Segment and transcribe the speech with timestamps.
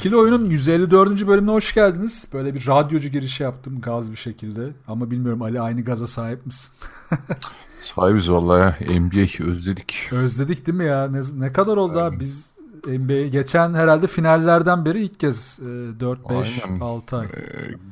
[0.00, 1.26] İkili oyunun 154.
[1.26, 2.28] bölümüne hoş geldiniz.
[2.32, 4.72] Böyle bir radyocu girişi yaptım gaz bir şekilde.
[4.88, 6.74] Ama bilmiyorum Ali aynı gaza sahip misin?
[7.82, 9.00] Sahibiz vallahi ya.
[9.00, 10.08] NBA özledik.
[10.12, 11.08] Özledik değil mi ya?
[11.08, 12.20] Ne, ne kadar oldu abi?
[12.20, 16.80] Biz NBA geçen herhalde finallerden beri ilk kez e, 4 5 Aynen.
[16.80, 17.26] 6 ay.
[17.26, 17.30] Ee,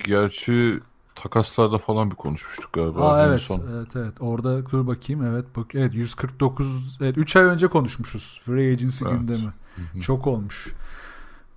[0.05, 0.81] gerçi
[1.15, 3.13] takaslarda falan bir konuşmuştuk galiba.
[3.13, 3.41] Aa evet.
[3.41, 3.63] son.
[3.77, 4.15] Evet evet.
[4.21, 5.27] Orada dur bakayım.
[5.27, 8.41] Evet bak evet 149 evet 3 ay önce konuşmuşuz.
[8.45, 9.21] Free Agency Evet.
[9.21, 9.53] gündemi.
[9.95, 10.01] hı.
[10.01, 10.75] Çok olmuş.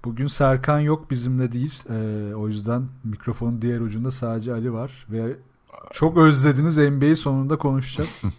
[0.05, 1.83] Bugün Serkan yok bizimle değil.
[1.89, 5.35] Ee, o yüzden mikrofonun diğer ucunda sadece Ali var ve
[5.91, 8.23] çok özlediniz NBA'yi sonunda konuşacağız.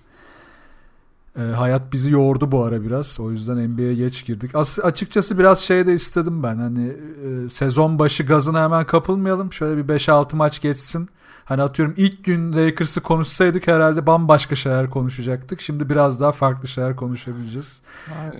[1.39, 3.21] Ee, hayat bizi yordu bu ara biraz.
[3.21, 4.55] O yüzden NBA'ye geç girdik.
[4.55, 6.57] As açıkçası biraz şey de istedim ben.
[6.57, 9.53] Hani e, sezon başı gazına hemen kapılmayalım.
[9.53, 11.09] Şöyle bir 5-6 maç geçsin.
[11.45, 15.61] Hani atıyorum ilk gün Lakers'ı konuşsaydık herhalde bambaşka şeyler konuşacaktık.
[15.61, 17.83] Şimdi biraz daha farklı şeyler konuşabileceğiz.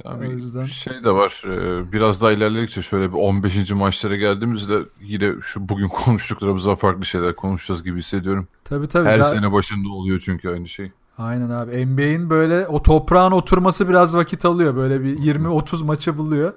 [0.05, 1.43] Ay, O yüzden- Şey de var.
[1.47, 3.75] e, Biraz daha ilerledikçe şöyle bir 15.
[3.75, 8.49] maçlara geldiğimizde yine şu bugün konuştuklarımızdan farklı şeyler konuşacağız gibi hissediyorum.
[8.65, 9.09] Tabii tabii.
[9.09, 10.93] Her Zaten- sene başında oluyor çünkü aynı şey.
[11.19, 11.87] Aynen abi.
[11.87, 14.77] NBA'in böyle o toprağın oturması biraz vakit alıyor.
[14.77, 16.53] Böyle bir 20-30 maçı buluyor.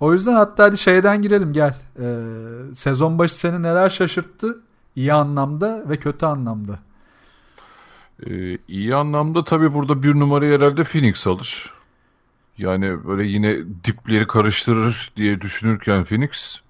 [0.00, 1.76] O yüzden hatta hadi şeyden girelim gel.
[2.00, 2.16] Ee,
[2.74, 4.60] sezon başı seni neler şaşırttı?
[4.96, 6.78] İyi anlamda ve kötü anlamda.
[8.26, 11.74] Ee, iyi anlamda tabii burada bir numarayı herhalde Phoenix alır.
[12.58, 16.60] Yani böyle yine dipleri karıştırır diye düşünürken Phoenix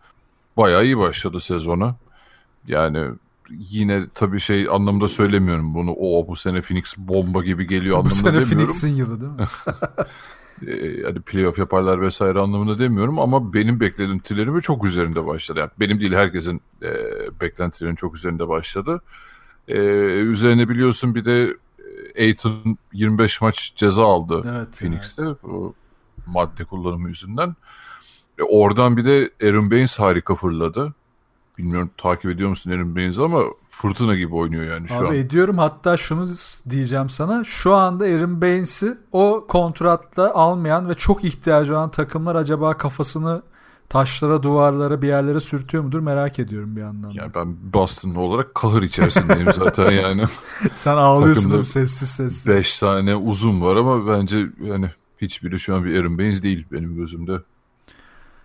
[0.57, 1.97] bayağı iyi başladı sezona.
[2.67, 3.09] Yani
[3.51, 5.93] yine tabii şey anlamda söylemiyorum bunu.
[5.93, 8.57] O bu sene Phoenix bomba gibi geliyor Bu anlamında sene demiyorum.
[8.57, 9.47] Phoenix'in yılı değil mi?
[10.67, 15.59] Ee, hani playoff yaparlar vesaire anlamında demiyorum ama benim beklentilerimin çok üzerinde başladı.
[15.61, 16.91] Yani benim değil herkesin e,
[17.41, 19.03] beklentilerinin çok üzerinde başladı.
[19.69, 19.75] Ee,
[20.19, 21.57] üzerine biliyorsun bir de
[22.17, 24.79] e, Aiton 25 maç ceza aldı Evet.
[24.79, 25.75] Phoenix'te bu
[26.27, 27.57] madde kullanımı yüzünden.
[28.39, 30.95] E, oradan bir de Aaron Baines harika fırladı.
[31.59, 35.15] Bilmiyorum takip ediyor musun Aaron Baines'i ama fırtına gibi oynuyor yani şu Abi an.
[35.15, 36.27] ediyorum hatta şunu
[36.71, 37.45] diyeceğim sana.
[37.45, 43.43] Şu anda Aaron Baines'i o kontratla almayan ve çok ihtiyacı olan takımlar acaba kafasını
[43.89, 47.23] taşlara, duvarlara, bir yerlere sürtüyor mudur merak ediyorum bir anlamda.
[47.23, 50.25] Yani ben Boston'lı olarak kahır içerisindeyim zaten yani.
[50.77, 52.47] Sen ağlıyorsun sessiz sessiz.
[52.47, 54.91] 5 tane uzun var ama bence yani
[55.21, 57.33] hiçbiri şu an bir Aaron Baines değil benim gözümde.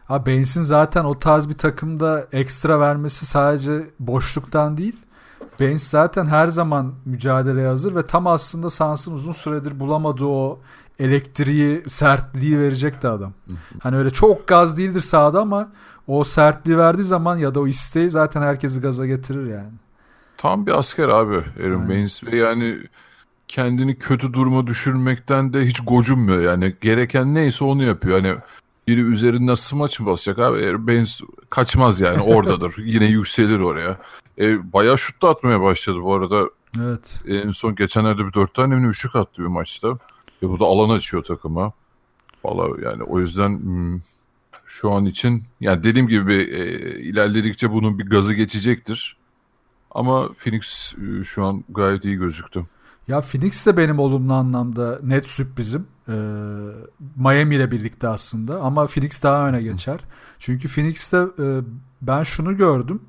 [0.08, 4.96] Ha Baines'in zaten o tarz bir takımda ekstra vermesi sadece boşluktan değil.
[5.60, 10.60] Baines zaten her zaman mücadeleye hazır ve tam aslında Sans'ın uzun süredir bulamadığı o
[11.00, 13.34] elektriği, sertliği verecekti adam.
[13.80, 15.70] Hani öyle çok gaz değildir sahada ama
[16.08, 19.72] o sertliği verdiği zaman ya da o isteği zaten herkesi gaza getirir yani.
[20.38, 21.90] Tam bir asker abi Aaron Aynen.
[21.90, 22.78] Baines ve yani
[23.48, 28.22] kendini kötü duruma düşürmekten de hiç gocunmuyor yani gereken neyse onu yapıyor.
[28.22, 28.36] Hani
[28.88, 33.98] biri üzerinden smaç mı basacak abi Baines kaçmaz yani oradadır yine yükselir oraya.
[34.40, 36.50] E, bayağı şut da atmaya başladı bu arada
[36.80, 37.20] Evet.
[37.28, 39.98] en son geçenlerde bir dört tane mi üçlük attı bir maçta.
[40.44, 41.74] E, bu da alan açıyor takıma.
[42.44, 44.00] Valla yani o yüzden hmm,
[44.66, 46.64] şu an için yani dediğim gibi e,
[47.00, 49.18] ilerledikçe bunun bir gazı geçecektir.
[49.92, 52.66] Ama Phoenix e, şu an gayet iyi gözüktü.
[53.08, 55.88] Ya Phoenix de benim olumlu anlamda net sürprizim.
[56.10, 56.14] Ee,
[57.16, 60.00] Miami ile birlikte aslında ama Phoenix daha öne geçer.
[60.40, 61.62] Çünkü Phoenix'te e,
[62.02, 63.02] ben şunu gördüm.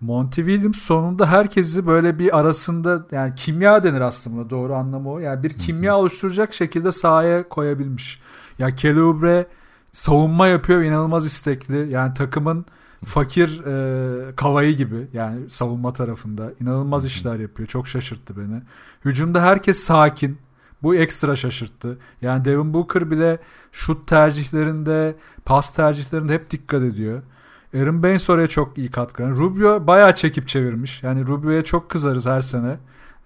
[0.00, 5.18] Monty Williams sonunda herkesi böyle bir arasında yani kimya denir aslında doğru anlamı o.
[5.18, 8.20] Yani bir kimya oluşturacak şekilde sahaya koyabilmiş.
[8.58, 9.46] Ya Kelly Oubre
[9.92, 11.90] savunma yapıyor inanılmaz istekli.
[11.90, 12.66] Yani takımın
[13.04, 17.68] fakir e, kavayı gibi yani savunma tarafında inanılmaz işler yapıyor.
[17.68, 18.62] Çok şaşırttı beni.
[19.04, 20.38] Hücumda herkes sakin.
[20.82, 21.98] Bu ekstra şaşırttı.
[22.22, 23.38] Yani Devin Booker bile
[23.72, 27.22] şut tercihlerinde, pas tercihlerinde hep dikkat ediyor.
[27.74, 29.22] Aaron Baines oraya çok iyi katkı.
[29.22, 31.02] Yani Rubio bayağı çekip çevirmiş.
[31.02, 32.76] Yani Rubio'ya çok kızarız her sene.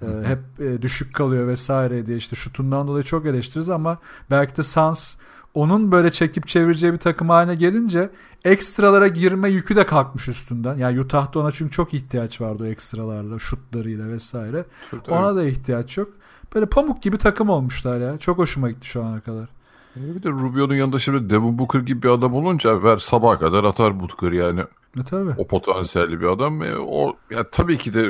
[0.03, 3.99] Ee, hep e, düşük kalıyor vesaire diye işte şutundan dolayı çok eleştiririz ama
[4.31, 5.17] belki de Suns
[5.55, 8.11] onun böyle çekip çevireceği bir takım haline gelince
[8.45, 10.79] ekstralara girme yükü de kalkmış üstünden.
[10.79, 14.65] Yani Utah'ta ona çünkü çok ihtiyaç vardı o ekstralarla, şutlarıyla vesaire.
[15.09, 16.09] Ona da ihtiyaç yok.
[16.55, 18.19] Böyle pamuk gibi takım olmuşlar ya.
[18.19, 19.49] Çok hoşuma gitti şu ana kadar.
[19.97, 24.01] Bir de Rubio'nun yanında şimdi Devin Booker gibi bir adam olunca ver sabaha kadar atar
[24.01, 24.61] Booker yani.
[25.01, 25.35] E, tabii.
[25.39, 26.63] O potansiyelli bir adam.
[26.63, 28.03] E, o ya tabii ki de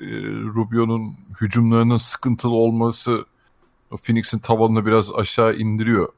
[0.00, 0.06] e,
[0.54, 3.24] Rubio'nun hücumlarının sıkıntılı olması
[3.90, 6.08] Phoenix'in tavanını biraz aşağı indiriyor.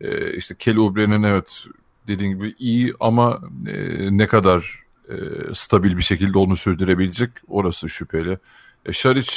[0.00, 1.66] E, işte Kelly Oubre'nin evet
[2.08, 3.72] dediğin gibi iyi ama e,
[4.18, 5.14] ne kadar e,
[5.54, 8.38] stabil bir şekilde onu sürdürebilecek orası şüpheli.
[8.86, 9.32] E, Şaric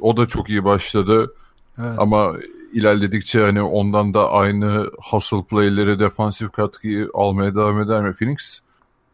[0.00, 1.34] o da çok iyi başladı
[1.78, 1.94] Evet.
[1.98, 2.32] ama
[2.72, 8.60] ilerledikçe hani ondan da aynı hustle play'leri defansif katkıyı almaya devam eder mi Phoenix?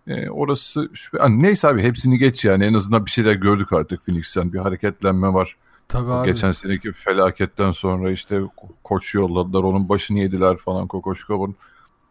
[0.07, 1.19] E, orası şüphe.
[1.19, 5.33] Yani neyse abi hepsini geç yani en azından bir şeyler gördük artık Phoenix'ten bir hareketlenme
[5.35, 5.57] var.
[5.89, 6.27] Tabii abi.
[6.29, 11.57] Geçen seneki felaketten sonra işte ko- koç yolladılar onun başını yediler falan Kokoşkov'un.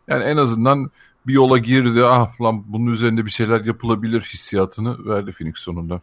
[0.07, 0.92] Yani en azından
[1.28, 6.02] bir yola girdi ah lan bunun üzerinde bir şeyler yapılabilir hissiyatını verdi Phoenix sonunda.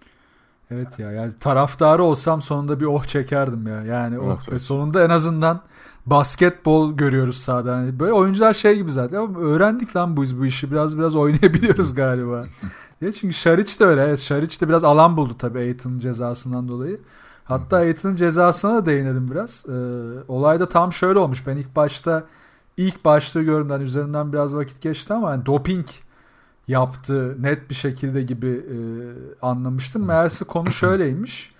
[0.70, 3.82] Evet ya yani taraftarı olsam sonunda bir oh çekerdim ya.
[3.82, 4.62] Yani oh Evet, be evet.
[4.62, 5.60] sonunda en azından
[6.06, 7.70] basketbol görüyoruz sahada.
[7.70, 9.34] Yani böyle oyuncular şey gibi zaten.
[9.36, 10.70] Öğrendik lan bu, bu işi.
[10.70, 12.46] Biraz biraz oynayabiliyoruz galiba.
[13.00, 14.02] Ya çünkü Şaric de öyle.
[14.02, 17.00] Evet Şaric de biraz alan buldu tabii Aiton'un cezasından dolayı.
[17.44, 19.66] Hatta Aiton'un cezasına da değinelim biraz.
[19.68, 19.72] Ee,
[20.28, 21.46] olay da tam şöyle olmuş.
[21.46, 22.24] Ben ilk başta
[22.76, 23.70] ilk başta gördüm.
[23.70, 25.86] Yani üzerinden biraz vakit geçti ama yani doping
[26.68, 28.76] yaptı net bir şekilde gibi e,
[29.42, 30.04] anlamıştım.
[30.04, 31.52] Meğerse konu şöyleymiş.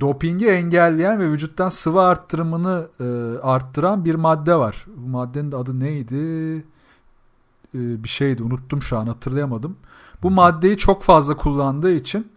[0.00, 3.04] Dopingi engelleyen ve vücuttan sıvı arttırımını e,
[3.42, 4.86] arttıran bir madde var.
[4.96, 6.56] Bu maddenin de adı neydi?
[7.74, 9.76] E, bir şeydi unuttum şu an hatırlayamadım.
[10.22, 12.32] Bu maddeyi çok fazla kullandığı için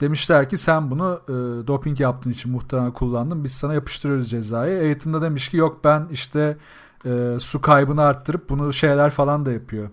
[0.00, 3.44] demişler ki sen bunu e, doping yaptığın için muhtemelen kullandın.
[3.44, 4.96] Biz sana yapıştırıyoruz cezayı.
[5.00, 6.56] Da demiş ki yok ben işte
[7.06, 9.90] e, su kaybını arttırıp bunu şeyler falan da yapıyor.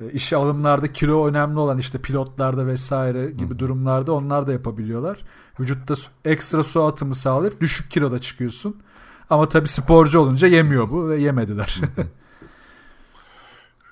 [0.00, 5.24] E, işe alımlarda kilo önemli olan işte pilotlarda vesaire gibi durumlarda onlar da yapabiliyorlar.
[5.60, 8.76] Vücutta su- ekstra su atımı sağlayıp düşük kiloda çıkıyorsun.
[9.30, 11.80] Ama tabii sporcu olunca yemiyor bu ve yemediler.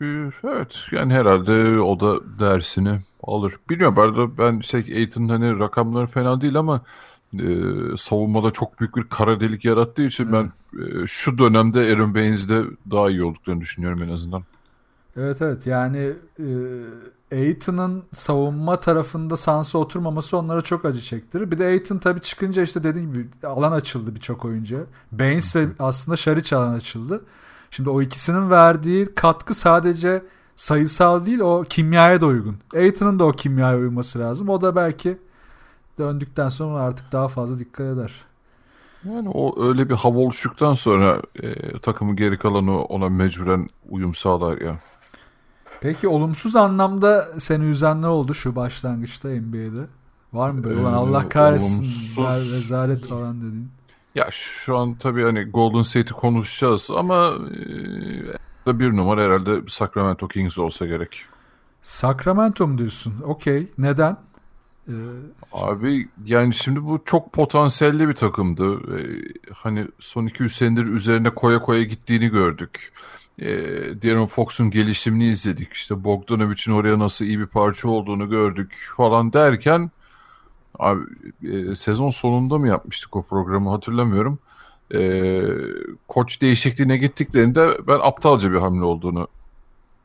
[0.02, 3.55] Ee, Evet yani herhalde o da dersini alır.
[3.70, 6.81] Bilmiyorum bu arada ben şey Aiton'un hani rakamları fena değil ama
[7.41, 7.47] e,
[7.97, 10.50] savunmada çok büyük bir kara delik yarattığı için ben e,
[11.06, 14.43] şu dönemde Aaron Baines'de daha iyi olduklarını düşünüyorum en azından.
[15.17, 16.46] Evet evet yani e,
[17.32, 21.50] Aiton'un savunma tarafında Sansa oturmaması onlara çok acı çektirir.
[21.50, 24.81] Bir de Aiton tabii çıkınca işte dediğim gibi alan açıldı birçok oyuncuya.
[25.12, 27.25] Baines ve aslında Şariç alan açıldı.
[27.70, 30.23] Şimdi o ikisinin verdiği katkı sadece
[30.56, 32.56] sayısal değil o kimyaya da uygun.
[32.75, 34.49] Aiton'un da o kimyaya uyması lazım.
[34.49, 35.19] O da belki
[35.99, 38.29] döndükten sonra artık daha fazla dikkat eder.
[39.05, 44.61] Yani o öyle bir hava oluştuktan sonra e, takımın geri kalanı ona mecburen uyum sağlar
[44.61, 44.79] ya.
[45.81, 49.87] Peki olumsuz anlamda seni üzen ne oldu şu başlangıçta NBA'de?
[50.32, 50.81] Var mı böyle?
[50.81, 51.82] Ee, Allah kahretsin.
[51.85, 53.70] olumsuz- Rezalet falan dediğin.
[54.14, 60.29] Ya şu an tabii hani Golden State'i konuşacağız ama e, da bir numara herhalde Sacramento
[60.29, 61.23] Kings olsa gerek.
[61.82, 63.14] Sacramento mu diyorsun?
[63.25, 63.69] Okey.
[63.79, 64.17] Neden?
[64.90, 64.92] Ee,
[65.52, 68.75] Abi yani şimdi bu çok potansiyelli bir takımdı.
[68.75, 69.02] Ee,
[69.54, 72.92] hani son 200 senedir üzerine koya koya gittiğini gördük.
[73.38, 73.46] Ee,
[74.02, 75.72] De'Aaron Fox'un gelişimini izledik.
[75.72, 79.90] İşte Bogdanovic'in oraya nasıl iyi bir parça olduğunu gördük falan derken
[80.78, 81.02] abi
[81.42, 84.38] e, sezon sonunda mı yapmıştık o programı hatırlamıyorum.
[84.94, 85.42] Ee,
[86.08, 89.28] koç değişikliğine gittiklerinde ben aptalca bir hamle olduğunu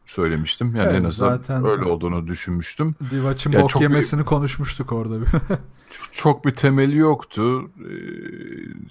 [0.06, 0.76] söylemiştim.
[0.76, 2.96] Yani Evet, en azından zaten- öyle olduğunu düşünmüştüm.
[3.12, 5.22] Divac'ın Ya bok çok bir- yemesini konuşmuştuk orada.
[5.22, 5.28] bir.
[6.12, 7.72] Çok bir temeli yoktu.
[7.80, 7.90] Ee,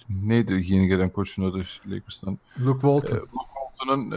[0.08, 2.38] neydi yeni gelen koçun adı Lakers'tan?
[2.60, 3.28] Luke Walton.
[3.32, 4.10] Walton'ın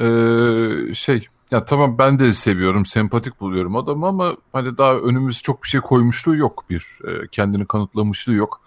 [0.89, 5.63] ee, şey ya tamam ben de seviyorum, sempatik buluyorum adamı ama hani daha önümüz çok
[5.63, 6.99] bir şey koymuşluğu yok bir.
[7.07, 8.61] ee, kendini kanıtlamışlığı yok.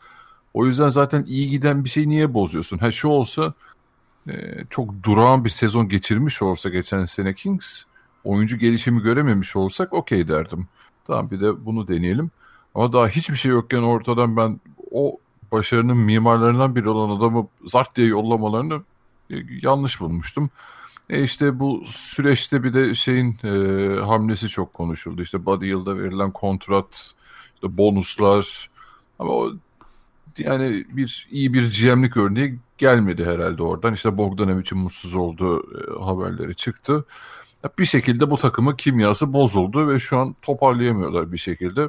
[0.55, 2.79] O yüzden zaten iyi giden bir şey niye bozuyorsun?
[2.79, 3.55] Ha şu olsa
[4.29, 7.83] ee, çok durağan bir sezon geçirmiş olsa geçen sene Kings
[8.25, 10.69] oyuncu gelişimi görememiş olsak okey derdim.
[11.07, 12.31] Tamam bir de bunu deneyelim.
[12.75, 14.61] Ama daha hiçbir şey yokken ortadan ben
[14.91, 15.19] o
[15.53, 18.83] başarının mimarlarından biri olan adamı zart diye yollamalarını
[19.31, 20.51] e, yanlış bulmuştum.
[21.11, 23.51] E işte bu süreçte bir de şeyin e,
[24.01, 25.23] hamlesi çok konuşuldu.
[25.23, 27.15] İşte Buddy Yıld'a verilen kontrat,
[27.55, 28.71] işte bonuslar.
[29.19, 29.53] Ama o
[30.39, 33.95] yani bir iyi bir GM'lik örneği gelmedi herhalde oradan.
[33.95, 37.05] İşte Bogdanovic'in mutsuz olduğu e, haberleri çıktı.
[37.79, 41.89] Bir şekilde bu takımın kimyası bozuldu ve şu an toparlayamıyorlar bir şekilde.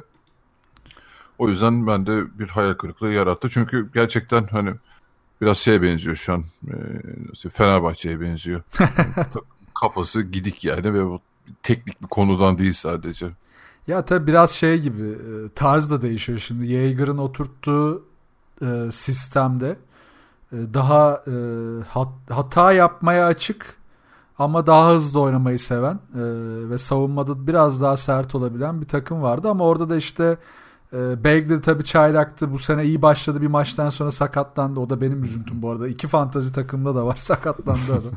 [1.38, 3.48] O yüzden ben de bir hayal kırıklığı yarattı.
[3.50, 4.74] Çünkü gerçekten hani
[5.40, 6.44] biraz şeye benziyor şu an.
[7.44, 8.62] E, Fenerbahçe'ye benziyor.
[9.80, 11.20] Kafası gidik yani ve bu
[11.62, 13.26] teknik bir konudan değil sadece.
[13.86, 16.66] Ya tabii biraz şey gibi e, tarz da değişiyor şimdi.
[16.66, 18.04] Jaeger'ın oturttuğu
[18.62, 19.76] e, sistemde
[20.52, 21.34] e, daha e,
[21.88, 23.76] hat- hata yapmaya açık
[24.38, 25.98] ama daha hızlı oynamayı seven e,
[26.70, 30.38] ve savunmada biraz daha sert olabilen bir takım vardı ama orada da işte
[30.92, 32.52] e, Bagley tabii çaylaktı.
[32.52, 34.80] Bu sene iyi başladı bir maçtan sonra sakatlandı.
[34.80, 35.88] O da benim üzüntüm bu arada.
[35.88, 38.12] İki fantazi takımda da var sakatlandı adam.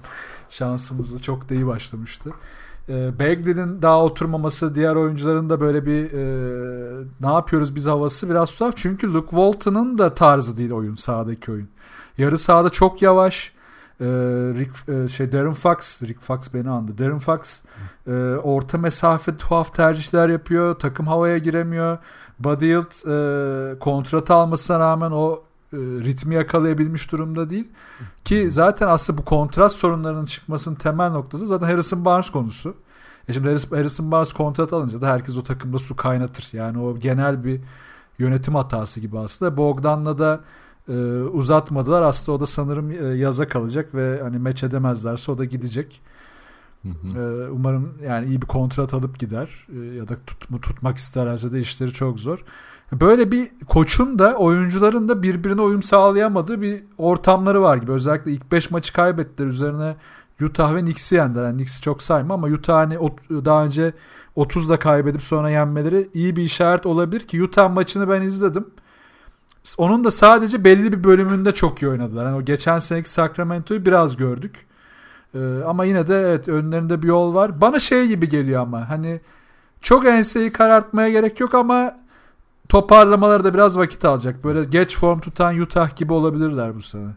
[0.50, 2.32] Şansımızı çok da iyi başlamıştı.
[2.90, 8.52] E, Bagley'nin daha oturmaması, diğer oyuncuların da böyle bir e, ne yapıyoruz biz havası biraz
[8.56, 8.74] tuhaf.
[8.78, 11.70] Çünkü Luke Walton'ın da tarzı değil oyun, sahadaki oyun.
[12.18, 13.55] Yarı sahada çok yavaş.
[14.02, 14.06] E,
[14.56, 16.98] Rick, e, şey Darren Fox, Rick Fox beni andı.
[16.98, 17.62] Darren Fox
[18.08, 18.12] e,
[18.44, 20.80] orta mesafe tuhaf tercihler yapıyor.
[20.80, 21.98] Takım havaya giremiyor.
[22.40, 27.68] Buddy Hield e, kontratı almasına rağmen o e, ritmi yakalayabilmiş durumda değil.
[28.26, 32.76] Ki zaten aslında bu kontrat sorunlarının çıkmasının temel noktası zaten Harrison Barnes konusu.
[33.28, 36.50] E şimdi Harrison Barnes kontrat alınca da herkes o takımda su kaynatır.
[36.54, 37.62] Yani o genel bir
[38.20, 39.58] yönetim hatası gibi aslında.
[39.58, 40.40] Bogdan'la da
[40.90, 42.02] e, uzatmadılar.
[42.02, 46.02] Aslında o da sanırım e, yaza kalacak ve hani meç edemezlerse o da gidecek.
[46.84, 47.50] Hı hı.
[47.52, 52.20] Umarım yani iyi bir kontrat alıp gider ya da tut, tutmak isterlerse de işleri çok
[52.20, 52.46] zor.
[52.92, 57.92] Böyle bir koçun da oyuncuların da birbirine uyum sağlayamadığı bir ortamları var gibi.
[57.92, 59.48] Özellikle ilk 5 maçı kaybettiler.
[59.48, 59.96] Üzerine
[60.42, 61.44] Utah ve Knicks'i yendiler.
[61.44, 62.98] Yani Knicks'i çok sayma ama Utah hani
[63.30, 63.94] daha önce
[64.38, 68.68] 30'da kaybedip sonra yenmeleri iyi bir işaret olabilir ki Utah maçını ben izledim.
[69.78, 72.26] Onun da sadece belli bir bölümünde çok iyi oynadılar.
[72.26, 74.66] Yani o geçen seneki Sacramento'yu biraz gördük.
[75.36, 77.62] Ee, ama yine de evet önlerinde bir yol var.
[77.62, 79.20] Bana şey gibi geliyor ama hani
[79.82, 81.98] çok enseyi karartmaya gerek yok ama
[82.70, 84.44] toparlamaları da biraz vakit alacak.
[84.44, 87.10] Böyle geç form tutan Utah gibi olabilirler bu sene.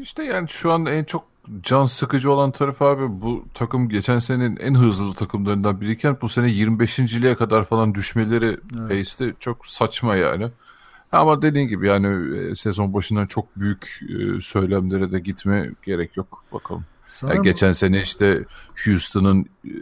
[0.00, 1.24] İşte yani şu an en çok
[1.62, 6.46] can sıkıcı olan taraf abi bu takım geçen senenin en hızlı takımlarından biriyken bu sene
[6.46, 8.88] 25.liğe kadar falan düşmeleri evet.
[8.88, 10.50] pace'te çok saçma yani.
[11.16, 16.44] Ama dediğin gibi yani e, sezon başından çok büyük e, söylemlere de gitme gerek yok
[16.52, 16.84] bakalım.
[17.22, 18.44] Yani geçen sene işte
[18.84, 19.72] Houston'ın e,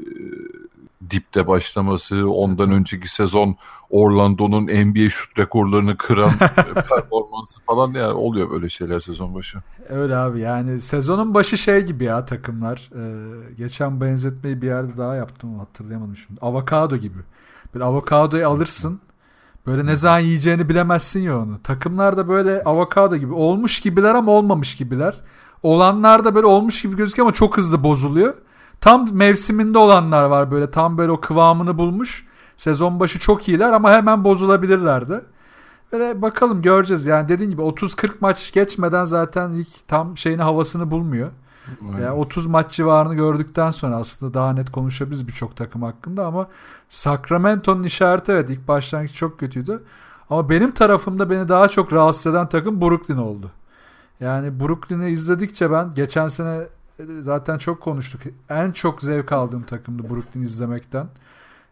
[1.11, 3.57] dipte başlaması, ondan önceki sezon
[3.91, 6.33] Orlando'nun NBA şut rekorlarını kıran
[6.64, 9.59] performansı falan yani oluyor böyle şeyler sezon başı.
[9.88, 12.91] Öyle abi yani sezonun başı şey gibi ya takımlar.
[12.97, 16.41] Ee, geçen benzetmeyi bir yerde daha yaptım hatırlayamadım şimdi.
[16.41, 17.19] Avokado gibi.
[17.75, 19.00] Bir avokadoyu alırsın.
[19.66, 21.62] Böyle ne zaman yiyeceğini bilemezsin ya onu.
[21.62, 23.33] Takımlar da böyle avokado gibi.
[23.33, 25.21] Olmuş gibiler ama olmamış gibiler.
[25.62, 28.35] Olanlar da böyle olmuş gibi gözüküyor ama çok hızlı bozuluyor.
[28.80, 32.26] Tam mevsiminde olanlar var böyle tam böyle o kıvamını bulmuş.
[32.56, 35.21] Sezon başı çok iyiler ama hemen bozulabilirlerdi.
[35.92, 37.06] Böyle bakalım göreceğiz.
[37.06, 41.30] Yani dediğin gibi 30-40 maç geçmeden zaten lig tam şeyini havasını bulmuyor.
[41.83, 46.49] Yani 30 maç civarını gördükten sonra aslında daha net konuşabiliriz birçok takım hakkında ama
[46.88, 49.83] Sacramento'nun işareti evet ilk başlangıç çok kötüydü.
[50.30, 53.50] Ama benim tarafımda beni daha çok rahatsız eden takım Brooklyn oldu.
[54.21, 56.62] Yani Brooklyn'i izledikçe ben geçen sene
[56.99, 58.21] e, zaten çok konuştuk.
[58.49, 61.06] En çok zevk aldığım takımdı Brooklyn izlemekten.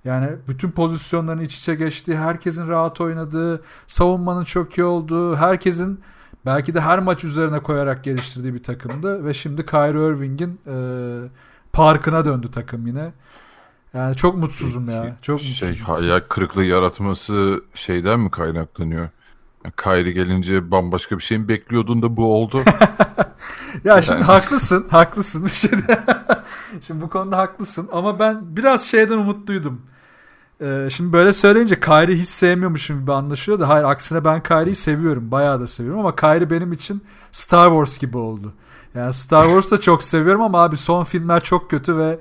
[0.04, 6.00] Yani bütün pozisyonların iç içe geçtiği, herkesin rahat oynadığı, savunmanın çok iyi olduğu, herkesin
[6.46, 9.24] belki de her maç üzerine koyarak geliştirdiği bir takımdı.
[9.24, 10.76] Ve şimdi Kyrie Irving'in e,
[11.72, 13.12] parkına döndü takım yine.
[13.94, 15.16] Yani çok mutsuzum ya.
[15.22, 15.94] Çok şey, mutsuzum.
[15.94, 19.08] hayal kırıklığı yaratması şeyden mi kaynaklanıyor?
[19.76, 22.62] Kayri gelince bambaşka bir şeyin bekliyordun da bu oldu.
[23.84, 24.02] ya yani.
[24.02, 26.00] şimdi haklısın, haklısın bir şeyde.
[26.86, 29.82] şimdi bu konuda haklısın ama ben biraz şeyden umutluydum.
[30.62, 35.30] Ee, şimdi böyle söyleyince Kayri hiç sevmiyormuşum gibi anlaşılıyor da hayır aksine ben Kayri'yi seviyorum.
[35.30, 37.02] Bayağı da seviyorum ama Kayri benim için
[37.32, 38.52] Star Wars gibi oldu.
[38.94, 42.18] Yani Star Wars'ı da çok seviyorum ama abi son filmler çok kötü ve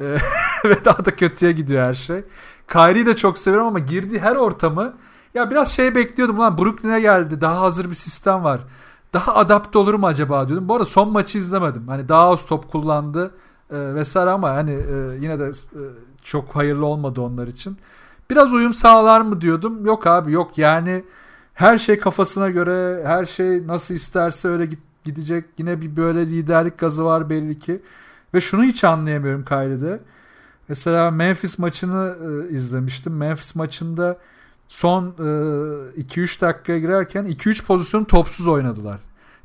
[0.00, 0.04] e,
[0.64, 2.24] ve daha da kötüye gidiyor her şey.
[2.66, 4.94] Kayri'yi de çok seviyorum ama girdiği her ortamı
[5.34, 7.40] ya biraz şey bekliyordum lan Brooklyn'e geldi.
[7.40, 8.60] Daha hazır bir sistem var.
[9.12, 10.68] Daha adapte olur mu acaba diyordum.
[10.68, 11.88] Bu arada son maçı izlemedim.
[11.88, 13.34] Hani daha az top kullandı
[13.70, 15.82] e, vesaire ama hani e, yine de e,
[16.22, 17.76] çok hayırlı olmadı onlar için.
[18.30, 19.86] Biraz uyum sağlar mı diyordum.
[19.86, 21.04] Yok abi yok yani
[21.54, 24.68] her şey kafasına göre her şey nasıl isterse öyle
[25.04, 25.44] gidecek.
[25.58, 27.82] Yine bir böyle liderlik gazı var belli ki.
[28.34, 30.00] Ve şunu hiç anlayamıyorum Kyrie'de.
[30.68, 33.16] Mesela Memphis maçını e, izlemiştim.
[33.16, 34.18] Memphis maçında
[34.68, 38.98] son e, 2-3 dakikaya girerken 2-3 pozisyonu topsuz oynadılar.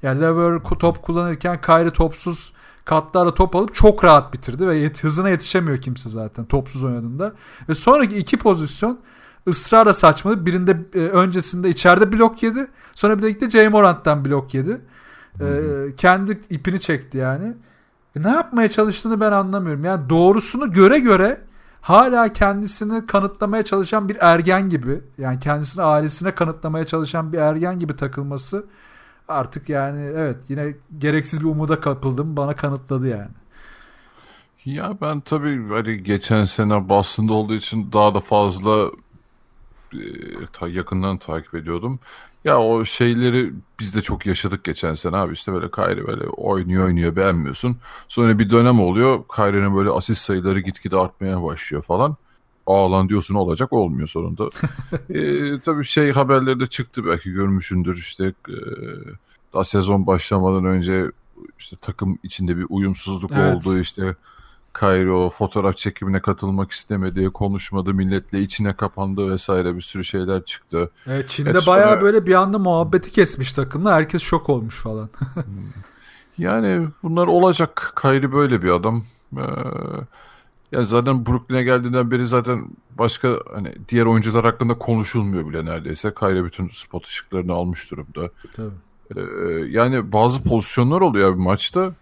[0.03, 2.53] Yani Lever top kullanırken Kyrie topsuz
[2.87, 7.33] katlarla top alıp çok rahat bitirdi ve yet- hızına yetişemiyor kimse zaten topsuz oynadığında.
[7.69, 8.99] Ve sonraki iki pozisyon
[9.47, 10.45] ısrarla saçmalı.
[10.45, 12.67] Birinde e, öncesinde içeride blok yedi.
[12.93, 14.81] Sonra bir de Jay Morant'tan blok yedi.
[15.41, 15.45] E,
[15.97, 17.53] kendi ipini çekti yani.
[18.15, 19.83] E, ne yapmaya çalıştığını ben anlamıyorum.
[19.83, 21.41] Yani doğrusunu göre göre
[21.81, 27.95] hala kendisini kanıtlamaya çalışan bir ergen gibi yani kendisini ailesine kanıtlamaya çalışan bir ergen gibi
[27.95, 28.65] takılması
[29.27, 33.29] artık yani evet yine gereksiz bir umuda kapıldım bana kanıtladı yani.
[34.65, 38.91] Ya ben tabii hani geçen sene Boston'da olduğu için daha da fazla
[39.93, 41.99] e, yakından takip ediyordum.
[42.43, 46.85] Ya o şeyleri biz de çok yaşadık geçen sene abi işte böyle Kyrie böyle oynuyor
[46.85, 47.77] oynuyor beğenmiyorsun.
[48.07, 52.17] Sonra bir dönem oluyor Kyrie'nin böyle asist sayıları gitgide artmaya başlıyor falan.
[52.67, 54.49] Aa diyorsun olacak olmuyor sonunda.
[55.09, 58.57] e, tabii şey haberleri de çıktı belki görmüşündür işte e,
[59.53, 61.11] daha sezon başlamadan önce
[61.59, 63.55] işte takım içinde bir uyumsuzluk evet.
[63.55, 64.15] oldu işte
[64.81, 70.91] Cairo fotoğraf çekimine katılmak istemedi, konuşmadı, milletle içine kapandı vesaire bir sürü şeyler çıktı.
[71.07, 72.01] Evet, Çin'de evet, bayağı sonra...
[72.01, 73.93] böyle bir anda muhabbeti kesmiş takımla.
[73.93, 75.09] Herkes şok olmuş falan.
[76.37, 77.93] yani bunlar olacak.
[78.01, 79.03] Kyrie böyle bir adam.
[79.37, 79.41] Ee,
[80.71, 86.13] yani zaten Brooklyn'e geldiğinden beri zaten başka hani diğer oyuncular hakkında konuşulmuyor bile neredeyse.
[86.13, 88.31] Kyrie bütün spot ışıklarını almış durumda.
[88.55, 88.69] Tabii.
[89.15, 89.21] Ee,
[89.69, 91.93] yani bazı pozisyonlar oluyor bir maçta.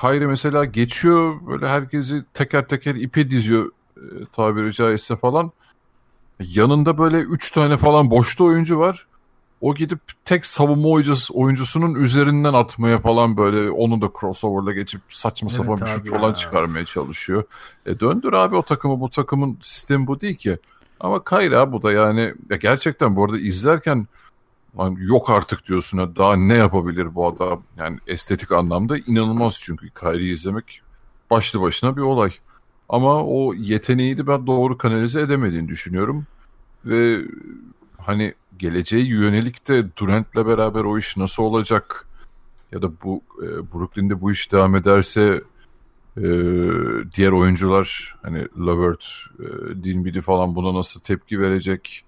[0.00, 4.02] Kyrie mesela geçiyor böyle herkesi teker teker ipe diziyor e,
[4.32, 5.52] tabiri caizse falan.
[6.40, 9.06] Yanında böyle 3 tane falan boşta oyuncu var.
[9.64, 15.48] O gidip tek savunma oyuncusu, oyuncusunun üzerinden atmaya falan böyle onu da crossover'la geçip saçma
[15.50, 17.44] evet sapan bir şut falan çıkarmaya çalışıyor.
[17.86, 20.58] E döndür abi o takımı bu takımın sistemi bu değil ki.
[21.00, 24.06] Ama Kayra bu da yani ya gerçekten bu arada izlerken
[24.78, 27.62] Lan yok artık diyorsun ya daha ne yapabilir bu adam?
[27.76, 30.82] Yani estetik anlamda inanılmaz çünkü Kyrie'yi izlemek
[31.30, 32.30] başlı başına bir olay.
[32.88, 36.26] Ama o yeteneği de ben doğru kanalize edemediğini düşünüyorum.
[36.84, 37.20] Ve
[37.98, 42.06] hani geleceğe yönelik de Durant'le beraber o iş nasıl olacak?
[42.72, 45.42] Ya da bu e, Brooklyn'de bu iş devam ederse
[46.16, 46.22] e,
[47.16, 49.04] diğer oyuncular hani Levert,
[49.38, 49.44] e,
[49.84, 52.04] Dinwiddie falan buna nasıl tepki verecek?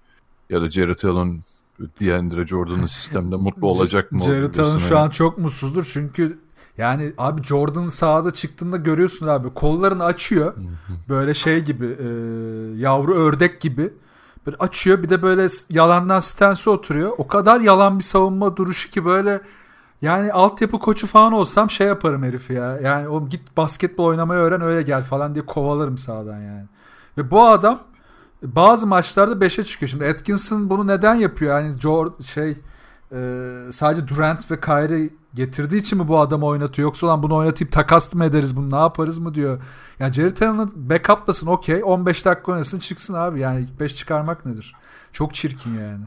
[0.49, 1.43] Ya da Jared Allen
[1.99, 4.21] DeAndre Jordan'ın sistemde mutlu olacak mı?
[4.21, 6.39] Jared Allen şu an çok mutsuzdur çünkü
[6.77, 10.53] yani abi Jordan sahada çıktığında görüyorsun abi kollarını açıyor.
[11.09, 12.07] böyle şey gibi e,
[12.77, 13.93] yavru ördek gibi.
[14.47, 17.11] Böyle açıyor bir de böyle yalandan stense oturuyor.
[17.17, 19.41] O kadar yalan bir savunma duruşu ki böyle
[20.01, 22.77] yani altyapı koçu falan olsam şey yaparım herifi ya.
[22.77, 26.65] Yani o git basketbol oynamayı öğren öyle gel falan diye kovalarım sağdan yani.
[27.17, 27.83] Ve bu adam
[28.43, 29.89] bazı maçlarda 5'e çıkıyor.
[29.89, 31.59] Şimdi Atkinson bunu neden yapıyor?
[31.59, 32.57] Yani George, şey
[33.11, 36.87] e, sadece Durant ve Kyrie getirdiği için mi bu adamı oynatıyor?
[36.87, 39.61] Yoksa olan bunu oynatayım takas mı ederiz bunu ne yaparız mı diyor.
[39.99, 43.39] Yani Jared Allen'ı backuplasın okey 15 dakika oynasın çıksın abi.
[43.39, 44.75] Yani ilk 5 çıkarmak nedir?
[45.11, 46.05] Çok çirkin yani.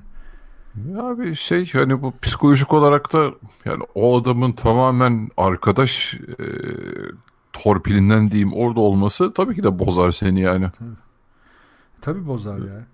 [1.01, 3.31] Abi şey hani bu psikolojik olarak da
[3.65, 6.47] yani o adamın tamamen arkadaş e,
[7.53, 10.71] torpilinden diyeyim orada olması tabii ki de bozar seni yani.
[10.79, 10.89] Tabii.
[12.01, 12.87] Tabii bozar ya.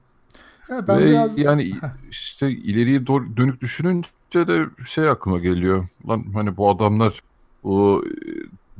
[0.68, 1.38] Ya ben Ve biraz...
[1.38, 1.72] yani
[2.10, 5.88] işte ileriye doğru dönük düşününce de şey aklıma geliyor.
[6.08, 7.20] Lan hani bu adamlar
[7.64, 8.10] o e,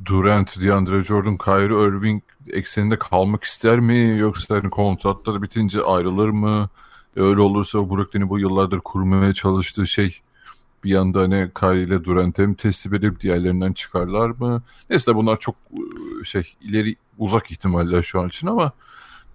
[0.05, 2.23] Durant, DeAndre Jordan, Kyrie Irving
[2.53, 4.19] ekseninde kalmak ister mi?
[4.19, 6.69] Yoksa hani kontratları bitince ayrılır mı?
[7.17, 10.21] E öyle olursa Brooklyn'i bu yıllardır kurmaya çalıştığı şey
[10.85, 14.63] bir yanda hani Kyrie ile Durant'e mi teslim edip diğerlerinden çıkarlar mı?
[14.91, 15.55] Neyse bunlar çok
[16.21, 18.73] e, şey ileri uzak ihtimaller şu an için ama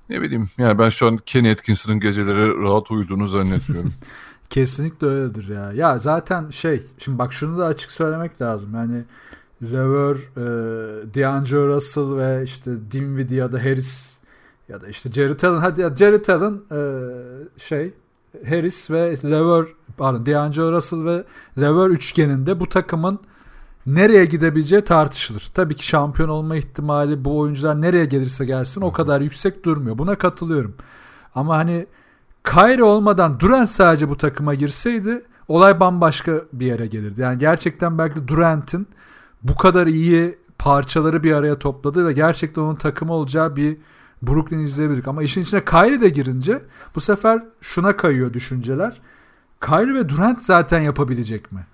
[0.09, 3.93] ne bileyim yani ben şu an Kenny Atkinson'ın geceleri rahat uyuduğunu zannetmiyorum.
[4.49, 5.71] Kesinlikle öyledir ya.
[5.71, 8.75] Ya zaten şey şimdi bak şunu da açık söylemek lazım.
[8.75, 9.03] Yani
[9.63, 10.43] Lever, e,
[11.15, 14.17] D'Angelo Russell ve işte Dinwiddie ya da Harris
[14.69, 16.79] ya da işte Jared Allen hadi Jared Allen e,
[17.57, 17.93] şey
[18.49, 19.65] Harris ve Lever
[19.97, 21.23] pardon D'Angelo Russell ve
[21.57, 23.19] Lever üçgeninde bu takımın
[23.85, 25.49] nereye gidebileceği tartışılır.
[25.53, 29.97] Tabii ki şampiyon olma ihtimali bu oyuncular nereye gelirse gelsin o kadar yüksek durmuyor.
[29.97, 30.75] Buna katılıyorum.
[31.35, 31.87] Ama hani
[32.43, 37.21] Kyrie olmadan Durant sadece bu takıma girseydi olay bambaşka bir yere gelirdi.
[37.21, 38.87] Yani gerçekten belki Durant'in
[39.43, 43.77] bu kadar iyi parçaları bir araya topladığı ve gerçekten onun takımı olacağı bir
[44.21, 45.07] Brooklyn izleyebilirdik.
[45.07, 46.61] Ama işin içine Kyrie de girince
[46.95, 49.01] bu sefer şuna kayıyor düşünceler.
[49.61, 51.65] Kyrie ve Durant zaten yapabilecek mi?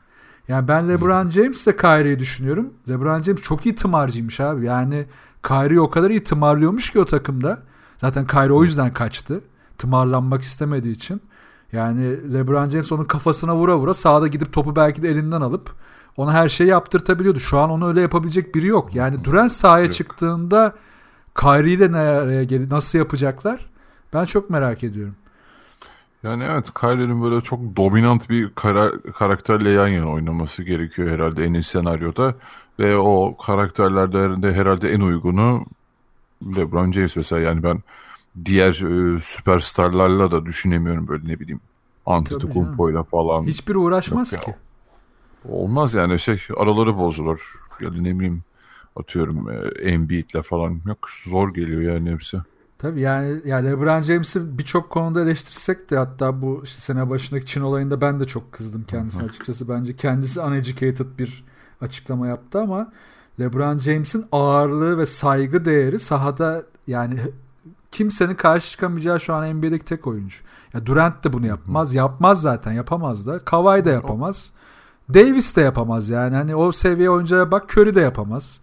[0.48, 2.74] Yani ben LeBron James de Kyrie'yi düşünüyorum.
[2.90, 4.66] LeBron James çok iyi tımarcıymış abi.
[4.66, 5.06] Yani
[5.44, 7.60] Kyrie o kadar iyi tımarlıyormuş ki o takımda.
[7.98, 9.42] Zaten Kyrie o yüzden kaçtı.
[9.78, 11.22] Tımarlanmak istemediği için.
[11.72, 15.76] Yani LeBron James onun kafasına vura vura sağda gidip topu belki de elinden alıp
[16.18, 17.40] ona her şeyi yaptırtabiliyordu.
[17.40, 18.96] Şu an onu öyle yapabilecek biri yok.
[18.96, 20.74] Yani Durant sahaya çıktığında
[21.36, 23.70] Kyrie ile nereye nasıl yapacaklar?
[24.14, 25.16] Ben çok merak ediyorum.
[26.23, 31.53] Yani evet Kyrie'nin böyle çok dominant bir kara, karakterle yan yana oynaması gerekiyor herhalde en
[31.53, 32.36] iyi senaryoda.
[32.80, 35.65] Ve o karakterlerde herhalde en uygunu
[36.56, 37.80] LeBron James mesela yani ben
[38.45, 38.69] diğer
[39.15, 41.62] e, süperstarlarla da düşünemiyorum böyle ne bileyim
[42.06, 43.43] Antetokounmpo'yla falan.
[43.43, 44.56] Hiçbir uğraşmaz ki.
[45.49, 47.53] Olmaz yani şey araları bozulur.
[47.82, 48.43] Ya da ne bileyim
[48.95, 49.56] atıyorum e,
[49.89, 52.38] Embiid'le falan yok zor geliyor yani hepsi.
[52.80, 57.62] Tabii yani, yani LeBron James'i birçok konuda eleştirsek de hatta bu işte sene başındaki Çin
[57.62, 59.70] olayında ben de çok kızdım kendisine açıkçası.
[59.70, 61.44] Bence kendisi uneducated bir
[61.82, 62.92] açıklama yaptı ama
[63.40, 67.20] LeBron James'in ağırlığı ve saygı değeri sahada yani
[67.92, 70.38] kimsenin karşı çıkamayacağı şu an NBA'deki tek oyuncu.
[70.74, 71.94] Ya Durant de bunu yapmaz.
[71.94, 72.72] Yapmaz zaten.
[72.72, 73.40] Yapamaz da.
[73.40, 74.52] Kawhi de yapamaz.
[75.13, 76.36] Davis de yapamaz yani.
[76.36, 78.60] Hani o seviye oyuncuya bak Curry de yapamaz.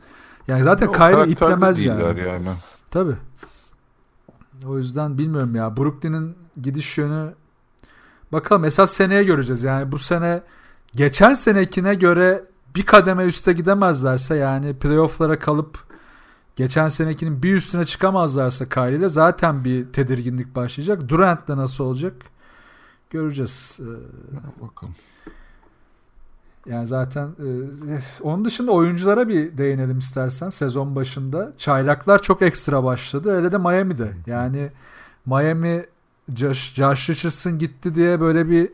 [0.49, 2.21] Yani zaten Kyrie iplemez yani.
[2.21, 2.49] yani.
[2.91, 3.15] Tabii.
[4.69, 5.77] O yüzden bilmiyorum ya.
[5.77, 7.35] Brooklyn'in gidiş yönü
[8.33, 9.65] bakalım esas seneye göreceğiz.
[9.65, 10.43] Yani bu sene
[10.93, 12.45] geçen senekine göre
[12.77, 15.79] bir kademe üste gidemezlerse yani playoff'lara kalıp
[16.57, 21.09] geçen senekinin bir üstüne çıkamazlarsa Kyrie ile zaten bir tedirginlik başlayacak.
[21.09, 22.15] Durant'le nasıl olacak
[23.11, 23.79] göreceğiz.
[23.81, 24.95] Ee, bakalım.
[26.67, 27.49] Yani zaten e,
[28.23, 31.53] onun dışında oyunculara bir değinelim istersen sezon başında.
[31.59, 33.31] Çaylaklar çok ekstra başladı.
[33.31, 34.13] Öyle de Miami'de.
[34.27, 34.71] Yani
[35.27, 35.85] Miami
[36.35, 38.71] Josh, Josh Richardson gitti diye böyle bir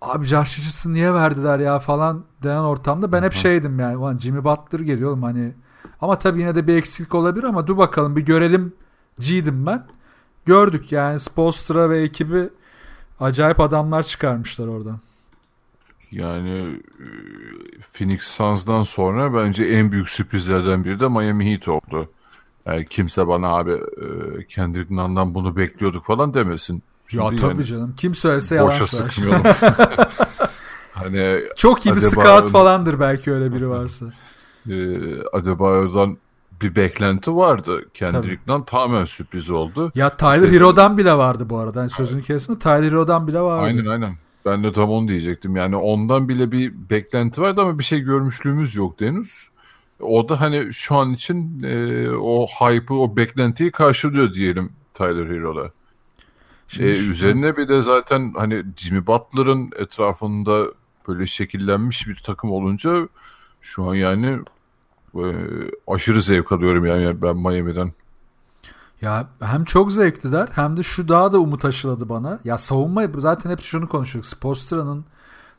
[0.00, 3.96] abi Josh Richardson niye verdiler ya falan denen ortamda ben hep şeydim yani.
[3.96, 5.52] Ulan Jimmy Butler geliyor oğlum hani.
[6.00, 8.72] Ama tabii yine de bir eksiklik olabilir ama dur bakalım bir görelim
[9.18, 9.86] G'dim ben.
[10.46, 12.50] Gördük yani Spolstra ve ekibi
[13.20, 14.98] acayip adamlar çıkarmışlar oradan.
[16.12, 17.06] Yani e,
[17.92, 22.08] Phoenix Suns'dan sonra bence en büyük sürprizlerden biri de Miami Heat oldu.
[22.66, 24.06] Yani kimse bana abi e,
[24.48, 26.82] Kendrick Nunn'dan bunu bekliyorduk falan demesin.
[27.08, 27.94] Şimdi ya tabii yani, canım.
[27.96, 29.42] Kim söylerse yalan Boşa sıkmayalım.
[30.92, 34.06] hani Çok iyi bir scout falandır belki öyle biri varsa.
[34.70, 34.74] E,
[35.32, 36.18] Adebayo'dan
[36.62, 37.84] bir beklenti vardı.
[37.94, 39.92] Kendrick Nunn tamamen sürpriz oldu.
[39.94, 40.52] Ya Tyler Sezon...
[40.52, 41.80] Hero'dan bile vardı bu arada.
[41.80, 43.66] Yani sözünü kesin Tyler Hero'dan bile vardı.
[43.66, 44.14] Aynen aynen.
[44.46, 45.56] Ben de tam onu diyecektim.
[45.56, 49.48] Yani ondan bile bir beklenti vardı ama bir şey görmüşlüğümüz yok henüz.
[50.00, 55.72] O da hani şu an için e, o hype'ı, o beklentiyi karşılıyor diyelim Tyler Hero'da.
[56.68, 60.66] Şey, üzerine bir de zaten hani Jimmy Butler'ın etrafında
[61.08, 63.08] böyle şekillenmiş bir takım olunca
[63.60, 64.38] şu an yani
[65.14, 65.24] e,
[65.86, 67.92] aşırı zevk alıyorum yani ben Miami'den.
[69.02, 72.38] Ya hem çok zevkliler hem de şu daha da umut aşıladı bana.
[72.44, 74.30] Ya savunma zaten hep şunu konuşuyoruz.
[74.30, 75.04] Spostra'nın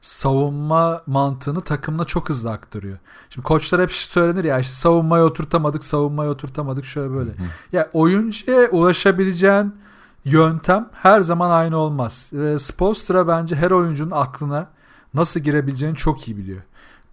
[0.02, 2.98] savunma mantığını takımına çok hızlı aktarıyor.
[3.30, 7.32] Şimdi koçlar hep söylenir ya işte savunmayı oturtamadık, savunmayı oturtamadık şöyle böyle.
[7.32, 7.46] Hı hı.
[7.72, 9.76] Ya oyuncuya ulaşabileceğin
[10.26, 12.34] yöntem her zaman aynı olmaz.
[12.34, 14.68] E, Spolstra bence her oyuncunun aklına
[15.14, 16.62] nasıl girebileceğini çok iyi biliyor.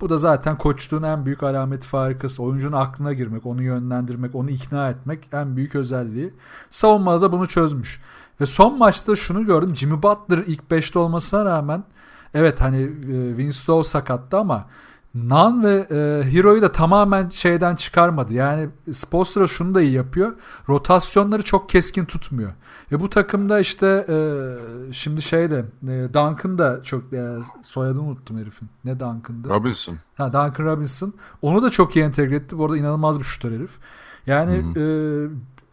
[0.00, 2.42] Bu da zaten koçluğun en büyük alameti farikası.
[2.42, 6.34] Oyuncunun aklına girmek, onu yönlendirmek, onu ikna etmek en büyük özelliği.
[6.70, 8.02] Savunmada da bunu çözmüş.
[8.40, 9.76] Ve son maçta şunu gördüm.
[9.76, 11.84] Jimmy Butler ilk 5'te olmasına rağmen
[12.34, 14.66] evet hani e, Winslow sakattı ama
[15.14, 18.34] Nan ve e, Hero'yu da tamamen şeyden çıkarmadı.
[18.34, 20.32] Yani Spolstra şunu da iyi yapıyor.
[20.68, 22.52] Rotasyonları çok keskin tutmuyor.
[22.92, 24.16] Ve bu takımda işte e,
[24.92, 28.68] şimdi şeyde e, Duncan da çok e, soyadını unuttum herifin.
[28.84, 29.48] Ne Duncan'dı?
[29.48, 29.96] Robinson.
[30.16, 31.14] Ha Duncan Robinson.
[31.42, 32.58] Onu da çok iyi entegre etti.
[32.58, 33.70] Bu arada inanılmaz bir şutör herif.
[34.26, 34.84] Yani e,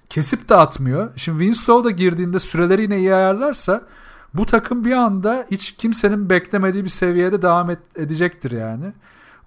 [0.09, 1.09] kesip de atmıyor.
[1.15, 3.81] Şimdi Winslow da girdiğinde süreleri yine iyi ayarlarsa
[4.33, 8.93] bu takım bir anda hiç kimsenin beklemediği bir seviyede devam et, edecektir yani.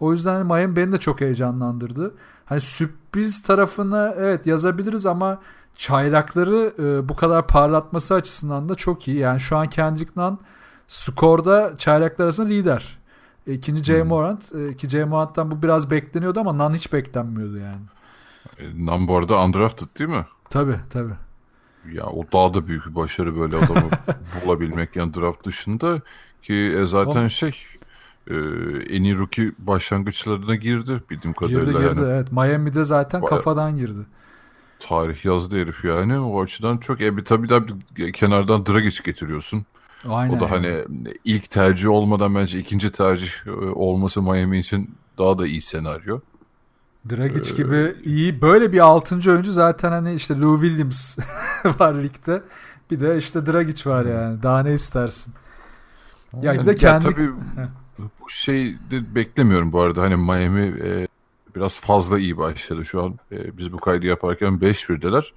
[0.01, 2.15] O yüzden hani Miami beni de çok heyecanlandırdı.
[2.45, 5.41] Hani sürpriz tarafını evet yazabiliriz ama
[5.77, 9.17] çaylakları e, bu kadar parlatması açısından da çok iyi.
[9.17, 10.39] Yani şu an Kendrick Nunn
[10.89, 12.99] skorda çaylaklar arasında lider.
[13.47, 14.09] İkinci Jay hmm.
[14.09, 14.55] Morant.
[14.55, 17.83] E, ki Jay Morant'tan bu biraz bekleniyordu ama Nunn hiç beklenmiyordu yani.
[18.59, 20.27] E, Nunn bu arada undrafted değil mi?
[20.51, 21.15] Tabii tabii.
[21.93, 23.89] Ya o daha da büyük bir başarı böyle adamı
[24.45, 26.01] bulabilmek yani draft dışında
[26.43, 27.29] ki e, zaten o...
[27.29, 27.55] şey
[28.31, 28.37] e,
[28.97, 31.65] en iyi rookie başlangıçlarına girdi bildiğim kadarıyla.
[31.65, 32.13] Girdi girdi yani.
[32.13, 32.33] evet.
[32.33, 33.31] Miami'de zaten Baya...
[33.31, 34.07] kafadan girdi
[34.81, 36.19] tarih yazdı herif yani.
[36.19, 37.61] O açıdan çok e bir tabii da
[38.13, 39.67] kenardan Dragic getiriyorsun.
[40.09, 40.37] Aynen.
[40.37, 40.85] O da hani
[41.25, 46.21] ilk tercih olmadan bence ikinci tercih e, olması Miami için daha da iyi senaryo.
[47.11, 51.19] Dragic ee, gibi iyi böyle bir altıncı oyuncu zaten hani işte Lou Williams
[51.81, 52.43] var ligde.
[52.91, 54.43] Bir de işte Dragic var yani.
[54.43, 55.35] Daha ne istersin?
[56.33, 57.31] Ya yani, bir de kendi ya tabii
[58.21, 60.03] bu şey de beklemiyorum bu arada.
[60.03, 61.09] Hani Miami e,
[61.57, 63.19] biraz fazla iyi başladı şu an.
[63.33, 65.33] E, biz bu kaydı yaparken 5-1'deler.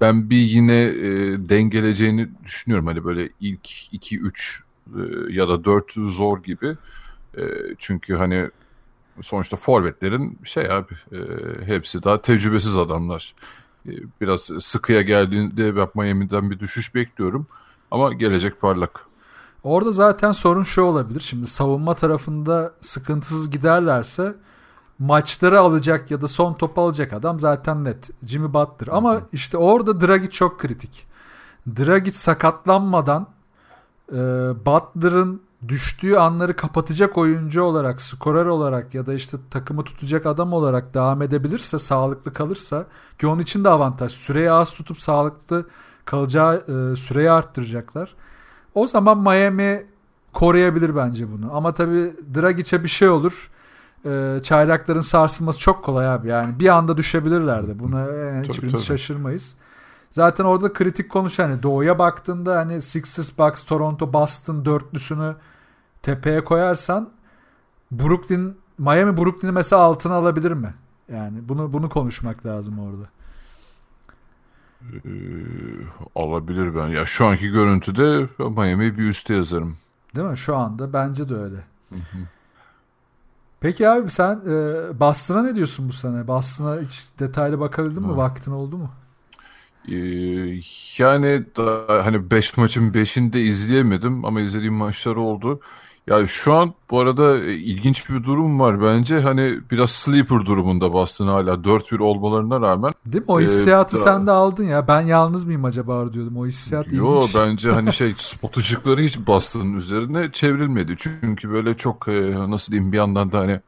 [0.00, 1.04] Ben bir yine e,
[1.48, 2.86] dengeleceğini düşünüyorum.
[2.86, 5.00] Hani böyle ilk 2-3 e,
[5.32, 6.76] ya da 4 zor gibi.
[7.36, 7.42] E,
[7.78, 8.50] çünkü hani
[9.20, 11.18] sonuçta forvetlerin şey abi e,
[11.66, 13.34] hepsi daha tecrübesiz adamlar.
[13.86, 13.90] E,
[14.20, 17.46] biraz sıkıya geldiğinde ben Miami'den bir düşüş bekliyorum.
[17.90, 19.11] Ama gelecek parlak.
[19.64, 21.20] Orada zaten sorun şu olabilir.
[21.20, 24.34] Şimdi savunma tarafında sıkıntısız giderlerse
[24.98, 28.10] maçları alacak ya da son topu alacak adam zaten net.
[28.22, 28.88] Jimmy Butler.
[28.92, 31.06] Ama işte orada Dragic çok kritik.
[31.78, 33.26] Dragic sakatlanmadan
[34.12, 34.16] e,
[34.66, 40.94] Butler'ın düştüğü anları kapatacak oyuncu olarak, skorer olarak ya da işte takımı tutacak adam olarak
[40.94, 42.86] devam edebilirse, sağlıklı kalırsa
[43.18, 44.12] ki onun için de avantaj.
[44.12, 45.66] Süreyi az tutup sağlıklı
[46.04, 48.14] kalacağı e, süreyi arttıracaklar.
[48.74, 49.86] O zaman Miami
[50.32, 51.56] koruyabilir bence bunu.
[51.56, 53.50] Ama tabii Dragic'e bir şey olur.
[54.04, 56.28] E, çaylakların sarsılması çok kolay abi.
[56.28, 57.78] Yani bir anda düşebilirlerdi.
[57.78, 58.82] Buna yani hiçbirimiz tabii.
[58.82, 59.56] şaşırmayız.
[60.10, 65.34] Zaten orada kritik konuş hani doğuya baktığında hani Sixers, Bucks, Toronto, Boston dörtlüsünü
[66.02, 67.08] tepeye koyarsan
[67.92, 70.74] Brooklyn, Miami Brooklyn'i mesela altına alabilir mi?
[71.12, 73.08] Yani bunu bunu konuşmak lazım orada.
[75.04, 75.08] Ee,
[76.14, 76.88] alabilir ben.
[76.88, 79.76] Ya şu anki görüntüde Miami'yi bir üste yazarım.
[80.16, 80.38] Değil mi?
[80.38, 81.64] Şu anda bence de öyle.
[83.60, 86.26] Peki abi sen e, Boston'a ne diyorsun bu sene?
[86.28, 88.16] Boston'a hiç detaylı bakabildin mi?
[88.16, 88.90] Vaktin oldu mu?
[89.88, 90.60] Ee,
[90.98, 95.60] yani da, hani 5 maçın 5'ini de izleyemedim ama izlediğim maçlar oldu.
[96.06, 99.20] Ya şu an bu arada e, ilginç bir durum var bence.
[99.20, 102.92] Hani biraz sleeper durumunda Boston hala 4-1 olmalarına rağmen.
[103.06, 103.32] Değil mi?
[103.32, 104.88] O Ee, hissiyatı da- sen de aldın ya.
[104.88, 106.36] Ben yalnız mıyım acaba diyordum.
[106.36, 107.34] O hissiyat Yo ilginç.
[107.34, 110.94] bence hani şey spotucukları hiç Boston'ın üzerine çevrilmedi.
[110.98, 113.60] Çünkü böyle çok e, nasıl diyeyim bir yandan da hani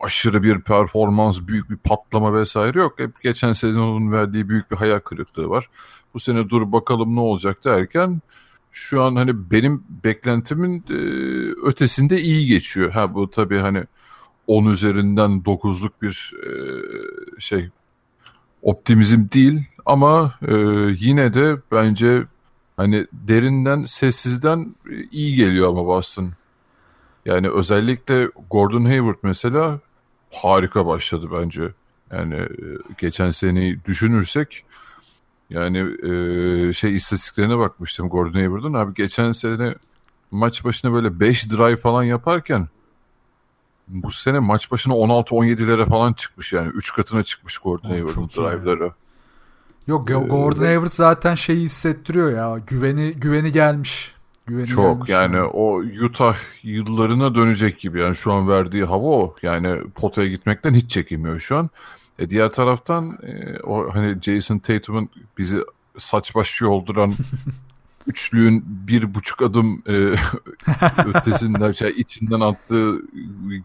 [0.00, 2.98] aşırı bir performans, büyük bir patlama vesaire yok.
[2.98, 5.66] Hep geçen sezonun verdiği büyük bir hayal kırıklığı var.
[6.14, 8.20] Bu sene dur bakalım ne olacak derken
[8.74, 10.94] şu an hani benim beklentimin e,
[11.66, 12.90] ötesinde iyi geçiyor.
[12.90, 13.84] Ha bu tabii hani
[14.46, 16.50] 10 üzerinden 9'luk bir e,
[17.40, 17.68] şey
[18.62, 20.54] optimizm değil ama e,
[20.98, 22.22] yine de bence
[22.76, 26.32] hani derinden sessizden e, iyi geliyor ama Boston.
[27.24, 29.80] Yani özellikle Gordon Hayward mesela
[30.32, 31.72] harika başladı bence.
[32.10, 32.48] Yani e,
[32.98, 34.64] geçen seneyi düşünürsek
[35.50, 38.74] yani e, şey istatistiklerine bakmıştım Gordon Hayward'ın.
[38.74, 39.74] Abi geçen sene
[40.30, 42.68] maç başına böyle 5 drive falan yaparken
[43.88, 46.68] bu sene maç başına 16-17'lere falan çıkmış yani.
[46.68, 48.28] 3 katına çıkmış Gordon Hayward'ın ya.
[48.28, 48.92] drive'ları.
[49.86, 52.58] Yok Ee, Gordon Hayward zaten şeyi hissettiriyor ya.
[52.66, 54.14] Güveni güveni gelmiş.
[54.46, 59.36] Güveni Çok gelmiş yani o Utah yıllarına dönecek gibi yani şu an verdiği hava o.
[59.42, 61.70] Yani potaya gitmekten hiç çekinmiyor şu an.
[62.18, 65.58] E diğer taraftan e, o hani Jason Tatum'un bizi
[65.98, 67.14] saç baş yolduran
[68.06, 69.92] üçlüğün bir buçuk adım e,
[71.06, 73.02] ötesinden şey, içinden attığı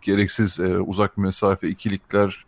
[0.01, 2.45] gereksiz e, uzak mesafe ikilikler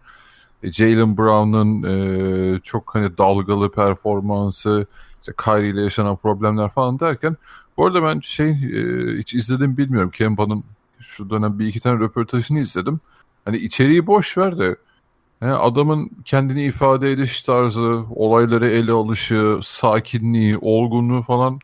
[0.63, 4.87] e, Jalen Brown'un e, çok hani dalgalı performansı
[5.21, 7.37] işte Kyrie ile yaşanan problemler falan derken
[7.77, 10.09] bu arada ben şey e, hiç izledim bilmiyorum.
[10.09, 10.63] Kemba'nın
[10.99, 12.99] şu dönem bir iki tane röportajını izledim.
[13.45, 14.75] Hani içeriği boş ver de
[15.41, 21.59] adamın kendini ifade ediş tarzı, olayları ele alışı, sakinliği, olgunluğu falan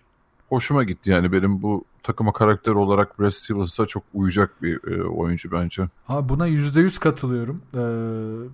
[0.49, 1.09] hoşuma gitti.
[1.09, 5.83] Yani benim bu takıma karakter olarak Brad Stevens'a çok uyacak bir e, oyuncu bence.
[6.07, 7.61] Abi buna %100 katılıyorum.
[7.75, 7.81] Ee,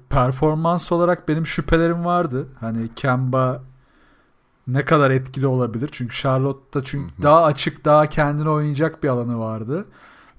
[0.09, 2.47] performans olarak benim şüphelerim vardı.
[2.59, 3.63] Hani Kemba
[4.67, 5.89] ne kadar etkili olabilir?
[5.91, 9.85] Çünkü Charlotte'da çünkü daha açık, daha kendine oynayacak bir alanı vardı.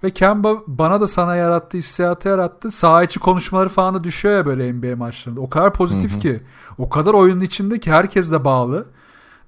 [0.04, 2.70] Ve Kemba bana da sana yarattığı hissiyatı yarattı.
[2.70, 5.40] Saha içi konuşmaları falan da düşüyor ya böyle NBA maçlarında.
[5.40, 6.20] O kadar pozitif Hı hı.
[6.20, 6.42] ki.
[6.78, 8.86] O kadar oyunun içinde ki herkes de bağlı.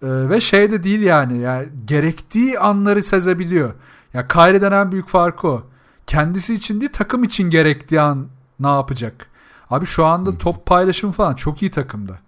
[0.02, 1.38] Ee, ve şey de değil yani.
[1.38, 3.74] yani gerektiği anları sezebiliyor.
[4.14, 5.62] Ya Kyrie denen büyük farkı o.
[6.06, 8.26] Kendisi için değil takım için gerektiği an
[8.61, 9.26] ne yapacak?
[9.70, 12.18] Abi şu anda top paylaşımı falan çok iyi takımda.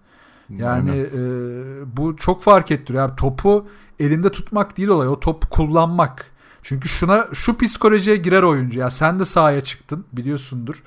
[0.51, 1.05] Yani Aynen.
[1.05, 3.05] e, bu çok fark ettiriyor.
[3.05, 3.67] Abi topu
[4.01, 5.09] elinde tutmak değil olay.
[5.09, 6.27] O topu kullanmak.
[6.69, 8.81] Çünkü şuna şu psikolojiye girer oyuncu.
[8.81, 10.83] Ya sen de sahaya çıktın biliyorsundur.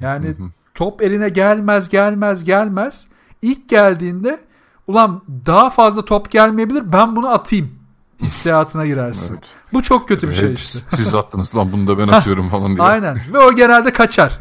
[0.00, 0.48] Yani Hı hı.
[0.74, 3.08] top eline gelmez gelmez gelmez.
[3.42, 4.40] İlk geldiğinde
[4.86, 7.70] ulan daha fazla top gelmeyebilir ben bunu atayım
[8.20, 9.34] hissiyatına girersin.
[9.34, 9.44] Evet.
[9.72, 10.78] Bu çok kötü bir şey Hep işte.
[10.88, 12.86] Siz attınız lan bunu da ben atıyorum falan diye.
[12.86, 13.20] Aynen.
[13.32, 14.38] Ve o genelde kaçar.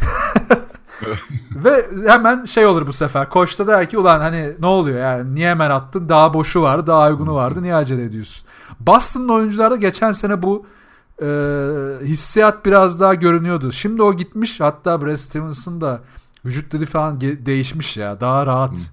[1.52, 3.30] Ve hemen şey olur bu sefer.
[3.30, 6.10] Koç da der ki ulan hani ne oluyor yani niye hemen attın?
[6.10, 7.64] Daha boşu vardı, daha uygunu vardı.
[7.64, 8.48] Niye acele ediyorsun?
[8.80, 10.66] Boston'ın oyuncularda geçen sene bu
[11.22, 11.26] e,
[12.06, 13.72] hissiyat biraz daha görünüyordu.
[13.72, 14.60] Şimdi o gitmiş.
[14.60, 16.02] Hatta Brad Stevens'ın da
[16.46, 18.22] vücut dili falan değişmiş ya.
[18.22, 18.92] Daha rahat.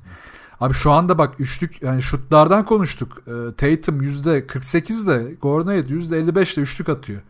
[0.61, 3.23] Abi şu anda bak üçlük yani şutlardan konuştuk.
[3.27, 7.21] E, Tatum %48 de Gordon Hayward %55 de üçlük atıyor.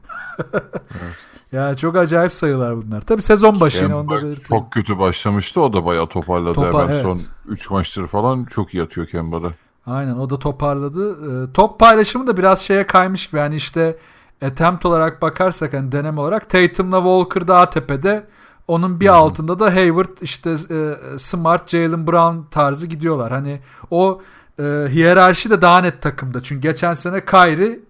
[1.53, 3.01] ya çok acayip sayılar bunlar.
[3.01, 4.49] Tabii sezon başı yine onu da Kemba belirtelim.
[4.49, 5.61] çok kötü başlamıştı.
[5.61, 7.03] O da bayağı toparladı Topa- hemen evet.
[7.03, 8.45] son 3 maçtır falan.
[8.45, 9.49] Çok iyi atıyor Kemba'da.
[9.87, 11.11] Aynen o da toparladı.
[11.11, 13.39] Ee, top paylaşımı da biraz şeye kaymış gibi.
[13.41, 13.97] Yani işte
[14.43, 18.27] attempt olarak bakarsak hani deneme olarak Tatum'la Walker daha tepede.
[18.69, 23.33] Onun bir altında da Hayward işte e, Smart, Jalen Brown tarzı gidiyorlar.
[23.33, 24.23] Hani o
[24.59, 26.43] e, hiyerarşi de daha net takımda.
[26.43, 27.81] Çünkü geçen sene Kyrie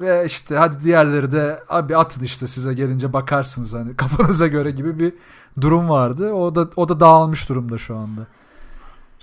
[0.00, 4.98] ve işte hadi diğerleri de abi atın işte size gelince bakarsınız hani kafanıza göre gibi
[4.98, 5.12] bir
[5.60, 6.32] durum vardı.
[6.32, 8.26] O da o da dağılmış durumda şu anda.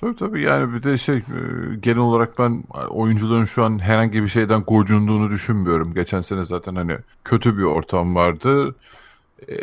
[0.01, 1.21] Tabii tabii yani bir de şey e,
[1.79, 5.93] genel olarak ben oyuncuların şu an herhangi bir şeyden gocunduğunu düşünmüyorum.
[5.93, 8.75] Geçen sene zaten hani kötü bir ortam vardı.
[9.47, 9.55] Ee,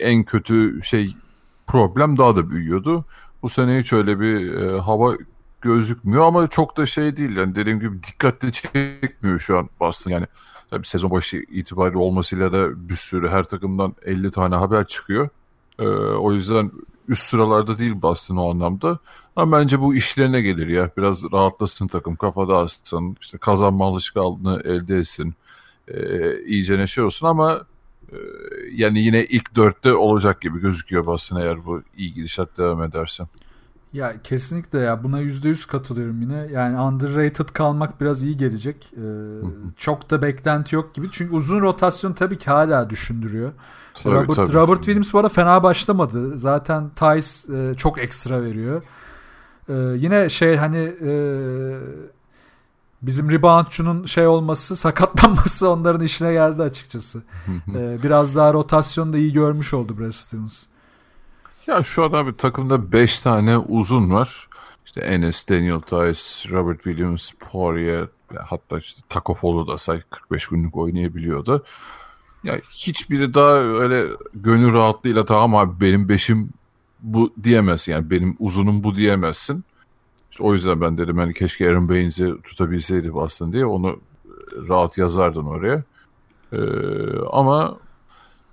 [0.00, 1.16] en kötü şey
[1.66, 3.04] problem daha da büyüyordu.
[3.42, 5.14] Bu sene hiç öyle bir e, hava
[5.60, 7.36] gözükmüyor ama çok da şey değil.
[7.36, 10.10] Yani dediğim gibi dikkatli çekmiyor şu an Boston.
[10.10, 10.26] Yani
[10.70, 15.28] tabii sezon başı itibariyle olmasıyla da bir sürü her takımdan 50 tane haber çıkıyor.
[15.78, 16.70] Ee, o yüzden
[17.08, 18.98] üst sıralarda değil Boston o anlamda.
[19.36, 20.90] Ama bence bu işlerine gelir ya.
[20.96, 25.34] Biraz rahatlasın takım, kafa dağıtsın, işte kazanma alışkanlığını elde etsin.
[25.88, 27.66] Ee, iyice neşe olsun ama
[28.12, 28.16] e,
[28.72, 33.24] yani yine ilk dörtte olacak gibi gözüküyor Boston eğer bu iyi gidişat devam ederse.
[33.92, 36.48] Ya kesinlikle ya buna yüzde yüz katılıyorum yine.
[36.52, 38.92] Yani underrated kalmak biraz iyi gelecek.
[38.96, 39.00] Ee,
[39.76, 41.10] çok da beklenti yok gibi.
[41.10, 43.52] Çünkü uzun rotasyon tabii ki hala düşündürüyor.
[43.94, 44.52] Tabii, Robert, tabii.
[44.52, 46.38] Robert Williams bu arada fena başlamadı.
[46.38, 48.82] Zaten Tice e, çok ekstra veriyor.
[49.68, 51.12] E, yine şey hani e,
[53.02, 57.22] bizim reboundçunun şey olması, sakatlanması onların işine geldi açıkçası.
[57.74, 60.64] e, biraz daha rotasyonu da iyi görmüş oldu Brad Stevens.
[61.66, 64.48] Ya şu an abi takımda 5 tane uzun var.
[64.86, 70.76] İşte Enes, Daniel Tice, Robert Williams, Poirier, hatta işte Taco Fallu da say 45 günlük
[70.76, 71.64] oynayabiliyordu.
[72.44, 76.50] Ya hiçbiri daha öyle gönül rahatlığıyla tamam abi benim beşim
[77.00, 77.92] bu diyemezsin.
[77.92, 79.64] Yani benim uzunum bu diyemezsin.
[80.30, 84.00] İşte o yüzden ben dedim hani keşke Aaron Baines'i tutabilseydi Boston diye onu
[84.68, 85.82] rahat yazardın oraya.
[86.52, 86.58] Ee,
[87.32, 87.78] ama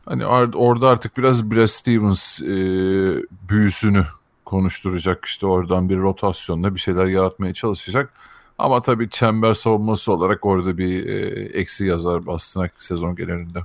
[0.09, 2.47] hani orada artık biraz Brad Stevens e,
[3.49, 4.05] büyüsünü
[4.45, 5.25] konuşturacak.
[5.25, 8.13] işte oradan bir rotasyonla bir şeyler yaratmaya çalışacak.
[8.57, 13.59] Ama tabii çember savunması olarak orada bir e, eksi yazar Boston'a sezon genelinde.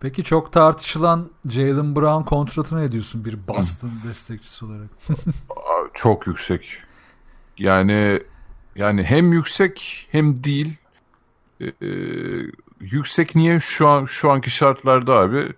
[0.00, 4.88] Peki çok tartışılan Jalen Brown kontratına ne diyorsun bir Boston destekçisi olarak?
[5.94, 6.78] çok yüksek.
[7.58, 8.22] Yani
[8.76, 10.76] yani hem yüksek hem değil.
[11.60, 11.66] Ee,
[12.80, 15.52] yüksek niye şu an şu anki şartlarda abi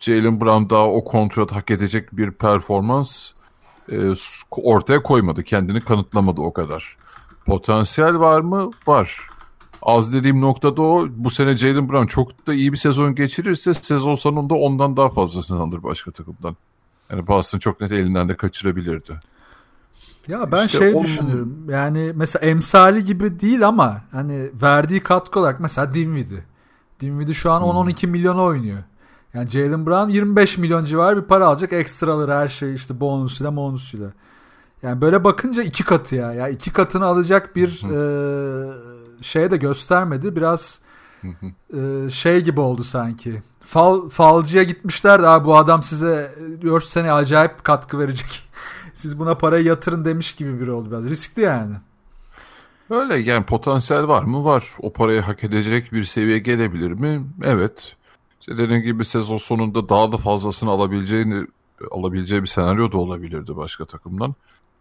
[0.00, 3.30] Jalen Brown daha o kontrat hak edecek bir performans
[3.92, 3.96] e,
[4.50, 5.42] ortaya koymadı.
[5.44, 6.96] Kendini kanıtlamadı o kadar.
[7.46, 8.70] Potansiyel var mı?
[8.86, 9.28] Var.
[9.82, 11.06] Az dediğim noktada o.
[11.10, 15.60] Bu sene Jalen Brown çok da iyi bir sezon geçirirse sezon sonunda ondan daha fazlasını
[15.60, 16.56] alır başka takımdan.
[17.10, 19.20] Yani Boston çok net elinden de kaçırabilirdi.
[20.28, 21.04] Ya ben işte şey onun...
[21.04, 21.70] düşünüyorum.
[21.70, 26.44] Yani mesela emsali gibi değil ama hani verdiği katkı olarak mesela Dinwiddie.
[27.00, 27.90] Dinwiddie şu an hmm.
[27.90, 28.82] 10-12 milyona oynuyor.
[29.34, 31.72] Yani Jalen Brown 25 milyon civarı bir para alacak.
[31.72, 34.12] Ekstraları her şey işte bonusuyla bonusuyla.
[34.82, 36.32] Yani böyle bakınca iki katı ya.
[36.32, 38.72] Ya iki katını alacak bir e,
[39.22, 40.36] şeye de göstermedi.
[40.36, 40.80] Biraz
[41.74, 43.42] e, şey gibi oldu sanki.
[43.60, 48.42] Fal, falcıya gitmişler de bu adam size 4 sene acayip katkı verecek.
[48.94, 51.10] Siz buna parayı yatırın demiş gibi biri oldu biraz.
[51.10, 51.74] Riskli yani.
[52.90, 54.44] Öyle yani potansiyel var mı?
[54.44, 54.64] Var.
[54.80, 57.26] O parayı hak edecek bir seviyeye gelebilir mi?
[57.42, 57.96] Evet.
[58.40, 61.46] İşte dediğim gibi sezon sonunda daha da fazlasını alabileceğini
[61.90, 64.34] alabileceği bir senaryo da olabilirdi başka takımdan.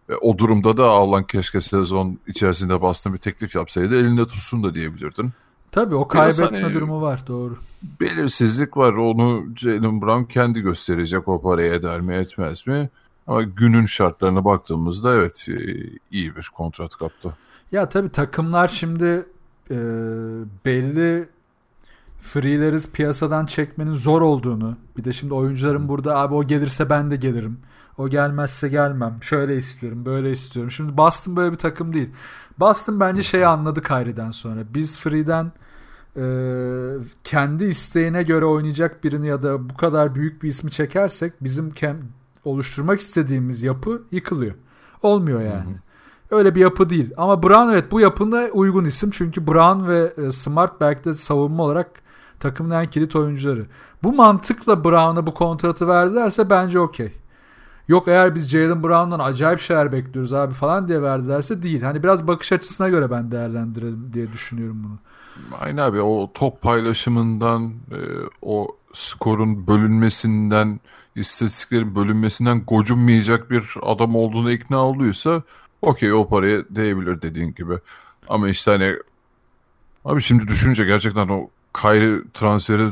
[0.09, 4.73] Ve o durumda da Avlan keşke sezon içerisinde Boston bir teklif yapsaydı elinde tutsun da
[4.73, 5.33] diyebilirdin.
[5.71, 7.57] Tabii o kaybetme hani, durumu var doğru.
[8.01, 12.89] Belirsizlik var onu Jalen Brown kendi gösterecek o parayı eder mi etmez mi?
[13.27, 15.55] Ama günün şartlarına baktığımızda evet e,
[16.11, 17.37] iyi bir kontrat kaptı.
[17.71, 19.25] Ya tabii takımlar şimdi
[19.71, 19.77] e,
[20.65, 21.29] belli
[22.21, 27.15] free'leri piyasadan çekmenin zor olduğunu bir de şimdi oyuncuların burada abi o gelirse ben de
[27.15, 27.59] gelirim.
[27.97, 29.17] O gelmezse gelmem.
[29.21, 30.71] Şöyle istiyorum, böyle istiyorum.
[30.71, 32.09] Şimdi Boston böyle bir takım değil.
[32.59, 34.61] Boston bence şeyi anladı Kyrie'den sonra.
[34.73, 35.51] Biz free'den
[36.17, 36.25] e,
[37.23, 41.73] kendi isteğine göre oynayacak birini ya da bu kadar büyük bir ismi çekersek bizim
[42.45, 44.55] oluşturmak istediğimiz yapı yıkılıyor.
[45.01, 45.71] Olmuyor yani.
[45.71, 45.85] Hı hı.
[46.31, 47.13] Öyle bir yapı değil.
[47.17, 49.11] Ama Brown evet bu yapında uygun isim.
[49.11, 51.89] Çünkü Brown ve e, Smart belki de savunma olarak
[52.39, 53.65] takımın en kilit oyuncuları.
[54.03, 57.11] Bu mantıkla Brown'a bu kontratı verdilerse bence okey.
[57.87, 61.81] Yok eğer biz Jalen Brown'dan acayip şeyler bekliyoruz abi falan diye verdilerse değil.
[61.81, 64.97] Hani biraz bakış açısına göre ben değerlendirelim diye düşünüyorum bunu.
[65.59, 67.99] Aynen abi o top paylaşımından e,
[68.41, 70.79] o skorun bölünmesinden
[71.15, 75.43] istatistiklerin bölünmesinden gocunmayacak bir adam olduğuna ikna olduysa
[75.85, 77.79] okey o paraya değebilir dediğin gibi.
[78.27, 78.95] Ama işte hani
[80.05, 81.49] abi şimdi düşününce gerçekten o
[81.81, 82.89] Kyrie transferi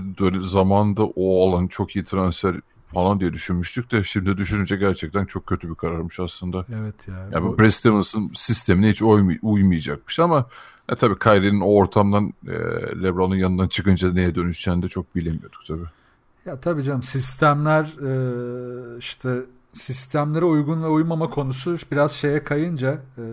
[0.48, 2.56] zamanında o olan çok iyi transfer
[2.94, 6.66] falan diye düşünmüştük de şimdi düşününce gerçekten çok kötü bir kararmış aslında.
[6.80, 7.30] Evet ya.
[7.32, 10.46] Yani bu Brad Stevens'ın sistemine hiç uymay- uymayacakmış ama
[10.90, 12.54] e, tabii Kyrie'nin o ortamdan e,
[13.04, 15.86] LeBron'un yanından çıkınca neye dönüşeceğini de çok bilemiyorduk tabii.
[16.46, 19.42] Ya tabii canım sistemler e, işte
[19.74, 23.24] sistemlere uygun ve uymama konusu biraz şeye kayınca e,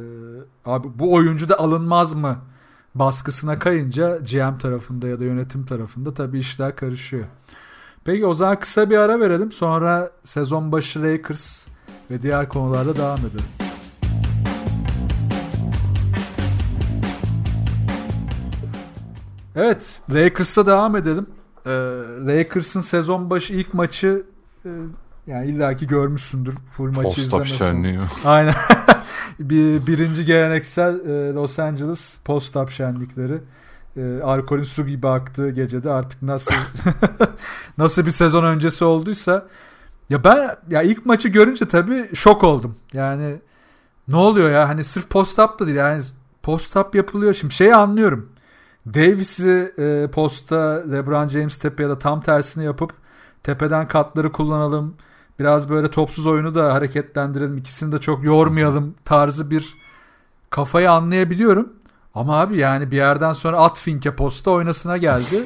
[0.64, 2.36] abi bu oyuncu da alınmaz mı
[2.94, 7.24] baskısına kayınca GM tarafında ya da yönetim tarafında tabii işler karışıyor.
[8.04, 11.66] Peki o zaman kısa bir ara verelim sonra sezon başı Lakers
[12.10, 13.44] ve diğer konularda devam edelim.
[19.56, 21.26] Evet Lakers'ta devam edelim.
[21.66, 21.70] Ee,
[22.26, 24.26] Lakers'ın sezon başı ilk maçı
[24.64, 24.70] e,
[25.30, 27.98] yani illaki görmüşsündür full maçı şenliği.
[28.24, 28.54] Aynen.
[29.40, 33.38] bir birinci geleneksel e, Los Angeles post-up şenlikleri.
[33.96, 36.54] E, alkolün su gibi aktığı gecede artık nasıl
[37.78, 39.46] nasıl bir sezon öncesi olduysa
[40.10, 42.76] ya ben ya ilk maçı görünce tabii şok oldum.
[42.92, 43.36] Yani
[44.08, 46.02] ne oluyor ya hani sırf post-up da değil yani
[46.42, 47.34] post-up yapılıyor.
[47.34, 48.28] Şimdi şeyi anlıyorum.
[48.86, 52.92] Davis'i e, posta LeBron James tepe ya da tam tersini yapıp
[53.42, 54.94] tepeden katları kullanalım.
[55.40, 57.56] Biraz böyle topsuz oyunu da hareketlendirelim.
[57.56, 59.76] İkisini de çok yormayalım tarzı bir
[60.50, 61.72] kafayı anlayabiliyorum.
[62.14, 65.44] Ama abi yani bir yerden sonra at finke posta oynasına geldi.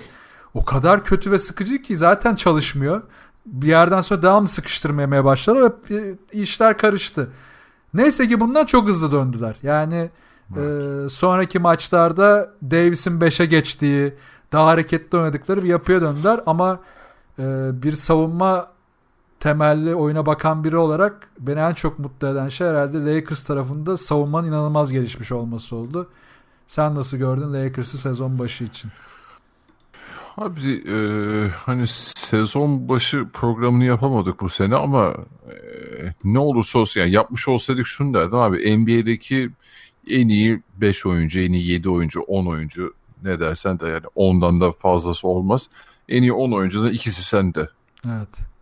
[0.54, 3.02] O kadar kötü ve sıkıcı ki zaten çalışmıyor.
[3.46, 7.30] Bir yerden sonra daha mı sıkıştırmaya başladılar ve işler karıştı.
[7.94, 9.56] Neyse ki bundan çok hızlı döndüler.
[9.62, 10.10] Yani
[10.56, 11.06] evet.
[11.06, 14.14] e, sonraki maçlarda Davis'in 5'e geçtiği,
[14.52, 16.40] daha hareketli oynadıkları bir yapıya döndüler.
[16.46, 16.80] Ama
[17.38, 17.42] e,
[17.82, 18.73] bir savunma
[19.44, 24.48] temelli oyuna bakan biri olarak beni en çok mutlu eden şey herhalde Lakers tarafında savunmanın
[24.48, 26.10] inanılmaz gelişmiş olması oldu.
[26.68, 28.90] Sen nasıl gördün Lakers'ı sezon başı için?
[30.36, 30.98] Abi e,
[31.48, 31.84] hani
[32.16, 35.14] sezon başı programını yapamadık bu sene ama
[35.46, 35.54] e,
[36.24, 39.50] ne olursa olsun yani yapmış olsaydık şunu derdim abi NBA'deki
[40.10, 44.60] en iyi 5 oyuncu, en iyi 7 oyuncu, 10 oyuncu ne dersen de yani ondan
[44.60, 45.68] da fazlası olmaz.
[46.08, 47.68] En iyi 10 oyuncudan ikisi sende.
[48.06, 48.53] Evet.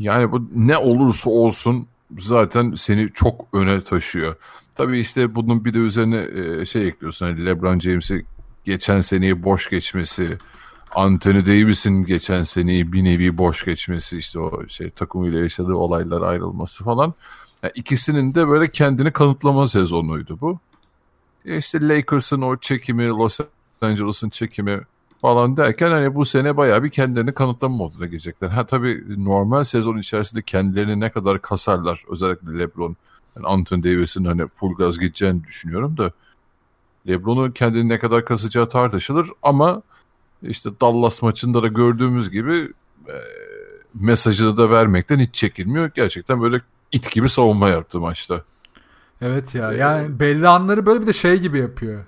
[0.00, 1.86] Yani bu ne olursa olsun
[2.18, 4.36] zaten seni çok öne taşıyor.
[4.74, 7.26] Tabii işte bunun bir de üzerine şey ekliyorsun.
[7.26, 8.24] Hani LeBron James'i
[8.64, 10.38] geçen seneyi boş geçmesi,
[10.94, 16.84] Anthony Davis'in geçen seneyi bir nevi boş geçmesi, işte o şey takımıyla yaşadığı olaylar ayrılması
[16.84, 17.14] falan.
[17.62, 20.58] Yani ikisinin de böyle kendini kanıtlama sezonuydu bu.
[21.44, 23.40] E işte Lakers'ın o çekimi, Los
[23.80, 24.80] Angeles'ın çekimi
[25.20, 28.48] falan derken hani bu sene bayağı bir kendilerini kanıtlama moduna girecekler.
[28.48, 32.96] Ha tabii normal sezon içerisinde kendilerini ne kadar kasarlar özellikle LeBron.
[33.36, 36.12] Yani Anthony Davis'in hani full gaz gideceğini düşünüyorum da
[37.08, 39.82] LeBron'un kendini ne kadar kasacağı tartışılır ama
[40.42, 42.72] işte Dallas maçında da gördüğümüz gibi
[43.08, 43.16] e,
[43.94, 45.90] mesajını da vermekten hiç çekinmiyor.
[45.94, 46.60] Gerçekten böyle
[46.92, 48.44] it gibi savunma yaptı maçta.
[49.20, 52.04] Evet ya yani belli anları böyle bir de şey gibi yapıyor.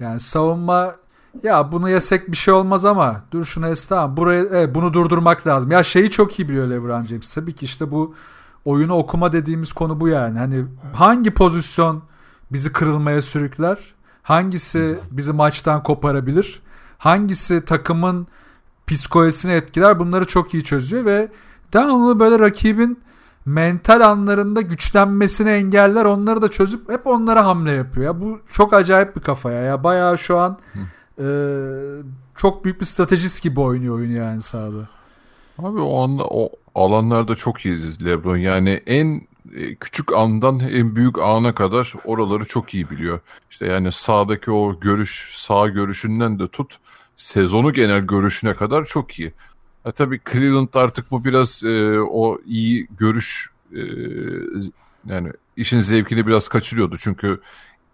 [0.00, 0.96] Yani savunma
[1.42, 5.46] ya bunu yesek bir şey olmaz ama dur şunu es tamam burayı evet, bunu durdurmak
[5.46, 5.70] lazım.
[5.70, 7.34] Ya şeyi çok iyi biliyor LeBron James.
[7.34, 8.14] Tabii ki işte bu
[8.64, 10.38] oyunu okuma dediğimiz konu bu yani.
[10.38, 12.02] Hani hangi pozisyon
[12.52, 13.78] bizi kırılmaya sürükler?
[14.22, 16.62] Hangisi bizi maçtan koparabilir?
[16.98, 18.26] Hangisi takımın
[18.86, 19.98] psikolojisini etkiler?
[19.98, 21.28] Bunları çok iyi çözüyor ve
[21.72, 22.98] devamlı böyle rakibin
[23.46, 26.04] mental anlarında güçlenmesini engeller.
[26.04, 28.06] Onları da çözüp hep onlara hamle yapıyor.
[28.06, 29.62] Ya bu çok acayip bir kafaya.
[29.62, 30.58] Ya bayağı şu an
[31.20, 31.26] e,
[32.36, 34.88] çok büyük bir stratejist gibi oynuyor oyunu yani sahada.
[35.58, 38.36] Abi o anda o alanlarda çok iyiyiz LeBron.
[38.36, 39.20] Yani en
[39.80, 43.20] küçük andan en büyük ana kadar oraları çok iyi biliyor.
[43.50, 46.78] İşte yani sağdaki o görüş, sağ görüşünden de tut
[47.16, 49.32] sezonu genel görüşüne kadar çok iyi.
[49.84, 53.80] E tabii Cleveland artık bu biraz e, o iyi görüş e,
[55.06, 56.96] yani işin zevkini biraz kaçırıyordu.
[56.98, 57.40] Çünkü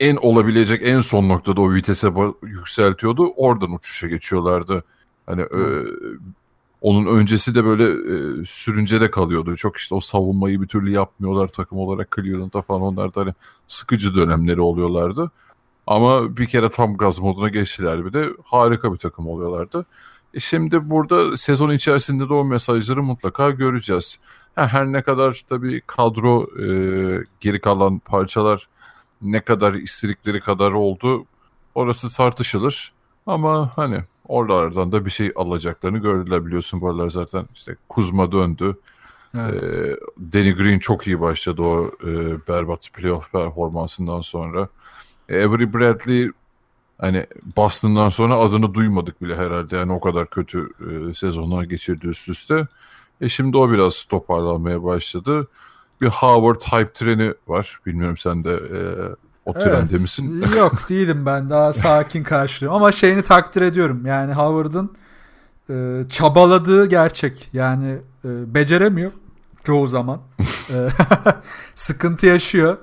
[0.00, 3.32] en olabilecek en son noktada o vitese yükseltiyordu.
[3.36, 4.84] Oradan uçuşa geçiyorlardı.
[5.26, 5.60] Hani e,
[6.80, 9.56] onun öncesi de böyle e, sürüncede kalıyordu.
[9.56, 12.82] Çok işte o savunmayı bir türlü yapmıyorlar takım olarak Cleveland'da falan.
[12.82, 13.34] Onlar da hani
[13.66, 15.30] sıkıcı dönemleri oluyorlardı.
[15.86, 19.86] Ama bir kere tam gaz moduna geçtiler bir de harika bir takım oluyorlardı.
[20.34, 24.18] E şimdi burada sezon içerisinde de o mesajları mutlaka göreceğiz.
[24.54, 26.66] Ha, her ne kadar tabii kadro e,
[27.40, 28.68] geri kalan parçalar
[29.22, 31.26] ne kadar istedikleri kadar oldu
[31.74, 32.92] orası tartışılır.
[33.26, 38.76] Ama hani oralardan da bir şey alacaklarını gördüler biliyorsun bu aralar zaten işte Kuzma döndü.
[39.34, 39.64] Evet.
[39.64, 39.96] Ee,
[40.32, 42.08] Danny Green çok iyi başladı o e,
[42.48, 44.68] berbat playoff performansından sonra.
[45.30, 46.30] Avery Bradley
[46.98, 49.76] hani Boston'dan sonra adını duymadık bile herhalde.
[49.76, 52.66] Yani o kadar kötü e, sezonlar geçirdi üst üste.
[53.20, 55.48] E şimdi o biraz toparlanmaya başladı.
[56.00, 57.80] Bir Howard hype treni var.
[57.86, 58.78] Bilmiyorum sen de e,
[59.46, 59.62] o Evet.
[59.64, 60.42] trende misin?
[60.56, 64.96] Yok değilim ben daha sakin karşılıyorum ama şeyini takdir ediyorum yani Howard'ın
[65.70, 69.12] e, çabaladığı gerçek yani e, beceremiyor
[69.64, 70.20] çoğu zaman
[70.70, 70.88] E,
[71.74, 72.76] sıkıntı yaşıyor.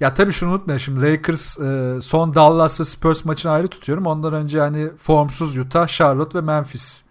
[0.00, 4.06] Ya tabii şunu unutmayın şimdi Lakers e, son Dallas ve Spurs maçını ayrı tutuyorum.
[4.06, 7.02] Ondan önce hani formsuz Utah, Charlotte ve Memphis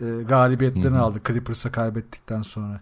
[0.00, 1.02] e, galibiyetlerini Hı hı.
[1.02, 2.80] aldı Clippers'a kaybettikten sonra.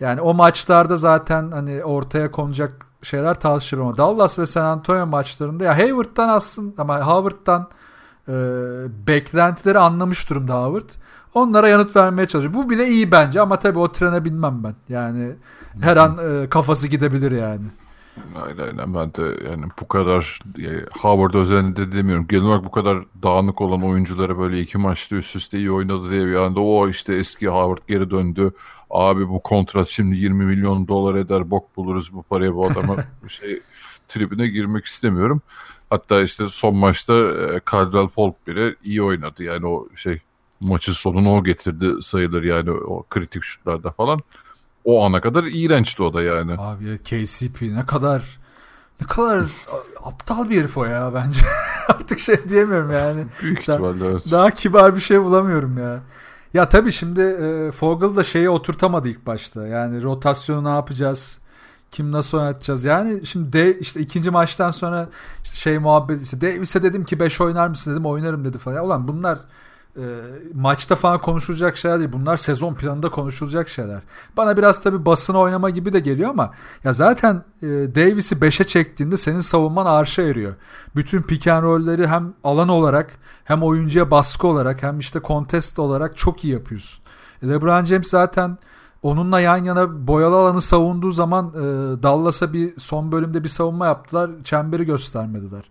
[0.00, 5.64] Yani o maçlarda zaten hani ortaya konacak şeyler tartışılır ama Dallas ve San Antonio maçlarında
[5.64, 7.68] ya Hayward'dan aslında ama Howard'dan
[8.28, 8.32] e,
[9.06, 10.88] beklentileri anlamış durumda Howard.
[11.34, 12.54] Onlara yanıt vermeye çalışıyor.
[12.54, 14.74] Bu bile iyi bence ama tabii o trene binmem ben.
[14.88, 15.32] Yani
[15.80, 17.64] her an e, kafası gidebilir yani.
[18.34, 20.68] Aynen aynen ben de yani bu kadar e,
[21.00, 22.26] Howard özelinde demiyorum.
[22.28, 26.26] Genel olarak bu kadar dağınık olan oyunculara böyle iki maçta üst üste iyi oynadı diye
[26.26, 28.52] bir anda o işte eski Howard geri döndü.
[28.90, 32.96] Abi bu kontrat şimdi 20 milyon dolar eder bok buluruz bu paraya bu adama
[33.28, 33.60] şey
[34.08, 35.42] tribüne girmek istemiyorum.
[35.90, 40.18] Hatta işte son maçta e, Caldwell Pope bile iyi oynadı yani o şey
[40.60, 44.20] maçın sonunu o getirdi sayılır yani o kritik şutlarda falan.
[44.84, 46.52] O ana kadar iğrençti o da yani.
[46.58, 48.38] Abi KCP ne kadar
[49.00, 49.42] ne kadar
[50.04, 51.40] aptal bir herif o ya bence.
[51.88, 53.24] Artık şey diyemiyorum yani.
[53.42, 54.22] Büyük ihtimalle evet.
[54.30, 56.00] Daha kibar bir şey bulamıyorum ya.
[56.54, 59.66] Ya tabii şimdi e, Fogel da şeyi oturtamadı ilk başta.
[59.66, 61.38] Yani rotasyonu ne yapacağız?
[61.90, 62.84] Kim nasıl oynatacağız?
[62.84, 65.08] Yani şimdi de işte ikinci maçtan sonra
[65.44, 68.76] işte şey muhabbet işte Davis'e dedim ki 5 oynar mısın dedim oynarım dedi falan.
[68.76, 69.38] Ya ulan bunlar
[69.96, 70.04] e,
[70.54, 72.12] maçta falan konuşulacak şeyler değil.
[72.12, 74.00] Bunlar sezon planında konuşulacak şeyler.
[74.36, 76.52] Bana biraz tabii basın oynama gibi de geliyor ama
[76.84, 80.54] ya zaten e, Davis'i 5'e çektiğinde senin savunman arşa eriyor.
[80.96, 83.10] Bütün pick and roll'leri hem alan olarak
[83.44, 87.04] hem oyuncuya baskı olarak hem işte contest olarak çok iyi yapıyorsun.
[87.42, 88.58] E, LeBron James zaten
[89.02, 91.62] onunla yan yana boyalı alanı savunduğu zaman e,
[92.02, 94.30] Dallas'a bir son bölümde bir savunma yaptılar.
[94.44, 95.62] Çemberi göstermediler.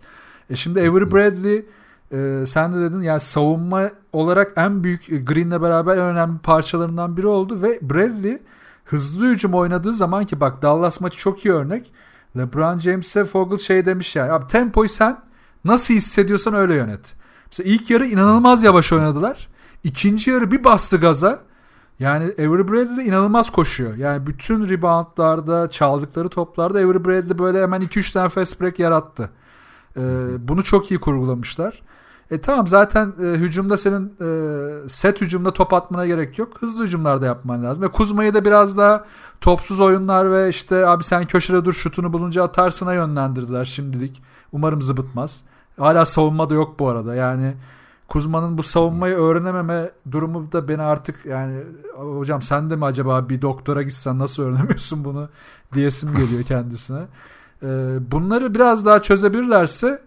[0.50, 1.66] E şimdi Avery Bradley
[2.14, 7.16] e, sen de dedin yani savunma olarak en büyük e, Green'le beraber en önemli parçalarından
[7.16, 8.42] biri oldu ve Bradley
[8.84, 11.92] hızlı hücum oynadığı zaman ki bak Dallas maçı çok iyi örnek.
[12.36, 15.20] LeBron James'e Fogel şey demiş yani abi tempoyu sen
[15.64, 17.14] nasıl hissediyorsan öyle yönet.
[17.46, 19.48] Mesela ilk yarı inanılmaz yavaş oynadılar.
[19.84, 21.40] İkinci yarı bir bastı gaza.
[21.98, 23.96] Yani Avery Bradley inanılmaz koşuyor.
[23.96, 29.30] Yani bütün reboundlarda, çaldıkları toplarda Avery Bradley böyle hemen 2-3 tane fast break yarattı.
[29.96, 30.00] Ee,
[30.48, 31.82] bunu çok iyi kurgulamışlar.
[32.30, 36.62] E tamam zaten e, hücumda senin e, set hücumda top atmana gerek yok.
[36.62, 37.84] Hızlı hücumlarda yapman lazım.
[37.84, 39.04] Ve Kuzma'yı da biraz daha
[39.40, 44.22] topsuz oyunlar ve işte abi sen köşede dur şutunu bulunca atarsına yönlendirdiler şimdilik.
[44.52, 45.44] Umarım zıbıtmaz.
[45.78, 47.14] Hala savunma da yok bu arada.
[47.14, 47.54] Yani
[48.08, 51.62] Kuzma'nın bu savunmayı öğrenememe durumu da beni artık yani
[51.96, 55.28] hocam sen de mi acaba bir doktora gitsen nasıl öğrenemiyorsun bunu
[55.74, 57.02] diyesim geliyor kendisine.
[57.62, 57.66] Ee,
[58.10, 60.02] bunları biraz daha çözebilirlerse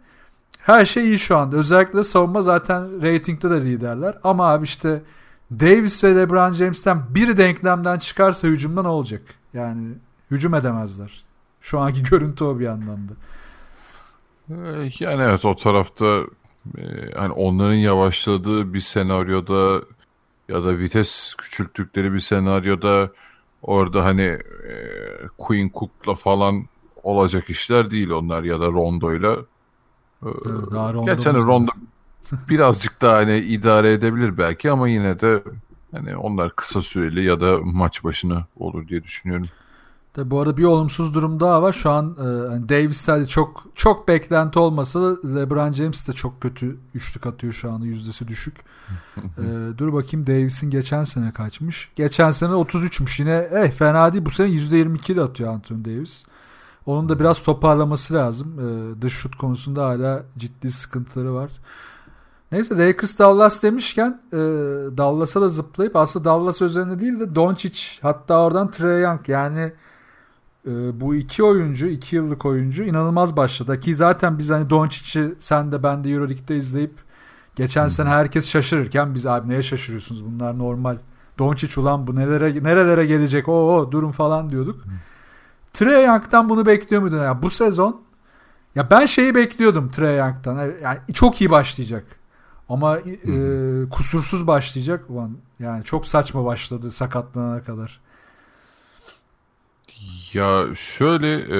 [0.68, 1.58] her şey iyi şu anda.
[1.58, 4.18] Özellikle savunma zaten reytingde de liderler.
[4.24, 5.02] Ama abi işte
[5.52, 9.22] Davis ve LeBron James'ten biri denklemden çıkarsa hücumda ne olacak?
[9.54, 9.88] Yani
[10.32, 11.24] hücum edemezler.
[11.62, 13.14] Şu anki görüntü o bir yandan da.
[14.50, 16.22] Ee, Yani evet o tarafta
[16.78, 16.84] e,
[17.16, 19.82] hani onların yavaşladığı bir senaryoda
[20.50, 23.12] ya da vites küçülttükleri bir senaryoda
[23.62, 24.76] orada hani e,
[25.38, 26.66] Queen Cook'la falan
[27.04, 29.38] olacak işler değil onlar ya da Rondo'yla.
[30.24, 31.72] Tabii, daha Rondo'muz Gerçi hani Rondo
[32.50, 35.44] birazcık daha hani idare edebilir belki ama yine de
[35.92, 39.48] hani onlar kısa süreli ya da maç başına olur diye düşünüyorum.
[40.18, 41.74] Tabii bu arada bir olumsuz durum daha var.
[41.74, 46.42] Şu an e, hani Davis'te de çok çok beklenti olmasa da LeBron James de çok
[46.42, 48.56] kötü üçlük atıyor şu anda yüzdesi düşük.
[49.18, 51.90] E, dur bakayım Davis'in geçen sene kaçmış?
[51.96, 53.50] Geçen sene 33'müş yine.
[53.52, 54.26] Eh fena değil.
[54.26, 56.26] Bu sene %22 ile atıyor Anthony Davis.
[56.88, 58.60] Onun da biraz toparlaması lazım.
[58.60, 61.52] E, dış şut konusunda hala ciddi sıkıntıları var.
[62.52, 64.38] Neyse Lakers Dallas demişken e,
[64.98, 69.30] Dallas'a da zıplayıp aslında Dallas üzerine değil de Doncic hatta oradan Trae Young.
[69.30, 69.72] Yani
[70.68, 73.80] e, bu iki oyuncu iki yıllık oyuncu inanılmaz başladı.
[73.80, 76.94] Ki zaten biz hani Doncic'i sen de ben de Euroleague'de izleyip
[77.56, 80.26] geçen sene herkes şaşırırken biz abi neye şaşırıyorsunuz?
[80.26, 80.98] Bunlar normal.
[81.40, 83.50] Doncic ulan bu nelere nerelere gelecek?
[83.50, 84.84] O durun falan diyorduk.
[85.78, 87.24] Trae Young'dan bunu bekliyor muydun?
[87.24, 88.02] Ya bu sezon
[88.76, 90.72] ya ben şeyi bekliyordum Trae Young'dan.
[90.84, 92.06] Yani çok iyi başlayacak.
[92.70, 93.06] Ama e,
[93.90, 95.10] kusursuz başlayacak.
[95.10, 98.00] Ulan yani çok saçma başladı sakatlanana kadar.
[100.34, 101.60] Ya şöyle e,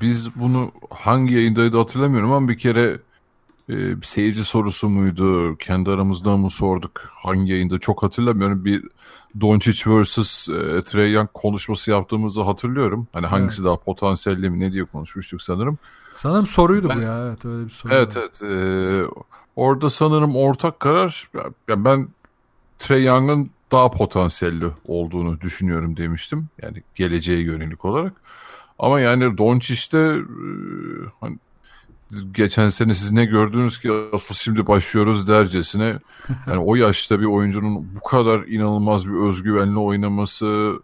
[0.00, 2.98] biz bunu hangi yayındaydı hatırlamıyorum ama bir kere
[3.68, 5.56] e, seyirci sorusu muydu?
[5.58, 7.00] Kendi aramızda mı sorduk?
[7.14, 7.78] Hangi yayında?
[7.78, 8.64] Çok hatırlamıyorum.
[8.64, 8.84] Bir
[9.40, 10.48] Doncic vs.
[10.48, 10.52] E,
[10.82, 13.06] Trey Young konuşması yaptığımızı hatırlıyorum.
[13.12, 15.78] Hani hangisi daha potansiyelli mi ne diye konuşmuştuk sanırım.
[16.14, 17.26] Sanırım soruydu Ben- bu ya.
[17.28, 17.94] Evet öyle bir soru.
[17.94, 18.42] Evet evet.
[18.42, 18.52] E,
[19.56, 21.30] orada sanırım ortak karar
[21.68, 22.08] ya ben
[22.78, 26.48] Trey Young'ın daha potansiyelli olduğunu düşünüyorum demiştim.
[26.62, 28.12] Yani geleceğe yönelik olarak.
[28.78, 30.18] Ama yani Doncic'te e,
[31.20, 31.38] hani
[32.32, 35.98] geçen sene siz ne gördünüz ki asıl şimdi başlıyoruz dercesine.
[36.46, 40.78] Yani o yaşta bir oyuncunun bu kadar inanılmaz bir özgüvenle oynaması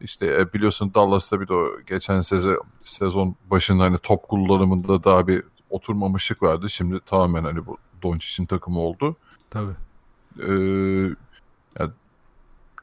[0.00, 5.26] işte e, biliyorsun Dallas'ta bir de o geçen sezon, sezon başında hani top kullanımında daha
[5.26, 6.70] bir oturmamışlık vardı.
[6.70, 9.16] Şimdi tamamen hani bu Doncic'in takımı oldu.
[9.50, 9.72] Tabii.
[10.38, 11.14] Ee,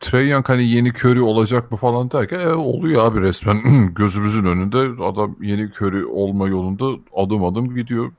[0.02, 5.04] Trey Young hani yeni Curry olacak mı falan derken e, oluyor abi resmen gözümüzün önünde
[5.04, 8.12] adam yeni Curry olma yolunda adım adım gidiyor.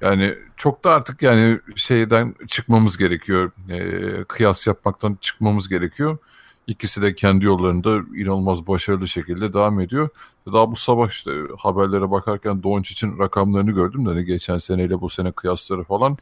[0.00, 3.50] Yani çok da artık yani şeyden çıkmamız gerekiyor.
[3.70, 6.18] Ee, kıyas yapmaktan çıkmamız gerekiyor.
[6.66, 10.08] İkisi de kendi yollarında inanılmaz başarılı şekilde devam ediyor.
[10.52, 15.32] Daha bu sabah işte haberlere bakarken Doncic'in rakamlarını gördüm de hani geçen seneyle bu sene
[15.32, 16.18] kıyasları falan.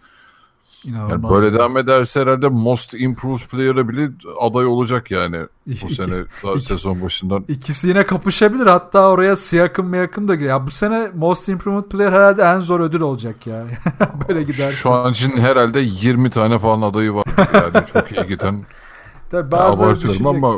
[0.85, 1.11] İnanılmaz.
[1.11, 4.11] Yani böyle devam ederse herhalde Most Improved Player'a bile
[4.41, 7.45] aday olacak yani bu sene daha sezon başından.
[7.49, 8.67] İkisi yine kapışabilir.
[8.67, 10.61] Hatta oraya Siakam Miyakım da giriyor.
[10.61, 13.67] Ya bu sene Most Improved Player herhalde en zor ödül olacak ya.
[14.29, 14.73] Böyle giderse.
[14.73, 17.25] Şu an için herhalde 20 tane falan adayı var
[17.55, 18.65] yani çok iyi giden.
[19.31, 20.45] Tabii bazıları abartıyorum düşecek.
[20.45, 20.57] ama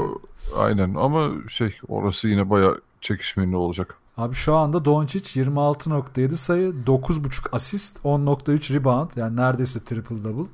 [0.59, 3.95] aynen ama şey orası yine bayağı çekişmeli olacak.
[4.17, 9.11] Abi şu anda Doncic 26.7 sayı, 9.5 asist, 10.3 rebound.
[9.17, 10.51] Yani neredeyse triple double.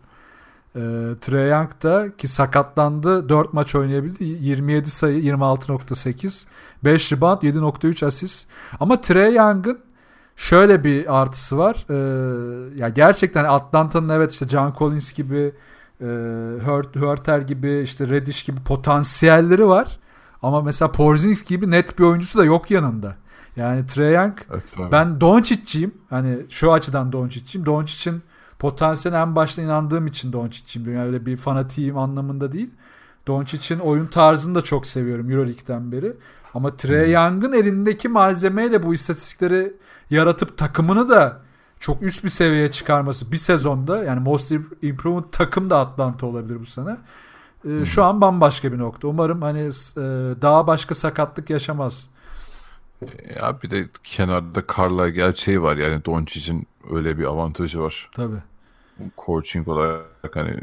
[0.77, 0.81] Ee,
[1.21, 4.25] Trae Young da ki sakatlandı 4 maç oynayabildi.
[4.25, 6.47] 27 sayı, 26.8,
[6.85, 8.49] 5 rebound, 7.3 asist.
[8.81, 9.79] Ama Trae Young'ın
[10.37, 11.87] şöyle bir artısı var.
[11.91, 15.53] Ee, ya gerçekten Atlanta'nın evet işte John Collins gibi,
[16.01, 16.05] e,
[16.65, 19.99] Hurt, gibi, işte Reddish gibi potansiyelleri var.
[20.43, 23.17] Ama mesela Porzingis gibi net bir oyuncusu da yok yanında.
[23.57, 25.95] Yani Trae Young Evet, ben Doncic'ciyim.
[26.11, 27.67] Hani şu açıdan Doncic'ciyim.
[27.67, 28.23] Doncic'in
[28.59, 30.95] potansiyeline en başta inandığım için Doncic'ciyim.
[30.95, 32.71] Yani öyle bir fanatiyim anlamında değil.
[33.27, 36.13] Doncic'in oyun tarzını da çok seviyorum Euroleague'den beri.
[36.55, 39.73] Ama Trae Young'ın elindeki malzemeyle bu istatistikleri
[40.11, 41.41] yaratıp takımını da
[41.81, 46.67] çok üst bir seviyeye çıkarması bir sezonda yani Most Improved takım da Atlanta olabilir bu
[46.67, 46.97] sene.
[47.65, 49.09] Ee, Şu an bambaşka bir nokta.
[49.09, 50.03] Umarım hani e,
[50.43, 52.11] daha başka sakatlık yaşamaz.
[53.37, 58.11] Ya bir de kenarda Karla gerçeği var yani Doncic'in öyle bir avantajı var.
[58.15, 58.43] Tabii.
[59.19, 60.55] Coaching olarak hani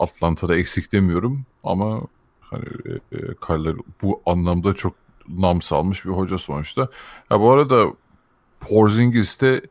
[0.00, 2.00] Atlanta'da eksik demiyorum ama
[2.40, 4.94] hani e, e, Karla bu anlamda çok
[5.28, 6.88] nam salmış bir hoca sonuçta.
[7.30, 7.86] Ya bu arada
[8.60, 9.62] Porzingis'te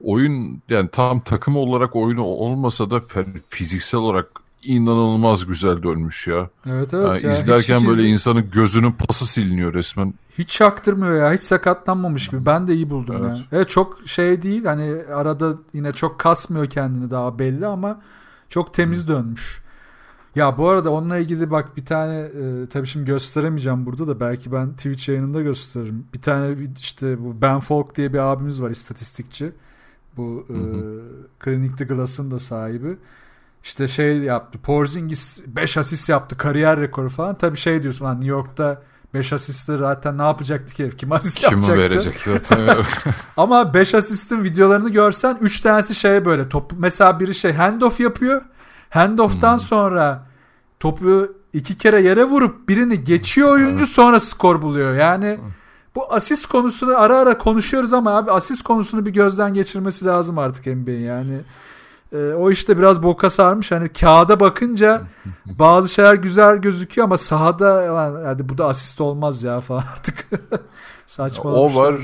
[0.00, 3.02] oyun yani tam takım olarak oyunu olmasa da
[3.48, 6.50] fiziksel olarak inanılmaz güzel dönmüş ya.
[6.66, 7.06] Evet evet.
[7.06, 7.32] Yani ya.
[7.32, 10.14] Hiç- izlerken hiç böyle izle- insanın gözünün pası siliniyor resmen.
[10.38, 11.32] Hiç çaktırmıyor ya.
[11.32, 12.46] Hiç sakatlanmamış gibi.
[12.46, 13.28] Ben de iyi buldum Evet.
[13.28, 13.44] yani.
[13.52, 14.64] Evet çok şey değil.
[14.64, 18.00] Hani arada yine çok kasmıyor kendini daha belli ama
[18.48, 19.64] çok temiz dönmüş.
[20.34, 24.52] Ya bu arada onunla ilgili bak bir tane e, tabii şimdi gösteremeyeceğim burada da belki
[24.52, 26.06] ben Twitch yayınında gösteririm.
[26.14, 29.52] Bir tane işte bu Ben Folk diye bir abimiz var istatistikçi.
[30.16, 30.56] Bu e,
[31.44, 32.96] Clinic the Glass'ın da sahibi.
[33.64, 34.58] İşte şey yaptı.
[34.58, 36.36] Porzingis 5 asist yaptı.
[36.36, 37.34] Kariyer rekoru falan.
[37.34, 38.82] Tabii şey diyorsun lan New York'ta
[39.14, 40.98] 5 asistleri zaten ne yapacaktı ki herif?
[40.98, 41.80] Kim asist Kimi yapacaktı?
[41.82, 42.14] verecek
[42.48, 42.76] zaten.
[43.36, 48.42] Ama 5 asistin videolarını görsen 3 tanesi şey böyle top mesela biri şey handoff yapıyor.
[48.90, 50.26] Handoff'tan sonra
[50.80, 54.94] topu iki kere yere vurup birini geçiyor oyuncu sonra skor buluyor.
[54.94, 55.38] Yani
[55.94, 60.66] bu asist konusunu ara ara konuşuyoruz ama abi asist konusunu bir gözden geçirmesi lazım artık
[60.66, 61.40] NBA'in yani.
[62.14, 63.72] Ee, o işte biraz boka sarmış.
[63.72, 65.02] Hani kağıda bakınca
[65.46, 70.26] bazı şeyler güzel gözüküyor ama sahada hadi bu da asist olmaz ya falan artık.
[71.06, 71.80] Saçmalamışlar.
[71.80, 72.00] O var.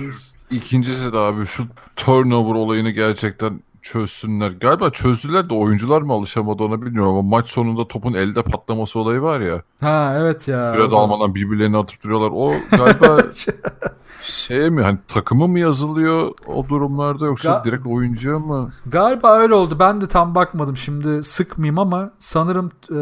[0.51, 4.51] İkincisi de abi şu turnover olayını gerçekten çözsünler.
[4.51, 9.22] Galiba çözdüler de oyuncular mı alışamadı ona bilmiyorum ama maç sonunda topun elde patlaması olayı
[9.22, 9.62] var ya.
[9.81, 10.72] Ha evet ya.
[10.74, 12.31] Süre dalmadan birbirlerini atıp duruyorlar.
[12.35, 13.22] O galiba
[14.22, 18.72] şeye mi hani takımı mı yazılıyor o durumlarda yoksa Ga- direkt oyuncuya mı?
[18.87, 19.76] Galiba öyle oldu.
[19.78, 20.76] Ben de tam bakmadım.
[20.76, 22.99] Şimdi sıkmayayım ama sanırım e,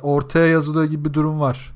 [0.00, 1.74] ortaya yazılıyor gibi bir durum var.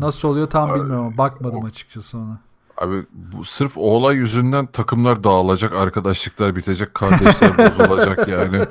[0.00, 1.04] Nasıl oluyor tam Abi, bilmiyorum.
[1.06, 2.38] ama Bakmadım açıkçası ona.
[2.80, 8.64] Abi bu sırf o olay yüzünden takımlar dağılacak, arkadaşlıklar bitecek, kardeşler bozulacak yani.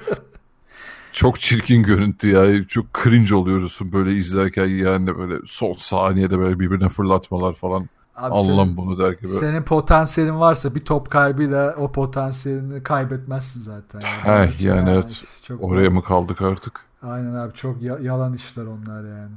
[1.12, 2.68] Çok çirkin görüntü ya.
[2.68, 7.89] Çok cringe oluyorsun böyle izlerken yani böyle son saniyede böyle birbirine fırlatmalar falan.
[8.16, 9.28] Abi Allah'ım senin- bunu der gibi.
[9.28, 14.01] Senin potansiyelin varsa bir top kaybıyla o potansiyelini kaybetmezsin zaten.
[14.01, 15.22] Heh, yani evet.
[15.43, 16.80] Çok Oraya mı kaldık artık?
[17.03, 19.32] Aynen abi çok ya- yalan işler onlar yani.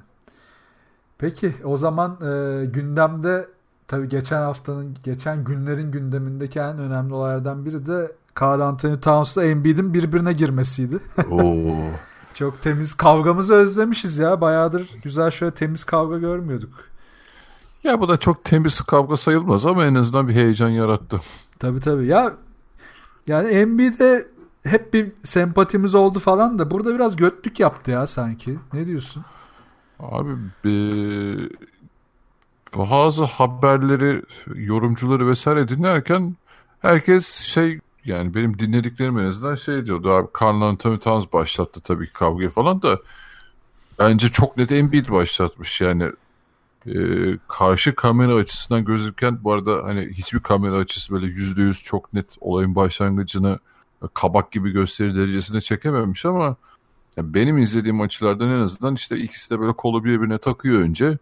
[1.18, 3.46] Peki o zaman e, gündemde
[3.92, 9.94] tabii geçen haftanın geçen günlerin gündemindeki en önemli olaylardan biri de Karl Anthony Towns'la Embiid'in
[9.94, 10.98] birbirine girmesiydi.
[11.30, 11.76] Oo.
[12.34, 14.40] çok temiz kavgamızı özlemişiz ya.
[14.40, 16.70] Bayağıdır güzel şöyle temiz kavga görmüyorduk.
[17.84, 21.20] Ya bu da çok temiz kavga sayılmaz ama en azından bir heyecan yarattı.
[21.58, 22.06] Tabii tabii.
[22.06, 22.32] Ya
[23.26, 24.26] yani Embiid'e
[24.64, 28.58] hep bir sempatimiz oldu falan da burada biraz götlük yaptı ya sanki.
[28.72, 29.24] Ne diyorsun?
[30.00, 30.30] Abi
[30.64, 31.71] bir-
[32.76, 34.22] bazı haberleri,
[34.54, 36.36] yorumcuları vesaire dinlerken
[36.80, 42.06] herkes şey yani benim dinlediklerim en azından şey diyordu abi Carl Anthony Towns başlattı tabii
[42.06, 42.98] ki kavgayı falan da
[43.98, 46.04] bence çok net Embiid başlatmış yani
[46.86, 46.94] e,
[47.48, 52.36] karşı kamera açısından gözüken bu arada hani hiçbir kamera açısı böyle yüzde yüz çok net
[52.40, 53.58] olayın başlangıcını
[54.14, 56.56] kabak gibi gösteri derecesine çekememiş ama
[57.16, 61.18] ya benim izlediğim açılardan en azından işte ikisi de böyle kolu birbirine takıyor önce.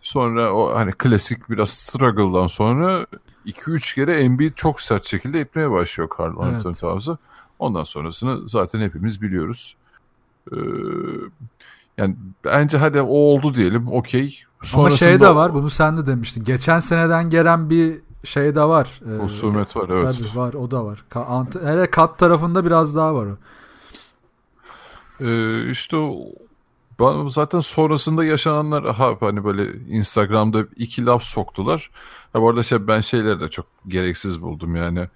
[0.00, 3.06] Sonra o hani klasik biraz struggle'dan sonra
[3.46, 6.78] 2-3 kere Embiid çok sert şekilde etmeye başlıyor Carl Anthony Evet.
[6.80, 7.18] Towns'ı.
[7.58, 9.76] Ondan sonrasını zaten hepimiz biliyoruz.
[10.52, 10.56] Ee,
[11.98, 14.42] yani bence hadi o oldu diyelim okey.
[14.74, 16.44] Ama şey de var bunu sen de demiştin.
[16.44, 19.00] Geçen seneden gelen bir şey de var.
[19.14, 20.16] Ee, Husumet var evet.
[20.18, 21.04] Tabii var o da var.
[21.10, 23.36] Ka- Hele kat tarafında biraz daha var o.
[25.24, 26.14] Ee, işte o
[27.28, 31.90] zaten sonrasında yaşananlar ha hani böyle Instagram'da iki laf soktular.
[32.32, 35.08] Ha bu arada şey ben şeyleri de çok gereksiz buldum yani.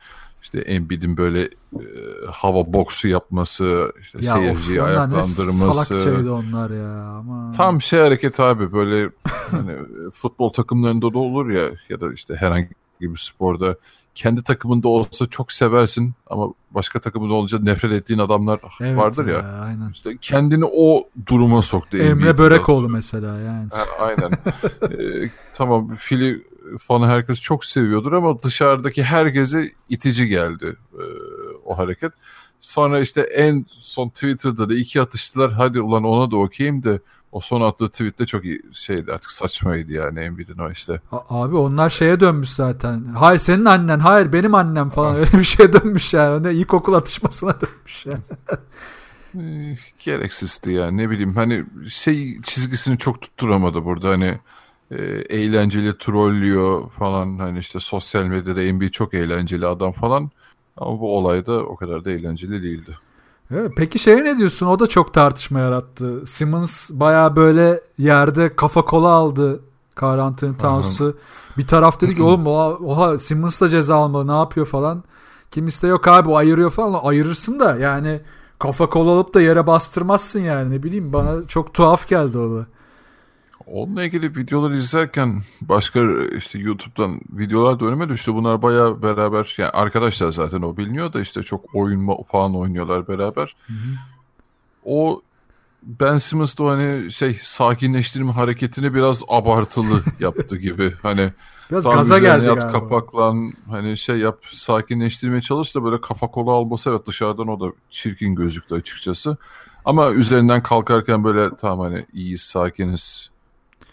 [0.43, 1.85] İşte Embiid'in böyle e,
[2.30, 5.53] hava boksu yapması, işte Ya of seyirciyi ne ayaklandırması.
[5.53, 7.05] salakçaydı onlar ya.
[7.05, 7.53] Ama...
[7.53, 9.11] Tam şey hareket abi böyle
[9.51, 9.72] hani
[10.14, 12.70] futbol takımlarında da olur ya ya da işte herhangi
[13.01, 13.76] bir sporda
[14.14, 19.60] kendi takımında olsa çok seversin ama başka takımında olunca nefret ettiğin adamlar Evet vardır ya.
[19.64, 19.90] Aynen.
[19.90, 21.98] İşte kendini o duruma soktu.
[21.98, 23.68] Emre Börekoğlu mesela yani.
[23.70, 24.30] Ha, aynen.
[24.82, 26.42] Ee, tamam Fili
[26.78, 31.04] fanı herkes çok seviyordur ama dışarıdaki herkese itici geldi e,
[31.64, 32.12] o hareket.
[32.60, 35.52] Sonra işte en son Twitter'da da iki atıştılar.
[35.52, 37.00] Hadi ulan ona da okeyim de
[37.35, 41.01] o son attığı tweette çok iyi şeydi artık saçmaydı yani Embiid'in o işte.
[41.28, 43.05] Abi onlar şeye dönmüş zaten.
[43.05, 46.43] Hayır senin annen, hayır benim annem falan öyle bir şeye dönmüş yani.
[46.43, 48.20] Ne ilkokul atışmasına dönmüş yani.
[49.39, 54.39] Ee, gereksizdi yani ne bileyim hani şey çizgisini çok tutturamadı burada hani
[54.91, 60.30] e, eğlenceli trollüyor falan hani işte sosyal medyada Embiid çok eğlenceli adam falan
[60.76, 62.99] ama bu olay da o kadar da eğlenceli değildi.
[63.51, 64.66] Evet, peki şeye ne diyorsun?
[64.66, 66.22] O da çok tartışma yarattı.
[66.26, 69.61] Simmons baya böyle yerde kafa kola aldı
[69.95, 71.14] Karl Anthony Towns'ı.
[71.59, 75.05] Bir taraf dedi ki oğlum oha, oha Simmons da ceza almalı ne yapıyor falan.
[75.51, 77.01] Kimisi de yok abi o ayırıyor falan.
[77.05, 78.20] Ayırırsın da yani
[78.59, 82.66] kafa kola alıp da yere bastırmazsın yani ne bileyim bana çok tuhaf geldi o da.
[83.66, 86.00] Onunla ilgili videoları izlerken başka
[86.36, 88.34] işte YouTube'dan videolar da önüme düştü.
[88.34, 93.56] Bunlar bayağı beraber yani arkadaşlar zaten o biliniyor da işte çok oyun falan oynuyorlar beraber.
[94.84, 95.22] O
[95.82, 100.92] Ben Simmons da hani şey sakinleştirme hareketini biraz abartılı yaptı gibi.
[101.02, 101.32] Hani
[101.70, 102.72] Biraz tam gaza geldi yat galiba.
[102.72, 107.72] kapaklan hani şey yap sakinleştirmeye çalış da böyle kafa kola alması evet dışarıdan o da
[107.90, 109.36] çirkin gözüktü açıkçası.
[109.84, 113.30] Ama üzerinden kalkarken böyle tamam hani iyiyiz sakiniz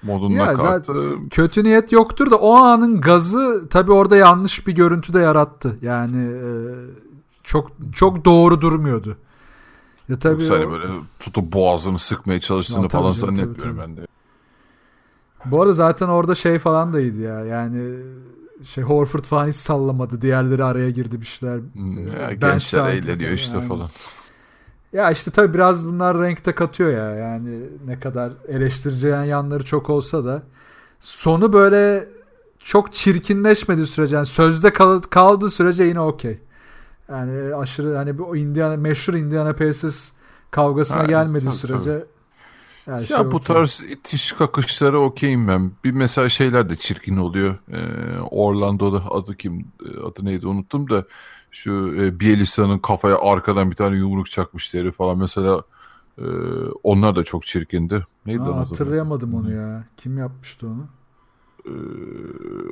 [0.04, 0.94] modunda Ya kalktı.
[1.30, 5.78] Kötü niyet yoktur da o anın gazı tabii orada yanlış bir görüntü de yarattı.
[5.82, 6.50] Yani e,
[7.44, 9.18] çok çok doğru durmuyordu.
[10.10, 10.88] Ya tabii Yoksa hani o- böyle
[11.20, 14.08] tutup boğazını sıkmaya çalıştığını Ya tabii falan canım, zannetmiyorum tabii, ben de.
[15.46, 17.46] Bu arada zaten orada şey falan da iyiydi ya.
[17.46, 17.96] Yani
[18.66, 20.22] şey Horford falan hiç sallamadı.
[20.22, 21.60] Diğerleri araya girdi bir şeyler.
[21.74, 23.68] Hmm, Ya, Bench gençler eğleniyor işte yani.
[23.68, 23.90] falan.
[24.94, 27.12] Ya işte tabii biraz bunlar renkte katıyor ya.
[27.16, 30.44] Yani ne kadar eleştireceğin yanları çok olsa da
[31.00, 32.10] sonu böyle
[32.60, 36.40] çok çirkinleşmediği sürece yani sözde kal- kaldığı sürece yine okey.
[37.10, 40.12] Yani aşırı hani bu Indiana meşhur Indiana Pacers
[40.52, 42.06] kavgasına Ha, gelmediği tabii, sürece
[42.86, 43.44] her şey Ya bu okey.
[43.44, 45.72] tarz itiş kakışlara okeyim ben.
[45.84, 47.56] Bir mesela şeyler de çirkin oluyor.
[47.72, 49.74] Ee, Orlando'da adı kim?
[49.86, 51.06] e, Adı neydi unuttum da
[51.52, 55.62] şu e, Bielisa'nın kafaya arkadan bir tane yumruk çakmış herif falan mesela
[56.18, 56.26] e,
[56.84, 58.06] onlar da çok çirkindi.
[58.26, 58.52] Neydi adı?
[58.52, 59.84] hatırlayamadım onu ya.
[59.98, 60.88] Kim yapmıştı onu?
[61.66, 61.72] Ee,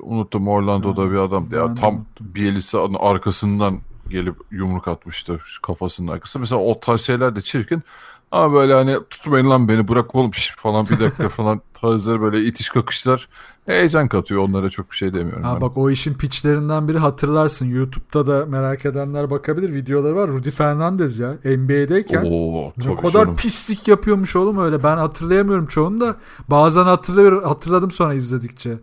[0.02, 1.50] unuttum Orlando'da Ha, bir adam.
[1.52, 2.28] Ya tam unuttum.
[2.36, 6.42] Bielisa'nın arkasından gelip yumruk atmıştı şu kafasının arkasında.
[6.42, 7.84] Mesela o tarz şeyler de çirkin.
[8.32, 12.44] Ama böyle hani tutmayın lan beni bırak oğlum şş falan bir dakika falan tarzları böyle
[12.46, 13.28] itiş kakışlar
[13.66, 14.42] heyecan katıyor.
[14.44, 15.44] Onlara çok bir şey demiyorum.
[15.44, 15.62] Ha ben.
[15.62, 17.66] bak o işin piçlerinden biri hatırlarsın.
[17.66, 19.74] YouTube'da da merak edenler bakabilir.
[19.74, 20.30] Videoları var.
[20.30, 22.26] Rudy Fernandez ya NBA'deyken.
[22.32, 23.36] Oo, Ne kadar canım.
[23.36, 24.84] pislik yapıyormuş oğlum öyle.
[24.84, 26.16] Ben hatırlayamıyorum çoğunu da.
[26.48, 28.78] Bazen hatırlıyorum, hatırladım sonra izledikçe.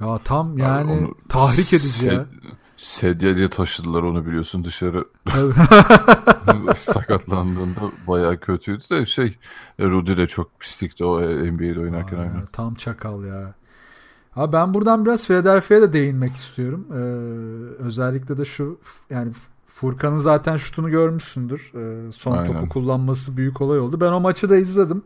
[0.00, 2.26] Ya tam yani Onu tahrik edici sed-
[2.82, 2.86] ya.
[2.86, 5.04] Sedyeliye taşıdılar onu biliyorsun dışarı
[6.76, 9.38] sakatlandığında bayağı kötüydü de şey
[9.78, 12.46] e, Rudy de çok pislikti o e, NBA'de oynarken Aa, aynen.
[12.52, 13.54] Tam çakal ya.
[14.34, 16.86] Ha ben buradan biraz Philadelphia'ya da değinmek istiyorum.
[16.90, 16.96] Ee,
[17.82, 18.78] özellikle de şu
[19.10, 19.32] yani
[19.68, 21.72] Furkan'ın zaten şutunu görmüşsündür.
[21.74, 22.52] Ee, son Aynen.
[22.52, 24.00] topu kullanması büyük olay oldu.
[24.00, 25.02] Ben o maçı da izledim.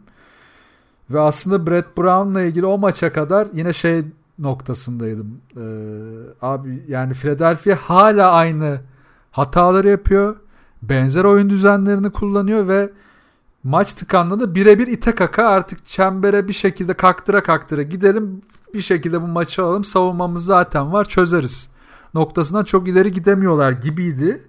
[1.11, 4.05] Ve aslında Brett Brown'la ilgili o maça kadar yine şey
[4.39, 5.41] noktasındaydım.
[5.57, 8.81] Ee, abi yani Philadelphia hala aynı
[9.31, 10.37] hataları yapıyor.
[10.83, 12.91] Benzer oyun düzenlerini kullanıyor ve
[13.65, 18.41] maç tıkandığında birebir ite kaka artık çembere bir şekilde kaktıra kaktıra gidelim
[18.75, 21.69] bir şekilde bu maçı alalım savunmamız zaten var çözeriz
[22.15, 24.43] noktasından çok ileri gidemiyorlar gibiydi.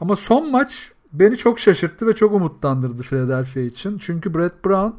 [0.00, 3.98] Ama son maç beni çok şaşırttı ve çok umutlandırdı Philadelphia için.
[3.98, 4.96] Çünkü Brett Brown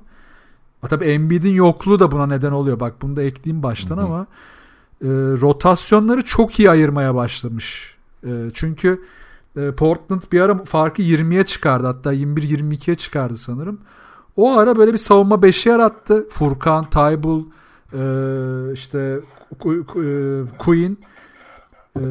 [0.83, 2.79] Ha, tabii Embiid'in yokluğu da buna neden oluyor.
[2.79, 4.05] Bak bunu da ekleyeyim baştan Hı hı.
[4.05, 4.27] ama
[5.01, 5.07] e,
[5.41, 7.95] rotasyonları çok iyi ayırmaya başlamış.
[8.23, 9.01] E, çünkü
[9.57, 11.87] e, Portland bir ara farkı 20'ye çıkardı.
[11.87, 13.79] Hatta 21-22'ye çıkardı sanırım.
[14.35, 16.27] O ara böyle bir savunma beşi yarattı.
[16.29, 17.43] Furkan, Taybul,
[17.93, 18.03] e,
[18.73, 19.19] işte
[19.51, 20.97] e, Queen,
[21.97, 22.03] e,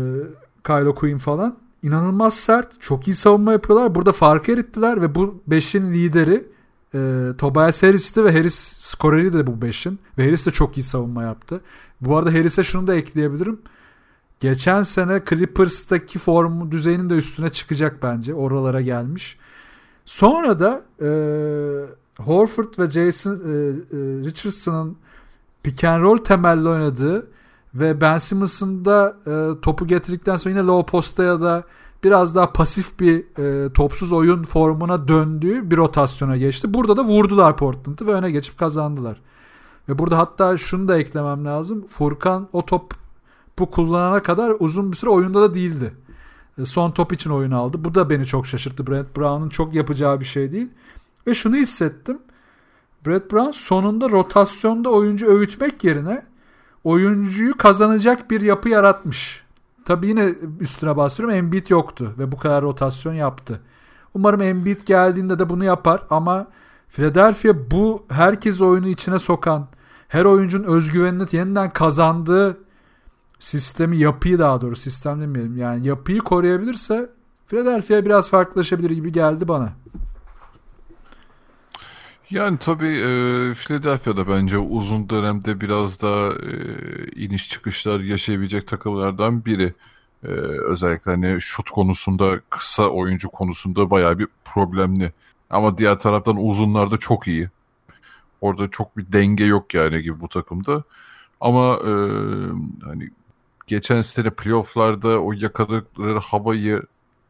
[0.65, 1.57] Kylo Queen falan.
[1.83, 2.81] İnanılmaz sert.
[2.81, 3.95] Çok iyi savunma yapıyorlar.
[3.95, 6.52] Burada farkı erittiler ve bu beşin lideri
[6.95, 9.99] e, Tobias Harris'ti ve Harris skoreri de bu beşin.
[10.19, 11.61] Ve Harris de çok iyi savunma yaptı.
[12.01, 13.59] Bu arada Harris'e şunu da ekleyebilirim.
[14.41, 18.35] Geçen sene Clippers'taki form düzeyinin de üstüne çıkacak bence.
[18.35, 19.39] Oralara gelmiş.
[20.05, 21.09] Sonra da e,
[22.23, 23.41] Horford ve Jason e, e,
[24.25, 24.97] Richardson'ın
[25.63, 27.27] pick and roll temelli oynadığı
[27.75, 31.65] ve Ben Simmons'ın da e, topu getirdikten sonra yine low posta ya da
[32.05, 36.75] biraz daha pasif bir e, topsuz oyun formuna döndüğü bir rotasyona geçti.
[36.75, 39.21] Burada da vurdular Portland'ı ve öne geçip kazandılar.
[39.89, 41.87] Ve burada hatta şunu da eklemem lazım.
[41.87, 42.95] Furkan o top
[43.59, 45.95] bu kullanana kadar uzun bir süre oyunda da değildi.
[46.59, 47.85] E, Son top için oyun aldı.
[47.85, 48.87] Bu da beni çok şaşırttı.
[48.87, 50.69] Brent Brown'un çok yapacağı bir şey değil.
[51.27, 52.19] Ve şunu hissettim.
[53.07, 56.23] Brett Brown sonunda rotasyonda oyuncu öğütmek yerine
[56.85, 59.45] oyuncuyu kazanacak bir yapı yaratmış.
[59.85, 63.61] Tabii yine üstüne basıyorum Embiid yoktu ve bu kadar rotasyon yaptı.
[64.15, 66.47] Umarım Embiid geldiğinde de bunu yapar ama
[66.89, 69.69] Philadelphia bu herkes oyunu içine sokan,
[70.09, 72.59] her oyuncunun özgüvenini yeniden kazandığı
[73.41, 77.11] sistemi, yapıyı daha doğru sistem demeyelim yani yapıyı koruyabilirse
[77.47, 79.73] Philadelphia biraz farklılaşabilir gibi geldi bana.
[82.33, 86.53] Yani tabii e, Philadelphia'da bence uzun dönemde biraz daha e,
[87.17, 89.75] iniş çıkışlar yaşayabilecek takımlardan biri.
[90.25, 90.29] E,
[90.71, 95.13] özellikle hani şut konusunda, kısa oyuncu konusunda bayağı bir problemli.
[95.51, 97.49] Ama diğer taraftan uzunlarda çok iyi.
[98.41, 100.83] Orada çok bir denge yok yani gibi bu takımda.
[101.41, 101.93] Ama e,
[102.85, 103.11] hani
[103.67, 106.83] geçen sene playofflarda o yakaladıkları havayı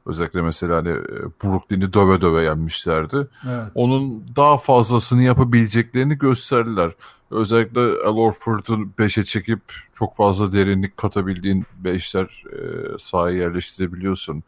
[0.07, 3.68] özellikle mesela hani e, Brooklyn'i döve döve yenmişlerdi Evet.
[3.74, 6.90] onun daha fazlasını yapabileceklerini gösterdiler.
[7.30, 9.61] Özellikle Al Horford'u 5'e çekip
[9.92, 14.42] çok fazla derinlik katabildiğin 5'ler e, sahaya yerleştirebiliyorsun.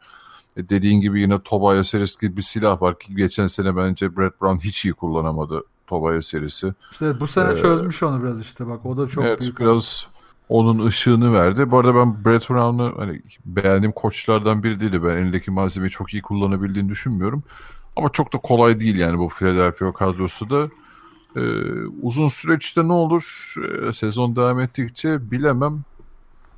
[0.57, 4.41] E, dediğin gibi yine Tobias Harris gibi bir silah var ki geçen sene bence Brett
[4.41, 6.73] Brown hiç iyi kullanamadı Tobias Harris'i.
[6.91, 9.59] İşte bu sene Ee, çözmüş onu biraz işte bak o da çok evet büyük.
[9.59, 10.07] biraz
[10.49, 11.71] onun ışığını verdi.
[11.71, 15.03] Bu arada ben Brett Brown'u hani beğendiğim koçlardan biri değildi.
[15.03, 17.43] Ben elindeki malzemeyi çok iyi kullanabildiğini düşünmüyorum.
[17.95, 20.69] Ama çok da kolay değil yani bu Philadelphia kadrosu da.
[21.35, 21.41] Ee,
[22.01, 25.83] uzun süreçte ne olur Ee, sezon devam ettikçe bilemem.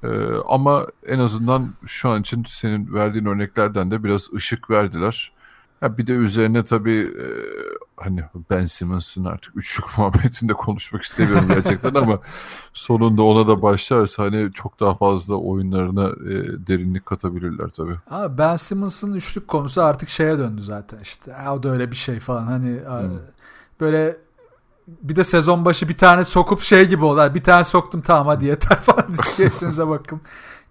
[0.04, 0.08] Ee,
[0.48, 5.32] ama en azından şu an için senin verdiğin örneklerden de biraz ışık verdiler.
[5.80, 7.28] Ha bir de üzerine tabii e,
[7.98, 12.20] hani Ben Simmons'ın artık üçlük muhabbetinde konuşmak istemiyorum gerçekten ama
[12.74, 16.34] sonunda ona da başlarsa hani çok daha fazla oyunlarına e,
[16.68, 17.96] derinlik katabilirler tabii.
[18.10, 21.36] Ama Ben Simmons'ın üçlük konusu artık şeye döndü zaten işte.
[21.52, 23.02] O da öyle bir şey falan hani a-
[23.82, 24.18] böyle
[24.88, 27.36] bir de sezon başı bir tane sokup şey gibi oldu.
[27.36, 29.06] Bir tane soktum tamam hadi yeter falan
[29.38, 30.22] keyfinize bakın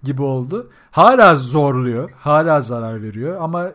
[0.03, 0.71] gibi oldu.
[0.91, 2.11] Hala zorluyor.
[2.19, 3.67] Hala zarar veriyor ama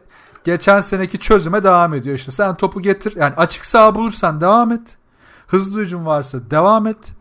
[0.43, 2.31] geçen seneki çözüme devam ediyor işte.
[2.31, 4.97] Sen topu getir yani açık saha bulursan devam et.
[5.47, 7.13] Hızlı hücum varsa devam et.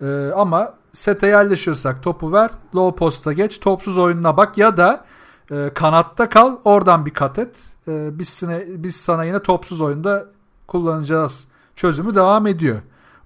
[0.00, 2.50] Ee, ama sete yerleşiyorsak topu ver.
[2.74, 3.60] Low posta geç.
[3.60, 5.04] Topsuz oyununa bak ya da
[5.50, 6.56] e, kanatta kal.
[6.64, 7.64] Oradan bir kat et.
[7.88, 10.26] E, biz, sine, biz sana yine topsuz oyunda
[10.66, 12.78] kullanacağız çözümü devam ediyor.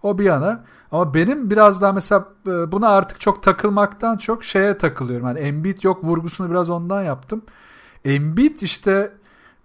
[0.02, 0.64] O bir yana.
[0.92, 5.26] Ama benim biraz daha mesela e, buna artık çok takılmaktan çok şeye takılıyorum.
[5.26, 7.42] Yani Embiid yok vurgusunu biraz ondan yaptım.
[8.04, 9.12] Embiid işte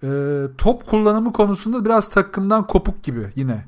[0.04, 3.66] e, top kullanımı konusunda biraz takımdan kopuk gibi yine.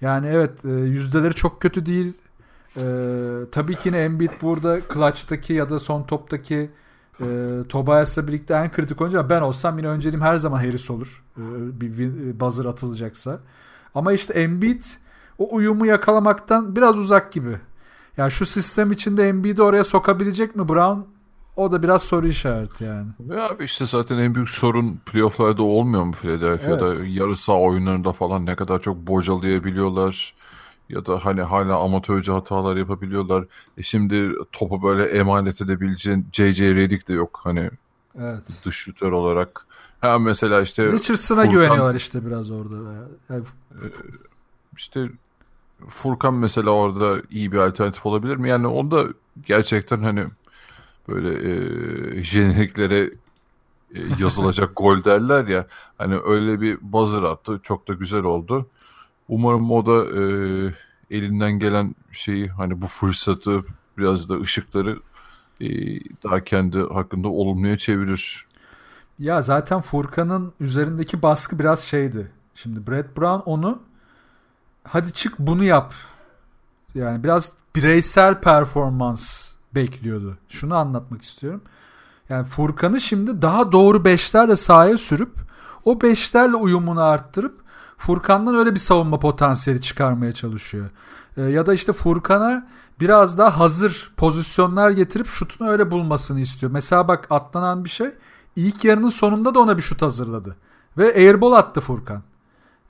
[0.00, 2.14] Yani evet e, yüzdeleri çok kötü değil.
[2.76, 2.82] E,
[3.52, 6.70] tabii ki yine Embiid burada clutch'taki ya da son toptaki
[7.20, 7.26] e,
[7.68, 9.30] Tobias'la birlikte en kritik oyuncu.
[9.30, 11.24] Ben olsam yine önceliğim her zaman Harris olur.
[11.36, 11.42] E,
[11.80, 13.40] bir, bir buzzer atılacaksa.
[13.94, 14.82] Ama işte Embiid
[15.38, 17.56] o uyumu yakalamaktan biraz uzak gibi.
[18.16, 21.00] Yani şu sistem içinde Embiid'i oraya sokabilecek mi Brown?
[21.56, 23.08] O da biraz soru işareti yani.
[23.28, 26.94] Ya abi işte zaten en büyük sorun playofflarda olmuyor mu Philadelphia'da?
[26.94, 27.06] Evet.
[27.08, 30.34] Yarı saha oyunlarında falan ne kadar çok bocalayabiliyorlar.
[30.88, 33.44] Ya da hani hala amatörce hatalar yapabiliyorlar.
[33.78, 36.74] E şimdi topu böyle emanet edebileceğin J.J.
[36.74, 37.40] Redick de yok.
[37.44, 37.70] Hani
[38.18, 38.42] evet.
[38.64, 39.66] dış şütör olarak.
[40.00, 42.74] Ha mesela işte Richardson'a Furkan, güveniyorlar işte biraz orada.
[43.30, 43.86] Yani, e,
[44.76, 45.06] işte
[45.88, 48.48] Furkan mesela orada iyi bir alternatif olabilir mi?
[48.48, 49.04] Yani onda
[49.46, 50.26] gerçekten hani
[51.08, 53.10] böyle e, jeneriklere
[53.94, 55.66] e, yazılacak gol derler ya.
[55.98, 57.60] Hani öyle bir buzzer attı.
[57.62, 58.66] Çok da güzel oldu.
[59.28, 60.22] Umarım o da e,
[61.10, 63.64] elinden gelen şeyi hani bu fırsatı
[63.98, 64.98] biraz da ışıkları
[65.60, 65.66] e,
[66.22, 68.46] daha kendi hakkında olumluya çevirir.
[69.18, 72.30] Ya zaten Furkan'ın üzerindeki baskı biraz şeydi.
[72.54, 73.82] Şimdi Brad Brown onu
[74.84, 75.94] hadi çık bunu yap.
[76.94, 80.38] Yani biraz bireysel performans bekliyordu.
[80.48, 81.62] Şunu anlatmak istiyorum.
[82.28, 85.32] Yani Furkan'ı şimdi daha doğru beşlerle sahaya sürüp
[85.84, 87.60] o beşlerle uyumunu arttırıp
[87.98, 90.90] Furkan'dan öyle bir savunma potansiyeli çıkarmaya çalışıyor.
[91.36, 92.66] E, ya da işte Furkan'a
[93.00, 96.72] biraz daha hazır pozisyonlar getirip şutunu öyle bulmasını istiyor.
[96.72, 98.10] Mesela bak atlanan bir şey
[98.56, 100.56] ilk yarının sonunda da ona bir şut hazırladı.
[100.98, 102.22] Ve airball attı Furkan.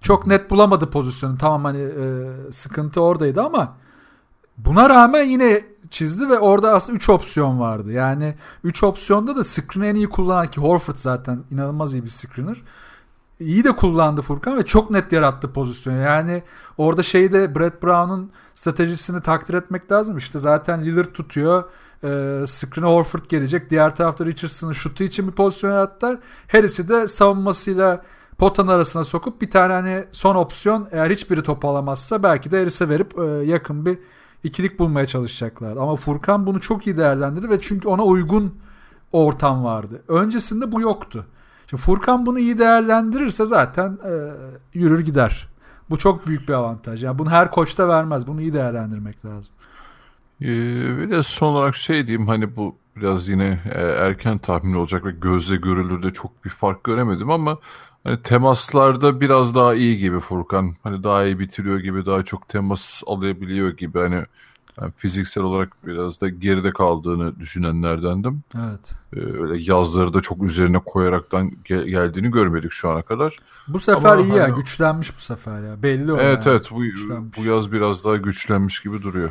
[0.02, 1.38] Çok net bulamadı pozisyonu.
[1.38, 3.76] Tamam hani e, sıkıntı oradaydı ama
[4.64, 7.92] buna rağmen yine çizdi ve orada aslında 3 opsiyon vardı.
[7.92, 8.34] Yani
[8.64, 12.62] 3 opsiyonda da screen'i en iyi kullanan ki Horford zaten inanılmaz iyi bir screener.
[13.40, 15.96] İyi de kullandı Furkan ve çok net yarattı pozisyonu.
[15.96, 16.42] Yani
[16.78, 20.18] orada şeyde Brett Brown'un stratejisini takdir etmek lazım.
[20.18, 21.64] İşte zaten Lillard tutuyor.
[22.04, 23.70] E, screen'e Horford gelecek.
[23.70, 26.18] Diğer tarafta Richardson'ın şutu için bir pozisyon yarattılar.
[26.52, 28.02] Harris'i de savunmasıyla
[28.38, 32.88] potanın arasına sokup bir tane hani son opsiyon eğer hiçbiri topu alamazsa belki de Harris'e
[32.88, 33.98] verip e, yakın bir
[34.44, 35.76] ikilik bulmaya çalışacaklar.
[35.76, 38.54] Ama Furkan bunu çok iyi değerlendirdi ve çünkü ona uygun
[39.12, 40.02] ortam vardı.
[40.08, 41.26] Öncesinde bu yoktu.
[41.66, 44.12] Şimdi Furkan bunu iyi değerlendirirse zaten e,
[44.74, 45.48] yürür gider.
[45.90, 47.04] Bu çok büyük bir avantaj.
[47.04, 48.26] Yani bunu her koçta vermez.
[48.26, 49.52] Bunu iyi değerlendirmek lazım.
[50.40, 50.46] Ee,
[51.10, 55.56] de son olarak şey diyeyim hani bu biraz yine e, erken tahmin olacak ve gözle
[55.56, 57.58] görülür de çok bir fark göremedim ama
[58.04, 60.76] Hani temaslarda biraz daha iyi gibi Furkan.
[60.82, 63.98] Hani daha iyi bitiriyor gibi, daha çok temas alabiliyor gibi.
[63.98, 64.24] Hani
[64.80, 68.42] yani fiziksel olarak biraz da geride kaldığını düşünenlerdendim.
[68.58, 68.80] Evet.
[69.16, 73.36] Ee, öyle yazları da çok üzerine koyaraktan gel- geldiğini görmedik şu ana kadar.
[73.68, 74.38] Bu sefer Ama iyi hani...
[74.40, 75.82] ya, güçlenmiş bu sefer ya.
[75.82, 76.18] Belli o.
[76.18, 76.54] Evet yani.
[76.54, 76.82] evet bu,
[77.36, 79.30] bu yaz biraz daha güçlenmiş gibi duruyor.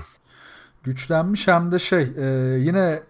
[0.83, 2.25] Güçlenmiş hem de şey e,
[2.59, 3.03] yine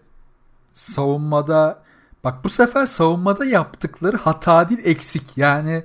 [0.74, 1.82] savunmada
[2.24, 5.36] Bak bu sefer savunmada yaptıkları hata değil eksik.
[5.38, 5.84] Yani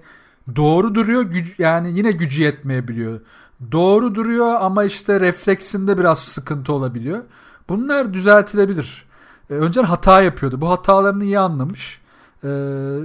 [0.55, 3.21] doğru duruyor güc yani yine gücü yetmeyebiliyor.
[3.71, 7.23] Doğru duruyor ama işte refleksinde biraz sıkıntı olabiliyor.
[7.69, 9.05] Bunlar düzeltilebilir.
[9.49, 10.61] Ee, önceden hata yapıyordu.
[10.61, 12.01] Bu hatalarını iyi anlamış.
[12.43, 12.47] Ee,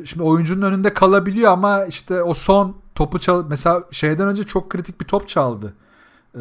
[0.04, 5.00] şimdi oyuncunun önünde kalabiliyor ama işte o son topu çal mesela şeyden önce çok kritik
[5.00, 5.74] bir top çaldı.
[6.34, 6.38] Ee,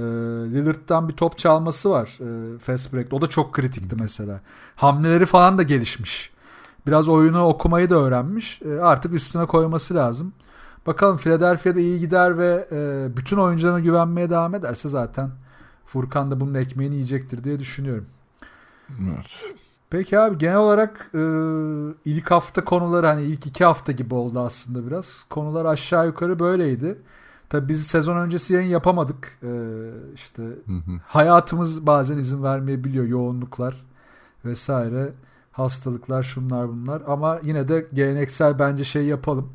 [0.53, 2.17] Lillard'dan bir top çalması var
[2.55, 3.13] e, fast break.
[3.13, 4.41] O da çok kritikti mesela.
[4.75, 6.31] Hamleleri falan da gelişmiş.
[6.87, 8.61] Biraz oyunu okumayı da öğrenmiş.
[8.61, 10.33] E, artık üstüne koyması lazım.
[10.87, 15.31] Bakalım Philadelphia'da iyi gider ve e, bütün oyuncularına güvenmeye devam ederse zaten
[15.85, 18.05] Furkan da bunun ekmeğini yiyecektir diye düşünüyorum.
[18.89, 19.53] Evet.
[19.89, 21.21] Peki abi genel olarak e,
[22.05, 25.25] ilk hafta konuları hani ilk iki hafta gibi oldu aslında biraz.
[25.29, 26.97] Konular aşağı yukarı böyleydi.
[27.49, 29.37] Tabi biz sezon öncesi yayın yapamadık.
[29.43, 29.51] E,
[30.15, 30.91] işte hı hı.
[31.05, 33.85] hayatımız bazen izin vermeyebiliyor yoğunluklar
[34.45, 35.13] vesaire
[35.51, 39.49] hastalıklar şunlar bunlar ama yine de geleneksel bence şey yapalım.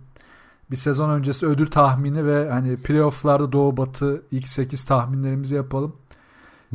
[0.71, 5.97] Bir sezon öncesi ödül tahmini ve hani playofflarda Doğu Batı ilk 8 tahminlerimizi yapalım.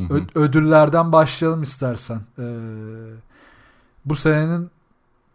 [0.10, 2.20] Ö- ödüllerden başlayalım istersen.
[2.40, 2.44] Ee,
[4.06, 4.70] bu senenin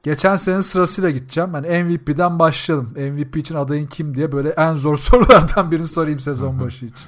[0.02, 1.50] geçen senenin sırasıyla gideceğim.
[1.54, 2.90] Yani MVP'den başlayalım.
[2.96, 7.06] MVP için adayın kim diye böyle en zor sorulardan birini sorayım sezon başı için.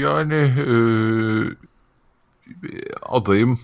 [0.00, 0.70] Yani e,
[3.02, 3.58] adayım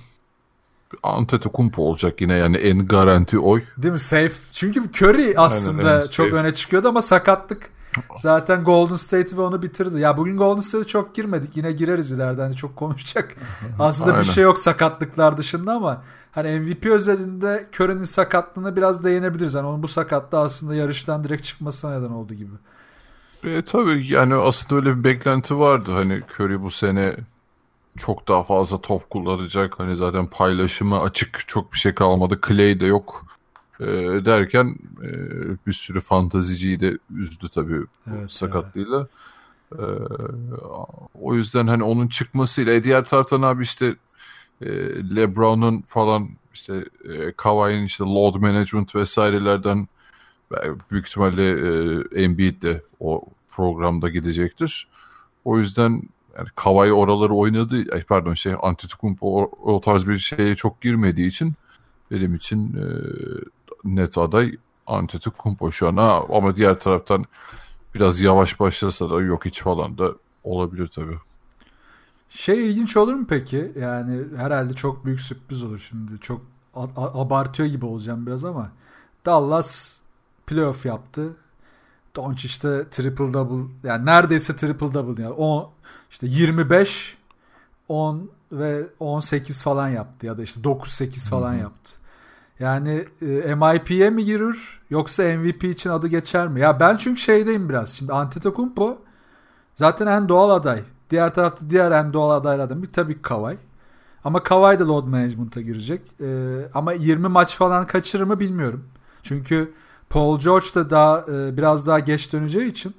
[1.02, 3.62] Antetokounmpo olacak yine yani en garanti oy.
[3.76, 3.98] Değil mi?
[3.98, 4.32] Safe.
[4.52, 7.70] Çünkü Curry aslında Aynen, çok öne çıkıyordu ama sakatlık
[8.16, 10.00] Zaten Golden State ve onu bitirdi.
[10.00, 11.56] Ya bugün Golden State'e çok girmedik.
[11.56, 12.42] Yine gireriz ileride.
[12.42, 13.34] Hani çok konuşacak.
[13.78, 14.24] Aslında Aynen.
[14.24, 19.54] bir şey yok sakatlıklar dışında ama hani MVP özelinde Curry'nin sakatlığına biraz değinebiliriz.
[19.54, 22.54] Hani onun bu sakatlığı aslında yarıştan direkt çıkmasına neden oldu gibi.
[23.44, 25.92] E, tabii yani aslında öyle bir beklenti vardı.
[25.92, 27.16] Hani Curry bu sene
[27.98, 29.80] çok daha fazla top kullanacak.
[29.80, 32.40] Hani zaten paylaşımı açık çok bir şey kalmadı.
[32.48, 33.26] Clay de yok
[33.80, 33.86] e,
[34.24, 35.10] derken e,
[35.66, 39.06] bir sürü fantaziciyi de üzdü tabii Evet, sakatlığıyla.
[39.72, 39.84] E,
[41.20, 43.94] o yüzden hani onun çıkmasıyla e, diğer taraftan abi işte
[44.60, 44.66] e,
[45.16, 49.88] LeBron'un falan işte e, Kawhi'nin işte load management vesairelerden
[50.90, 54.88] büyük ihtimalle e, Embiid de o programda gidecektir.
[55.44, 56.02] O yüzden
[56.36, 57.84] yani Kawhi oraları oynadı.
[57.92, 61.54] Ay pardon şey Antetokounmpo o, o tarz bir şeye çok girmediği için
[62.10, 62.86] benim için e,
[63.84, 64.56] net aday
[64.86, 65.96] Antetokounmpo şu an.
[65.96, 67.24] Ha, ama diğer taraftan
[67.94, 70.12] biraz yavaş başlasa da yok hiç falan da
[70.44, 71.18] olabilir tabii.
[72.30, 73.72] Şey ilginç olur mu peki?
[73.80, 76.20] Yani herhalde çok büyük sürpriz olur şimdi.
[76.20, 76.40] Çok
[76.96, 78.70] abartıyor gibi olacağım biraz ama
[79.26, 80.00] Dallas
[80.46, 81.36] playoff yaptı.
[82.16, 85.70] Doncic de triple double yani neredeyse triple double yani 10
[86.10, 87.16] işte 25
[87.88, 91.92] 10 ve 18 falan yaptı ya da işte 9 8 falan yaptı.
[92.60, 96.60] Yani e, MIP'ye mi girir yoksa MVP için adı geçer mi?
[96.60, 97.90] Ya ben çünkü şeydeyim biraz.
[97.90, 98.98] Şimdi Antetokounmpo
[99.74, 100.82] zaten en doğal aday.
[101.10, 103.58] Diğer tarafta diğer en doğal adaylardan bir tabii Kawhi.
[104.24, 106.20] Ama Kawhi da load management'a girecek.
[106.20, 108.84] E, ama 20 maç falan kaçırır mı bilmiyorum.
[109.22, 109.72] Çünkü
[110.10, 112.94] Paul George da daha e, biraz daha geç döneceği için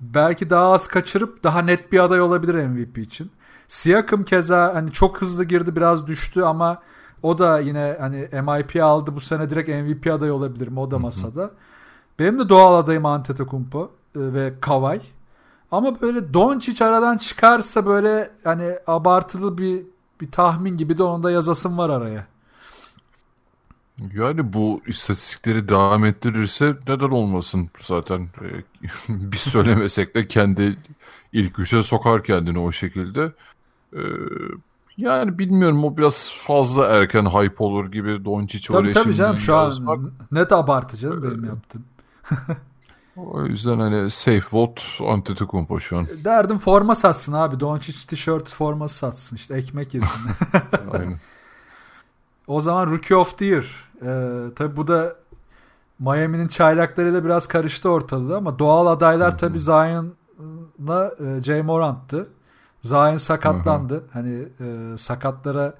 [0.00, 3.30] belki daha az kaçırıp daha net bir aday olabilir MVP için.
[3.68, 6.82] Siakam keza hani çok hızlı girdi biraz düştü ama
[7.22, 10.80] o da yine hani MIP aldı bu sene direkt MVP adayı olabilir mi?
[10.80, 11.50] O da masada.
[12.18, 15.00] Benim de doğal adayım Antetokounmpo e, ve Kawhi.
[15.70, 19.82] Ama böyle Doncic aradan çıkarsa böyle hani abartılı bir
[20.20, 22.26] bir tahmin gibi de onda yazasım var araya.
[24.14, 28.20] Yani bu istatistikleri devam ettirirse neden olmasın zaten.
[28.20, 28.46] E,
[29.08, 30.76] Biz söylemesek de kendi
[31.32, 33.32] ilk üçe sokar kendini o şekilde.
[33.92, 34.00] E,
[34.96, 39.38] Yani bilmiyorum o biraz fazla erken hype olur gibi Doncic Tabii oraya tabii şimdiden canım
[39.38, 39.98] şu yazmak.
[39.98, 41.84] an net abartı canım benim yaptığım.
[43.16, 46.06] O yüzden hani safe vote Antetokounmpo şu an.
[46.24, 47.60] Derdim forma satsın abi.
[47.60, 50.20] Doncic tişört forması satsın işte ekmek yesin.
[50.92, 51.18] Aynen.
[52.46, 53.83] o zaman Rookie of the Year.
[54.02, 55.16] Ee, tabii bu da
[55.98, 62.28] Miami'nin çaylaklarıyla biraz karıştı ortalığı ama doğal adaylar tabii Zion'la e, Jay Morant'tı.
[62.82, 64.04] Zion sakatlandı.
[64.12, 65.74] Hani e, sakatlara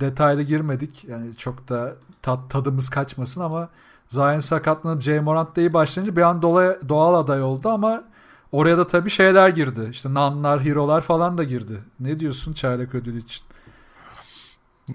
[0.00, 1.04] detaylı girmedik.
[1.04, 3.68] Yani çok da tat, tadımız kaçmasın ama
[4.08, 8.04] Zion sakatlanıp Jay Morant da iyi başlayınca bir an dola, doğal aday oldu ama
[8.52, 9.88] oraya da tabii şeyler girdi.
[9.90, 11.78] İşte Nanlar, Hero'lar falan da girdi.
[12.00, 13.44] Ne diyorsun çaylak ödülü için?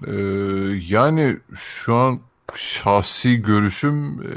[0.06, 0.12] Ee,
[0.88, 2.20] yani şu an
[2.54, 4.32] şahsi görüşüm e,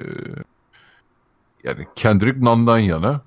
[1.63, 3.21] yani Kendrick Nunn'dan yana.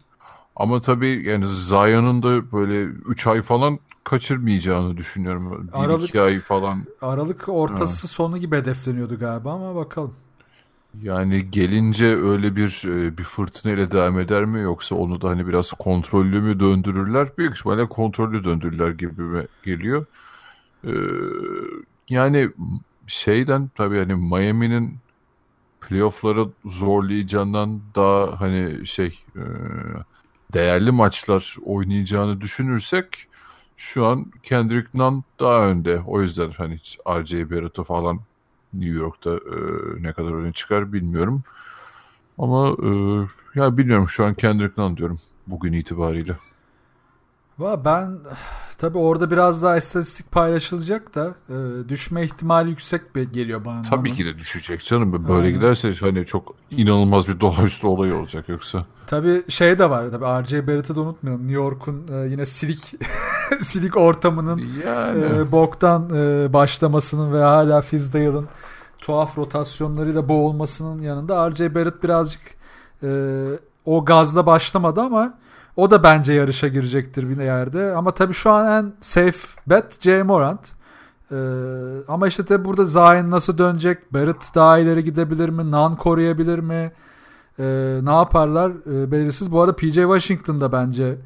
[0.56, 5.68] Ama tabii yani Zion'un da böyle 3 ay falan kaçırmayacağını düşünüyorum.
[5.72, 6.84] 1-2 Aralık- ay falan.
[7.02, 10.14] Aralık ortası sonu gibi hedefleniyordu galiba ama bakalım.
[11.02, 15.72] Yani gelince öyle bir e, bir fırtınayla devam eder mi yoksa onu da hani biraz
[15.72, 17.28] kontrollü mü döndürürler?
[17.38, 19.22] Büyük ihtimalle kontrollü döndürürler gibi
[19.64, 20.06] geliyor.
[20.84, 20.90] Ee,
[22.08, 22.50] yani
[23.06, 24.98] şeyden tabii hani Miami'nin
[25.80, 29.42] playoff'lara zorlayacağından daha hani şey e,
[30.52, 33.28] değerli maçlar oynayacağını düşünürsek
[33.76, 36.00] şu an Kendrick Nunn daha önde.
[36.06, 37.50] O yüzden hani R.J.
[37.50, 38.20] Barrett'ı falan
[38.74, 39.58] New York'ta e,
[39.98, 41.42] ne kadar öne çıkar bilmiyorum.
[42.38, 42.90] Ama e,
[43.60, 46.36] ya bilmiyorum şu an Kendrick Nunn diyorum bugün itibariyle.
[47.58, 48.18] Ben
[48.78, 53.82] tabii orada biraz daha istatistik paylaşılacak da e, düşme ihtimali yüksek be- geliyor bana.
[53.82, 55.12] Tabii ki de düşecek canım.
[55.28, 55.54] Böyle Aynen.
[55.54, 58.86] giderse hani çok inanılmaz bir doğaüstü olay olacak yoksa.
[59.06, 60.66] Tabii şey de var tabii R.J.
[60.66, 61.42] Barrett'ı da unutmayalım.
[61.42, 62.94] New York'un e, yine silik
[63.60, 68.48] silik ortamının Yani e, boktan e, başlamasının ve hala Fizdale'ın
[68.98, 71.74] tuhaf rotasyonlarıyla boğulmasının yanında R.J.
[71.74, 72.40] Barrett birazcık
[73.02, 73.08] e,
[73.84, 75.34] o gazla başlamadı ama
[75.76, 77.94] o da bence yarışa girecektir bir yerde.
[77.96, 80.22] Ama tabii şu an en safe bet J.
[80.22, 80.72] Morant.
[81.30, 81.36] E,
[82.08, 84.12] ama işte tabii burada Zion nasıl dönecek?
[84.12, 85.70] Barrett daha ileri gidebilir mi?
[85.70, 86.92] Nan koruyabilir mi?
[87.58, 87.64] E,
[88.02, 88.70] ne yaparlar?
[88.70, 89.52] E, belirsiz.
[89.52, 91.18] Bu arada PJ Washington da bence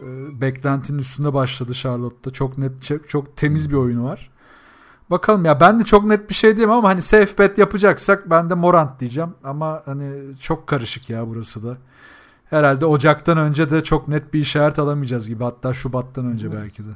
[0.00, 0.06] e,
[0.40, 2.32] beklentinin üstünde başladı Charlotte'da.
[2.32, 4.30] Çok net, çok temiz bir oyunu var.
[5.10, 8.50] Bakalım ya ben de çok net bir şey diyemem ama hani safe bet yapacaksak ben
[8.50, 9.30] de Morant diyeceğim.
[9.44, 10.10] Ama hani
[10.40, 11.76] çok karışık ya burası da.
[12.50, 15.44] Herhalde Ocak'tan önce de çok net bir işaret alamayacağız gibi.
[15.44, 16.90] Hatta Şubat'tan önce belki de.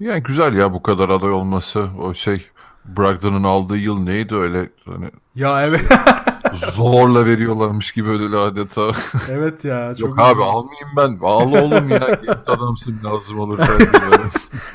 [0.00, 1.88] Yani güzel ya bu kadar aday olması.
[2.02, 2.46] O şey
[2.84, 5.80] Brogdon'un aldığı yıl neydi öyle hani Ya evet.
[6.54, 8.90] zorla veriyorlarmış gibi ödülü adeta.
[9.28, 9.94] evet ya.
[9.94, 10.48] Çok Yok abi güzel.
[10.48, 11.18] almayayım ben.
[11.22, 11.98] Al oğlum ya.
[12.26, 13.58] Genç adamsın lazım olur.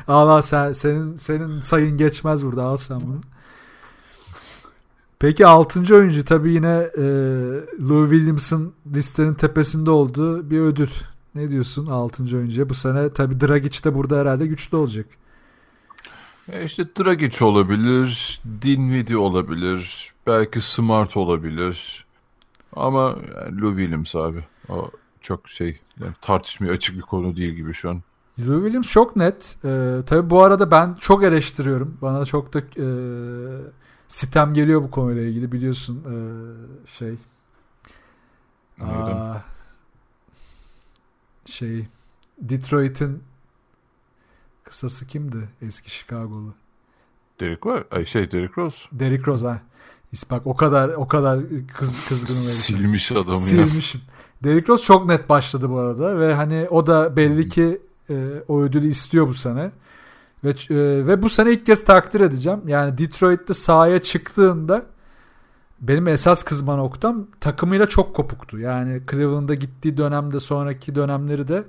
[0.08, 2.64] Al al sen, senin, senin sayın geçmez burada.
[2.64, 3.22] Al sen bunu.
[5.26, 5.96] Peki 6.
[5.96, 7.02] oyuncu tabii yine e,
[7.90, 10.90] Lou Williams'ın listenin tepesinde olduğu bir ödül.
[11.36, 12.24] Ne diyorsun 6.
[12.24, 12.70] oyuncuya?
[12.70, 15.06] Bu sene tabii Dragic de burada herhalde güçlü olacak.
[16.52, 18.42] E işte Dragic olabilir.
[18.62, 20.14] Dinwiddie olabilir.
[20.28, 22.06] Belki Smart olabilir.
[22.76, 24.44] Ama yani Lou Williams abi.
[24.70, 24.92] O
[25.22, 28.04] çok şey yani tartışmaya açık bir konu değil gibi şu an.
[28.40, 29.58] Lou Williams çok net.
[29.66, 31.98] Ee, tabii bu arada ben çok eleştiriyorum.
[32.02, 32.86] Bana çok da e,
[34.16, 36.16] sitem geliyor bu konuyla ilgili biliyorsun e,
[36.88, 37.16] şey.
[38.82, 39.38] Aa,
[41.46, 41.88] şey
[42.38, 43.24] Detroit'in
[44.64, 45.50] kısası kimdi?
[45.62, 46.54] Eski Chicago'lu.
[47.40, 47.84] Derek var.
[47.92, 48.78] Ay şey Derek Rose.
[48.92, 49.62] Derrick Rose ha.
[50.14, 51.40] İs- Bak o kadar o kadar
[51.78, 52.40] kız kızgınım.
[52.42, 53.36] Silmiş adamı ya.
[53.36, 54.02] Silmişim.
[54.44, 58.62] Derrick Rose çok net başladı bu arada ve hani o da belli ki e, o
[58.62, 59.72] ödülü istiyor bu sene.
[60.46, 62.62] Ve e, ve bu sene ilk kez takdir edeceğim.
[62.68, 64.86] Yani Detroit'te sahaya çıktığında
[65.82, 68.60] benim esas kızma noktam takımıyla çok kopuktu.
[68.60, 71.64] Yani Cleveland'a gittiği dönemde sonraki dönemleri de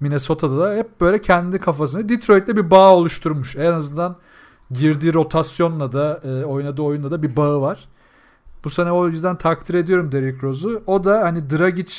[0.00, 3.56] Minnesota'da da hep böyle kendi kafasını Detroit'le bir bağ oluşturmuş.
[3.56, 4.16] En azından
[4.70, 7.88] girdiği rotasyonla da e, oynadığı oyunla da bir bağı var.
[8.64, 10.82] Bu sene o yüzden takdir ediyorum Derrick Rose'u.
[10.86, 11.94] O da hani Dragic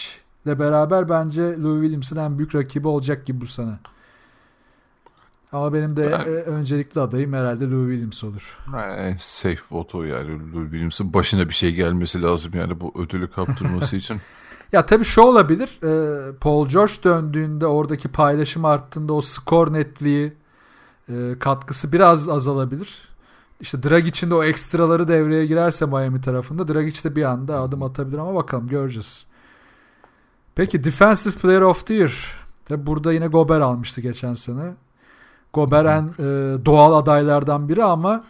[0.45, 3.79] ile beraber bence Lou Williams'ın en büyük rakibi olacak gibi bu sene.
[5.53, 8.57] Ama benim de Ben- öncelikli adayım herhalde Lou Williams olur.
[8.97, 10.53] En safe vote o yani.
[10.53, 14.17] Lou Williams'ın başına bir şey gelmesi lazım yani bu ödülü kaptırması için.
[14.71, 15.79] Ya tabii şu olabilir.
[15.83, 20.33] e, Paul George döndüğünde oradaki paylaşım arttığında o skor netliği
[21.09, 23.01] e, katkısı biraz azalabilir.
[23.61, 28.17] İşte Dragic'in de o ekstraları devreye girerse Miami tarafında Dragic de bir anda adım atabilir
[28.17, 29.25] ama bakalım göreceğiz.
[30.55, 32.31] Peki Defensive Player of the Year.
[32.65, 34.73] Tabii burada yine Gober almıştı geçen sene.
[35.53, 36.25] Gober en e,
[36.65, 38.23] doğal adaylardan biri ama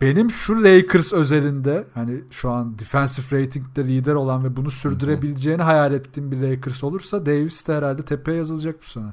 [0.00, 5.92] benim şu Lakers özelinde hani şu an defensive rating'de lider olan ve bunu sürdürebileceğini hayal
[5.92, 9.12] ettiğim bir Lakers olursa Davis de herhalde tepeye yazılacak bu sene.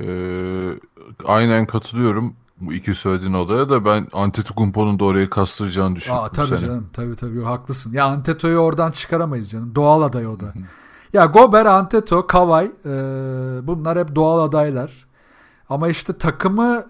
[0.00, 0.70] Ee,
[1.24, 2.34] aynen katılıyorum.
[2.60, 6.86] Bu iki söylediğin odaya da ben Antetokounmpo'nun da oraya kastıracağını düşünüyorum Aa tabii canım.
[6.92, 7.92] Tabii tabii haklısın.
[7.92, 9.74] Ya Anteto'yu oradan çıkaramayız canım.
[9.74, 10.52] Doğal aday o da.
[11.12, 12.90] Ya Gober, Anteto, Kawhi e,
[13.66, 15.07] bunlar hep doğal adaylar.
[15.68, 16.84] Ama işte takımı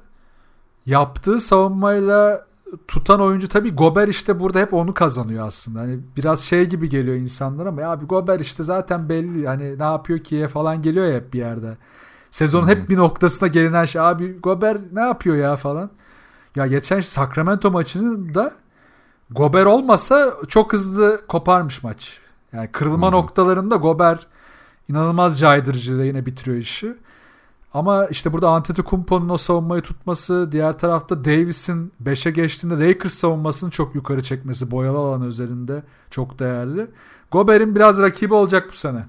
[0.86, 2.46] yaptığı savunmayla
[2.88, 5.80] tutan oyuncu tabii Gober işte burada hep onu kazanıyor aslında.
[5.80, 9.84] Hani biraz şey gibi geliyor insanlara ama ya abi Gober işte zaten belli hani ne
[9.84, 11.76] yapıyor ki falan geliyor ya hep bir yerde.
[12.30, 15.90] Sezonun hep bir noktasına gelinen şey abi Gober ne yapıyor ya falan.
[16.56, 18.52] Ya geçen Sacramento maçını da
[19.30, 22.18] Gober olmasa çok hızlı koparmış maç.
[22.52, 23.14] Yani kırılma Hı hı.
[23.14, 24.26] noktalarında Gober
[24.88, 26.94] inanılmaz caydırıcıyla yine bitiriyor işi.
[27.74, 33.94] Ama işte burada Antetokounmpo'nun o savunmayı tutması, diğer tarafta Davis'in 5'e geçtiğinde Lakers savunmasını çok
[33.94, 36.86] yukarı çekmesi boyalı alan özelinde çok değerli.
[37.30, 39.06] Gober'in biraz rakibi olacak bu sene.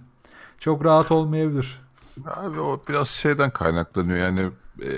[0.60, 1.82] Çok rahat olmayabilir.
[2.26, 4.92] Abi o biraz şeyden kaynaklanıyor yani e,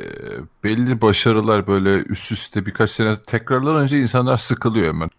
[0.63, 5.09] belli başarılar böyle üst üste birkaç sene tekrarlanınca insanlar sıkılıyor hemen.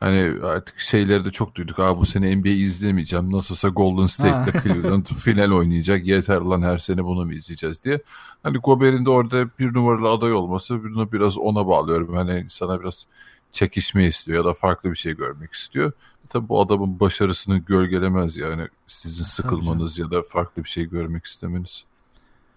[0.00, 1.78] Hani artık şeyleri de çok duyduk.
[1.78, 3.32] Aa bu sene NBA izlemeyeceğim.
[3.32, 6.06] Nasılsa Golden State'le Cleveland final oynayacak.
[6.06, 8.00] Yeter lan her sene bunu mu izleyeceğiz diye.
[8.42, 12.14] Hani Gober'in de orada bir numaralı aday olması bunu biraz ona bağlıyorum.
[12.16, 13.06] Hani sana biraz
[13.52, 15.92] çekişme istiyor ya da farklı bir şey görmek istiyor.
[16.28, 21.84] Tabii bu adamın başarısını gölgelemez yani sizin sıkılmanız ya da farklı bir şey görmek istemeniz.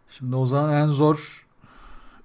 [0.10, 1.46] Şimdi o zaman en zor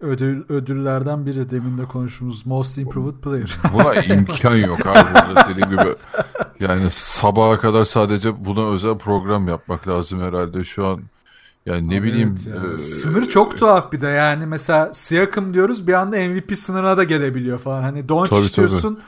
[0.01, 3.57] ödül ödüllerden biri demin de konuştuğumuz Most Improved Player.
[3.73, 5.95] Buna imkan yok abi burada dediğim gibi.
[6.61, 11.01] Yani sabaha kadar sadece buna özel program yapmak lazım herhalde şu an.
[11.67, 12.39] Yani ne bileyim.
[12.49, 12.73] Evet ya.
[12.73, 17.05] e, Sınır çok tuhaf bir de yani mesela Siakam diyoruz bir anda MVP sınırına da
[17.05, 17.83] gelebiliyor falan.
[17.83, 18.69] Hani Doncic tabii.
[18.69, 19.01] diyorsun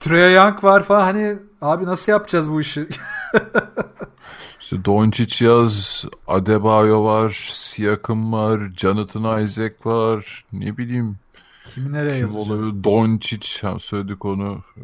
[0.00, 2.88] Trae Young var falan hani abi nasıl yapacağız bu işi?
[4.66, 10.44] İşte Doncic yaz, Adebayo var, Siakam var, Jonathan Isaac var.
[10.52, 11.16] Ne bileyim
[11.74, 12.50] Kimi nereye kim yazacağım?
[12.50, 12.84] olabilir?
[12.84, 14.62] Doncic ha, söyledik onu.
[14.76, 14.80] Ee,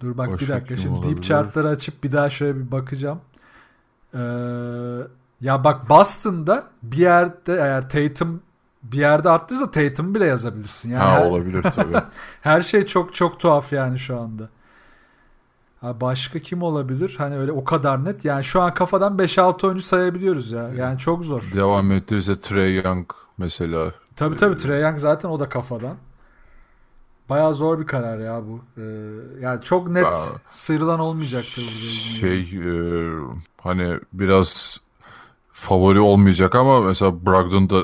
[0.00, 1.14] Dur bak bir dakika şimdi olabilir?
[1.14, 3.20] deep chartları açıp bir daha şöyle bir bakacağım.
[4.14, 4.18] Ee,
[5.40, 8.40] ya bak Boston'da bir yerde eğer Tatum
[8.82, 10.90] bir yerde arttırırsa Tatum bile yazabilirsin.
[10.90, 11.96] Yani ha her, olabilir tabii.
[12.40, 14.48] her şey çok çok tuhaf yani şu anda.
[15.80, 17.14] Ha, başka kim olabilir?
[17.18, 18.24] Hani öyle o kadar net.
[18.24, 20.68] Yani şu an kafadan 5-6 oyuncu sayabiliyoruz ya.
[20.68, 21.50] Yani çok zor.
[21.54, 23.92] Devam ettirirse Trey Young mesela.
[24.16, 25.96] Tabii tabii Trey Young zaten o da kafadan.
[27.28, 28.60] Bayağı zor bir karar ya bu.
[28.80, 28.84] Ee,
[29.40, 30.26] yani çok net Aa.
[30.52, 31.62] sıyrılan olmayacaktır.
[31.62, 32.18] burada.
[32.20, 32.72] Şey e,
[33.60, 34.80] hani biraz
[35.52, 37.82] favori olmayacak ama mesela Brogdon da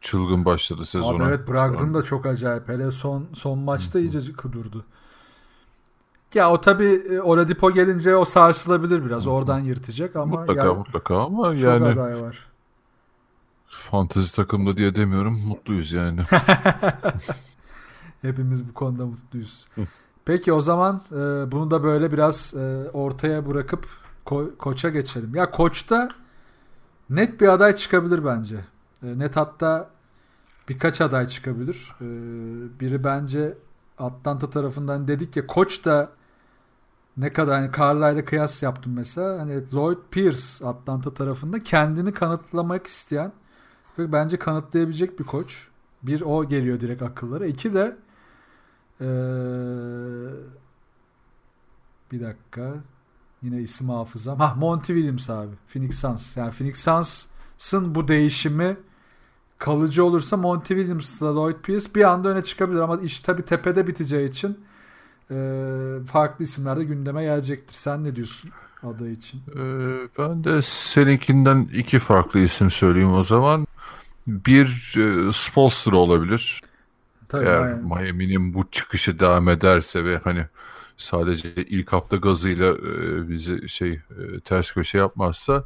[0.00, 1.28] çılgın başladı Abi sezona.
[1.28, 2.68] evet Brogdon da çok acayip.
[2.68, 4.84] Hele son son maçta iyice kudurdu.
[6.34, 9.26] Ya o tabi Oladipo gelince o sarsılabilir biraz.
[9.26, 12.38] Oradan yırtacak ama mutlaka yani mutlaka ama çok yani aday var.
[13.68, 16.20] fantezi takımda diye demiyorum mutluyuz yani.
[18.22, 19.66] Hepimiz bu konuda mutluyuz.
[20.24, 21.16] Peki o zaman e,
[21.52, 23.86] bunu da böyle biraz e, ortaya bırakıp
[24.26, 25.34] ko- koça geçelim.
[25.34, 26.08] Ya koçta
[27.10, 28.56] net bir aday çıkabilir bence.
[29.02, 29.90] E, net hatta
[30.68, 31.94] birkaç aday çıkabilir.
[32.00, 32.06] E,
[32.80, 33.54] biri bence
[33.98, 36.10] Atlanta tarafından dedik ya koç da
[37.16, 39.40] ne kadar hani Carlisle'la kıyas yaptım mesela.
[39.40, 43.32] Hani Lloyd Pierce Atlanta tarafında kendini kanıtlamak isteyen
[43.98, 45.68] ve bence kanıtlayabilecek bir koç.
[46.02, 47.46] Bir o geliyor direkt akıllara.
[47.46, 47.96] İki de
[49.00, 49.04] ee,
[52.12, 52.74] bir dakika.
[53.42, 54.38] Yine isim hafızam.
[54.38, 55.54] Ha Monty Williams abi.
[55.68, 56.36] Phoenix Suns.
[56.36, 58.76] Yani Phoenix Suns'ın bu değişimi
[59.58, 64.28] kalıcı olursa Monty Williams'la Lloyd Pierce bir anda öne çıkabilir ama iş tabi tepede biteceği
[64.28, 64.58] için
[66.06, 67.74] farklı isimler de gündeme gelecektir.
[67.74, 68.50] Sen ne diyorsun
[68.82, 69.40] aday için?
[69.56, 73.66] Ee, ben de seninkinden iki farklı isim söyleyeyim o zaman.
[74.26, 76.60] Bir e, Spolster olabilir.
[77.28, 77.84] Tabii Eğer aynen.
[77.84, 80.46] Miami'nin bu çıkışı devam ederse ve hani
[80.96, 85.64] sadece ilk hafta gazıyla e, bizi şey e, ters köşe yapmazsa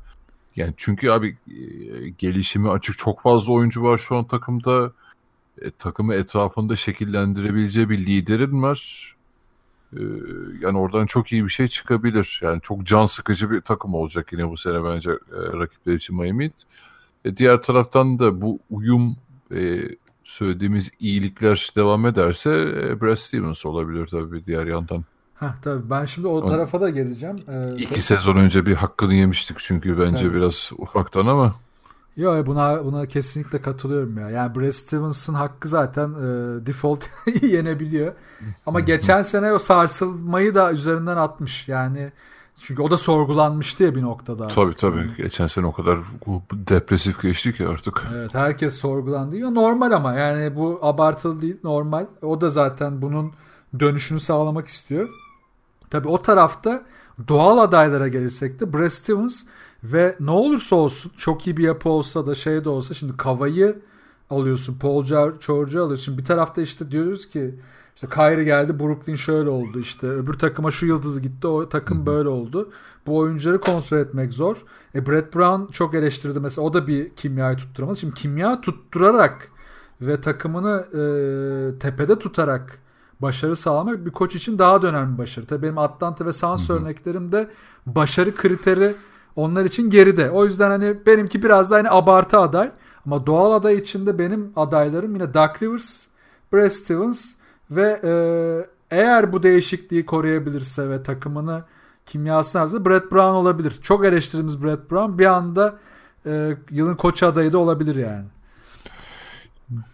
[0.56, 4.92] yani çünkü abi e, gelişimi açık çok fazla oyuncu var şu an takımda.
[5.62, 9.12] E, takımı etrafında şekillendirebileceği bir liderin var.
[9.96, 10.02] E,
[10.60, 12.40] yani oradan çok iyi bir şey çıkabilir.
[12.42, 16.44] Yani çok can sıkıcı bir takım olacak yine bu sene bence e, rakipler için Miami
[16.44, 16.62] Heat.
[17.24, 19.16] E, diğer taraftan da bu uyum
[19.54, 19.80] e,
[20.24, 25.04] söylediğimiz iyilikler devam ederse e, Brad Stevens olabilir tabii diğer yandan.
[25.34, 27.42] Heh, tabii ben şimdi o tarafa da geleceğim.
[27.48, 30.36] Ee, İki sezon önce bir hakkını yemiştik çünkü bence Tabii.
[30.36, 31.54] biraz ufaktan ama
[32.16, 34.30] Yok buna buna kesinlikle katılıyorum ya.
[34.30, 37.04] Yani Brad Stevens'ın hakkı zaten e, default
[37.42, 38.12] yenebiliyor.
[38.66, 41.68] Ama geçen sene o sarsılmayı da üzerinden atmış.
[41.68, 42.12] Yani
[42.60, 44.44] çünkü o da sorgulanmıştı ya bir noktada.
[44.44, 44.56] artık.
[44.56, 45.98] tabii tabii Yani, geçen sene o kadar
[46.52, 48.02] depresif geçti ki artık.
[48.14, 49.36] evet herkes sorgulandı.
[49.36, 52.06] Ya normal ama yani bu abartılı değil normal.
[52.22, 53.32] O da zaten bunun
[53.80, 55.08] dönüşünü sağlamak istiyor.
[55.90, 56.82] Tabii o tarafta
[57.28, 59.42] doğal adaylara gelirsek de Brad Stevens
[59.84, 63.78] ve ne olursa olsun çok iyi bir yapı olsa da şey de olsa şimdi Kava'yı
[64.30, 64.78] alıyorsun.
[64.78, 65.04] Paul
[65.46, 66.04] George'u alıyorsun.
[66.04, 67.54] Şimdi bir tarafta işte diyoruz ki
[67.96, 72.28] işte Kyrie geldi Brooklyn şöyle oldu işte öbür takıma şu yıldızı gitti o takım böyle
[72.28, 72.70] oldu.
[73.06, 74.56] Bu oyuncuları kontrol etmek zor.
[74.94, 77.98] E Brett Brown çok eleştirdi mesela o da bir kimyayı tutturamadı.
[77.98, 79.50] Şimdi kimya tutturarak
[80.00, 82.78] ve takımını e, tepede tutarak
[83.20, 85.46] başarı sağlamak bir koç için daha da önemli bir başarı.
[85.46, 87.50] Tabii benim Atlanta ve Suns örneklerimde
[87.86, 88.94] başarı kriteri
[89.36, 90.30] onlar için geride.
[90.30, 92.70] O yüzden hani benimki biraz da hani abartı aday.
[93.06, 96.06] Ama doğal aday içinde benim adaylarım yine Doug Rivers,
[96.52, 97.34] Brad Stevens
[97.70, 98.12] ve e,
[98.96, 101.64] eğer bu değişikliği koruyabilirse ve takımını
[102.06, 103.78] kimyasını alırsa Brett Brown olabilir.
[103.82, 105.78] Çok eleştirdiğimiz Brett Brown bir anda
[106.26, 108.24] e, yılın koç adayı da olabilir yani.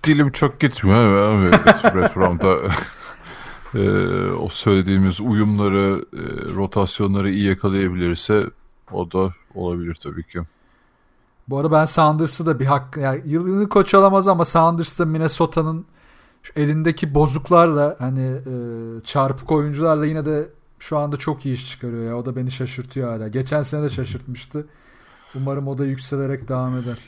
[0.04, 2.56] Dilim çok gitmiyor evet, Brett Brown'da
[3.74, 8.46] e, o söylediğimiz uyumları, e, rotasyonları iyi yakalayabilirse
[8.92, 10.40] o da olabilir tabii ki.
[11.48, 15.86] Bu arada ben Sanders'ı da bir hak yani yılın koç olamaz ama Sanders da Minnesota'nın
[16.56, 18.54] elindeki bozuklarla hani e,
[19.04, 20.48] çarpık oyuncularla yine de
[20.78, 22.16] şu anda çok iyi iş çıkarıyor ya.
[22.18, 23.28] O da beni şaşırtıyor hala.
[23.28, 24.66] Geçen sene de şaşırtmıştı.
[25.34, 26.98] Umarım o da yükselerek devam eder.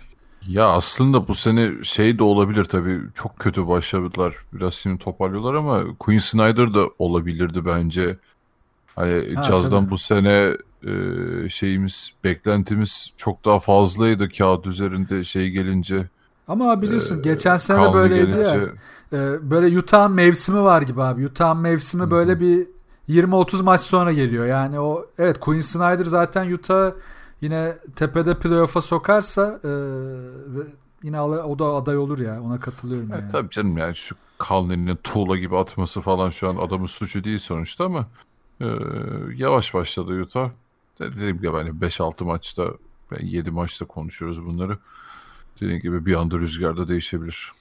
[0.48, 3.00] Ya aslında bu sene şey de olabilir tabii.
[3.14, 4.34] Çok kötü başladılar.
[4.52, 8.16] Biraz şimdi toparlıyorlar ama Quinn Snyder da olabilirdi bence.
[8.96, 9.90] Hani Ha, Caz'dan tabii.
[9.90, 10.56] bu sene
[10.86, 16.08] e, şeyimiz, beklentimiz çok daha fazlaydı kağıt üzerinde şey gelince.
[16.48, 18.36] Ama biliyorsun geçen sene böyleydi ya.
[18.36, 18.72] gelince.
[19.12, 21.26] E, böyle Utah mevsimi var gibi abi.
[21.26, 22.66] Utah mevsimi böyle bir
[23.08, 24.46] 20-30 maç sonra geliyor.
[24.46, 26.90] Yani o evet Quinn Snyder zaten Utah
[27.40, 29.70] yine tepede playoff'a sokarsa e,
[31.02, 32.42] yine o da aday olur ya.
[32.42, 33.32] Ona katılıyorum Evet, yani.
[33.32, 37.84] tabii canım yani şu Conley'nin tuğla gibi atması falan şu an adamın suçu değil sonuçta
[37.84, 38.06] ama
[38.60, 38.66] e,
[39.36, 40.50] yavaş başladı Utah.
[40.98, 42.64] Dediğim gibi hani 5-6 maçta
[43.20, 44.78] 7 maçta konuşuyoruz bunları.
[45.60, 47.52] Dediğim gibi bir anda rüzgarda değişebilir.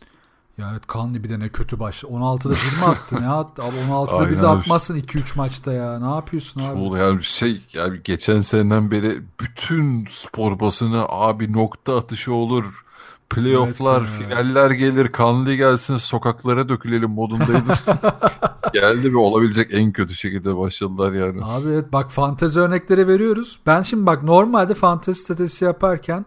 [0.58, 2.14] Ya evet Kanlı bir de ne kötü başladı.
[2.14, 3.64] 16'da bir mi attı ne attı?
[3.64, 6.00] Abi 16'da bir de atmazsın 2-3 maçta ya.
[6.00, 6.74] Ne yapıyorsun abi?
[6.74, 12.83] Çoğul yani şey yani geçen seneden beri bütün spor basını abi nokta atışı olur.
[13.36, 17.74] Playoff'lar, Evet finaller gelir, kanlı gelsin, sokaklara dökülelim modundaydı.
[18.74, 21.42] Geldi ve olabilecek en kötü şekilde başladılar yani.
[21.44, 23.60] Abi evet bak fantezi örnekleri veriyoruz.
[23.66, 26.26] Ben şimdi bak normalde fantezi statüsü yaparken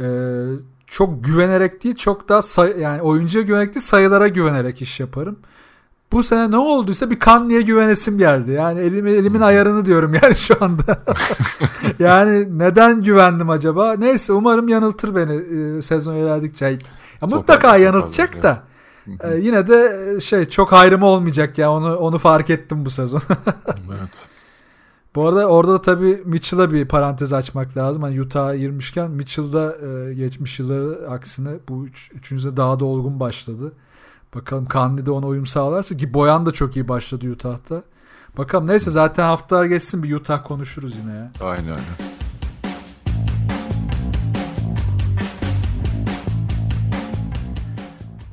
[0.00, 0.06] e,
[0.86, 5.36] çok güvenerek değil çok daha say- yani oyuncuya güvenerek değil sayılara güvenerek iş yaparım.
[6.14, 8.52] Bu sene ne olduysa bir Kanlı'ya güvenesim geldi.
[8.52, 10.98] Yani elim, elimin ayarını diyorum yani şu anda.
[11.98, 13.92] yani neden güvendim acaba?
[13.92, 15.32] Neyse umarım yanıltır beni
[15.78, 16.64] e, sezon ilerledikçe.
[16.64, 16.78] Ya
[17.22, 18.62] mutlaka Toparlar, yanıltacak toparlar
[19.20, 19.34] da.
[19.34, 23.22] e, yine de e, şey çok hayrım olmayacak ya onu onu fark ettim bu sezon.
[23.68, 24.10] Evet.
[25.14, 28.02] Bu arada orada da tabii Mitchell'a bir parantez açmak lazım.
[28.02, 33.72] Hani Utah'a girmişken Mitchell'da e, geçmiş yılları aksine bu üç, üçüncüde daha da olgun başladı.
[34.34, 37.82] Bakalım Kanli de ona uyum sağlarsa ki Boyan da çok iyi başladı Utah'ta.
[38.38, 41.32] Bakalım neyse zaten haftalar geçsin bir Utah konuşuruz yine ya.
[41.40, 42.14] Aynen aynen.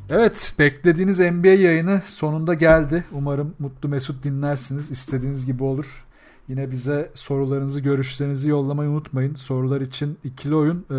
[0.09, 3.05] Evet beklediğiniz NBA yayını sonunda geldi.
[3.11, 4.91] Umarım mutlu mesut dinlersiniz.
[4.91, 6.05] İstediğiniz gibi olur.
[6.47, 9.33] Yine bize sorularınızı, görüşlerinizi yollamayı unutmayın.
[9.33, 10.97] Sorular için ikili oyun e,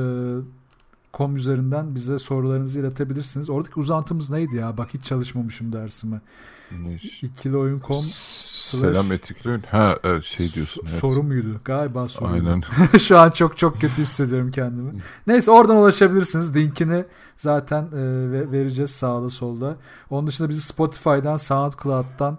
[1.14, 3.50] com üzerinden bize sorularınızı iletebilirsiniz.
[3.50, 4.78] Oradaki uzantımız neydi ya?
[4.78, 6.20] Bak hiç çalışmamışım dersime.
[6.80, 9.62] Ne- İkili oyun com Selam etikleyin.
[9.70, 10.84] Ha evet, şey diyorsun.
[10.90, 10.98] Evet.
[11.00, 11.60] soru muydu?
[11.64, 12.32] Galiba soru.
[12.32, 12.62] Aynen.
[12.98, 14.92] Şu an çok çok kötü hissediyorum kendimi.
[15.26, 16.56] Neyse oradan ulaşabilirsiniz.
[16.56, 17.04] Linkini
[17.36, 18.00] zaten e,
[18.32, 19.76] ve- vereceğiz sağda solda.
[20.10, 22.38] Onun dışında bizi Spotify'dan, SoundCloud'dan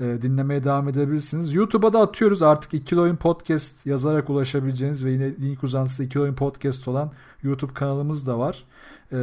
[0.00, 1.54] e, dinlemeye devam edebilirsiniz.
[1.54, 2.42] YouTube'a da atıyoruz.
[2.42, 7.12] Artık İkili Oyun Podcast yazarak ulaşabileceğiniz ve yine link uzantısı İkili Oyun Podcast olan
[7.42, 8.64] YouTube kanalımız da var.
[9.12, 9.16] E,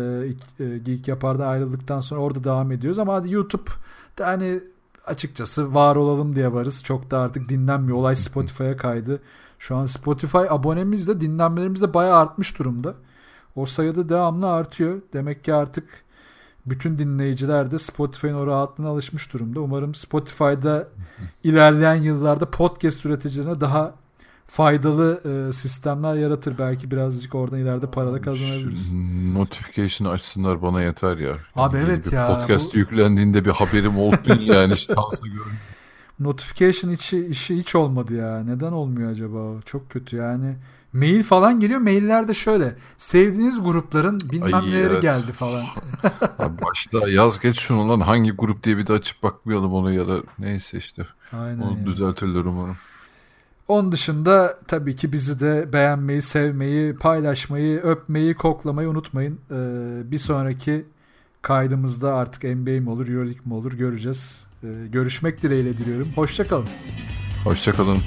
[0.60, 3.00] e, Geek Yapar'dan ayrıldıktan sonra orada devam ediyoruz.
[3.00, 3.72] Ama hadi YouTube
[4.20, 4.60] hani
[5.06, 6.84] açıkçası var olalım diye varız.
[6.84, 7.98] Çok da artık dinlenmiyor.
[7.98, 9.22] Olay Spotify'a kaydı.
[9.60, 12.96] Şu an Spotify abonemiz de dinlenmelerimiz de bayağı artmış durumda.
[13.56, 15.02] O sayıda devamlı artıyor.
[15.14, 16.05] Demek ki artık
[16.66, 19.60] bütün dinleyiciler de Spotify'ın o rahatlığına alışmış durumda.
[19.60, 20.88] Umarım Spotify'da
[21.44, 23.96] ilerleyen yıllarda podcast üreticilerine daha
[24.48, 26.58] faydalı e, sistemler yaratır.
[26.60, 28.94] Belki birazcık oradan ileride para da kazanabiliriz.
[29.34, 31.34] Notification açsınlar bana yeter ya.
[31.56, 35.54] Abi yeni evet ya, Podcast bu- yüklendiğinde bir haberim olsun yani şansa görün.
[36.20, 38.44] Notification içi, işi hiç olmadı ya.
[38.44, 39.62] Neden olmuyor acaba?
[39.66, 40.56] Çok kötü yani.
[40.96, 41.80] Mail falan geliyor.
[41.80, 42.76] Maillerde şöyle.
[42.98, 45.02] Sevdiğiniz grupların bilmem Ay, neleri evet.
[45.02, 45.64] geldi falan.
[46.40, 50.08] Abi başta yaz geç şunu lan hangi grup diye bir de açıp bakmayalım ona ya
[50.08, 51.08] da neyse işte.
[51.32, 51.62] Aynen.
[51.62, 51.86] Onu ya.
[51.86, 52.78] düzeltirler umarım.
[53.68, 59.40] Onun dışında tabii ki bizi de beğenmeyi, sevmeyi, paylaşmayı, öpmeyi, koklamayı unutmayın.
[59.52, 60.86] Ee, bir sonraki
[61.42, 64.48] kaydımızda artık NBA mi olur, Euroleague mi olur göreceğiz.
[64.64, 66.08] Ee, görüşmek dileğiyle diliyorum.
[66.16, 66.68] Hoşçakalın.
[67.44, 67.98] Hoşçakalın.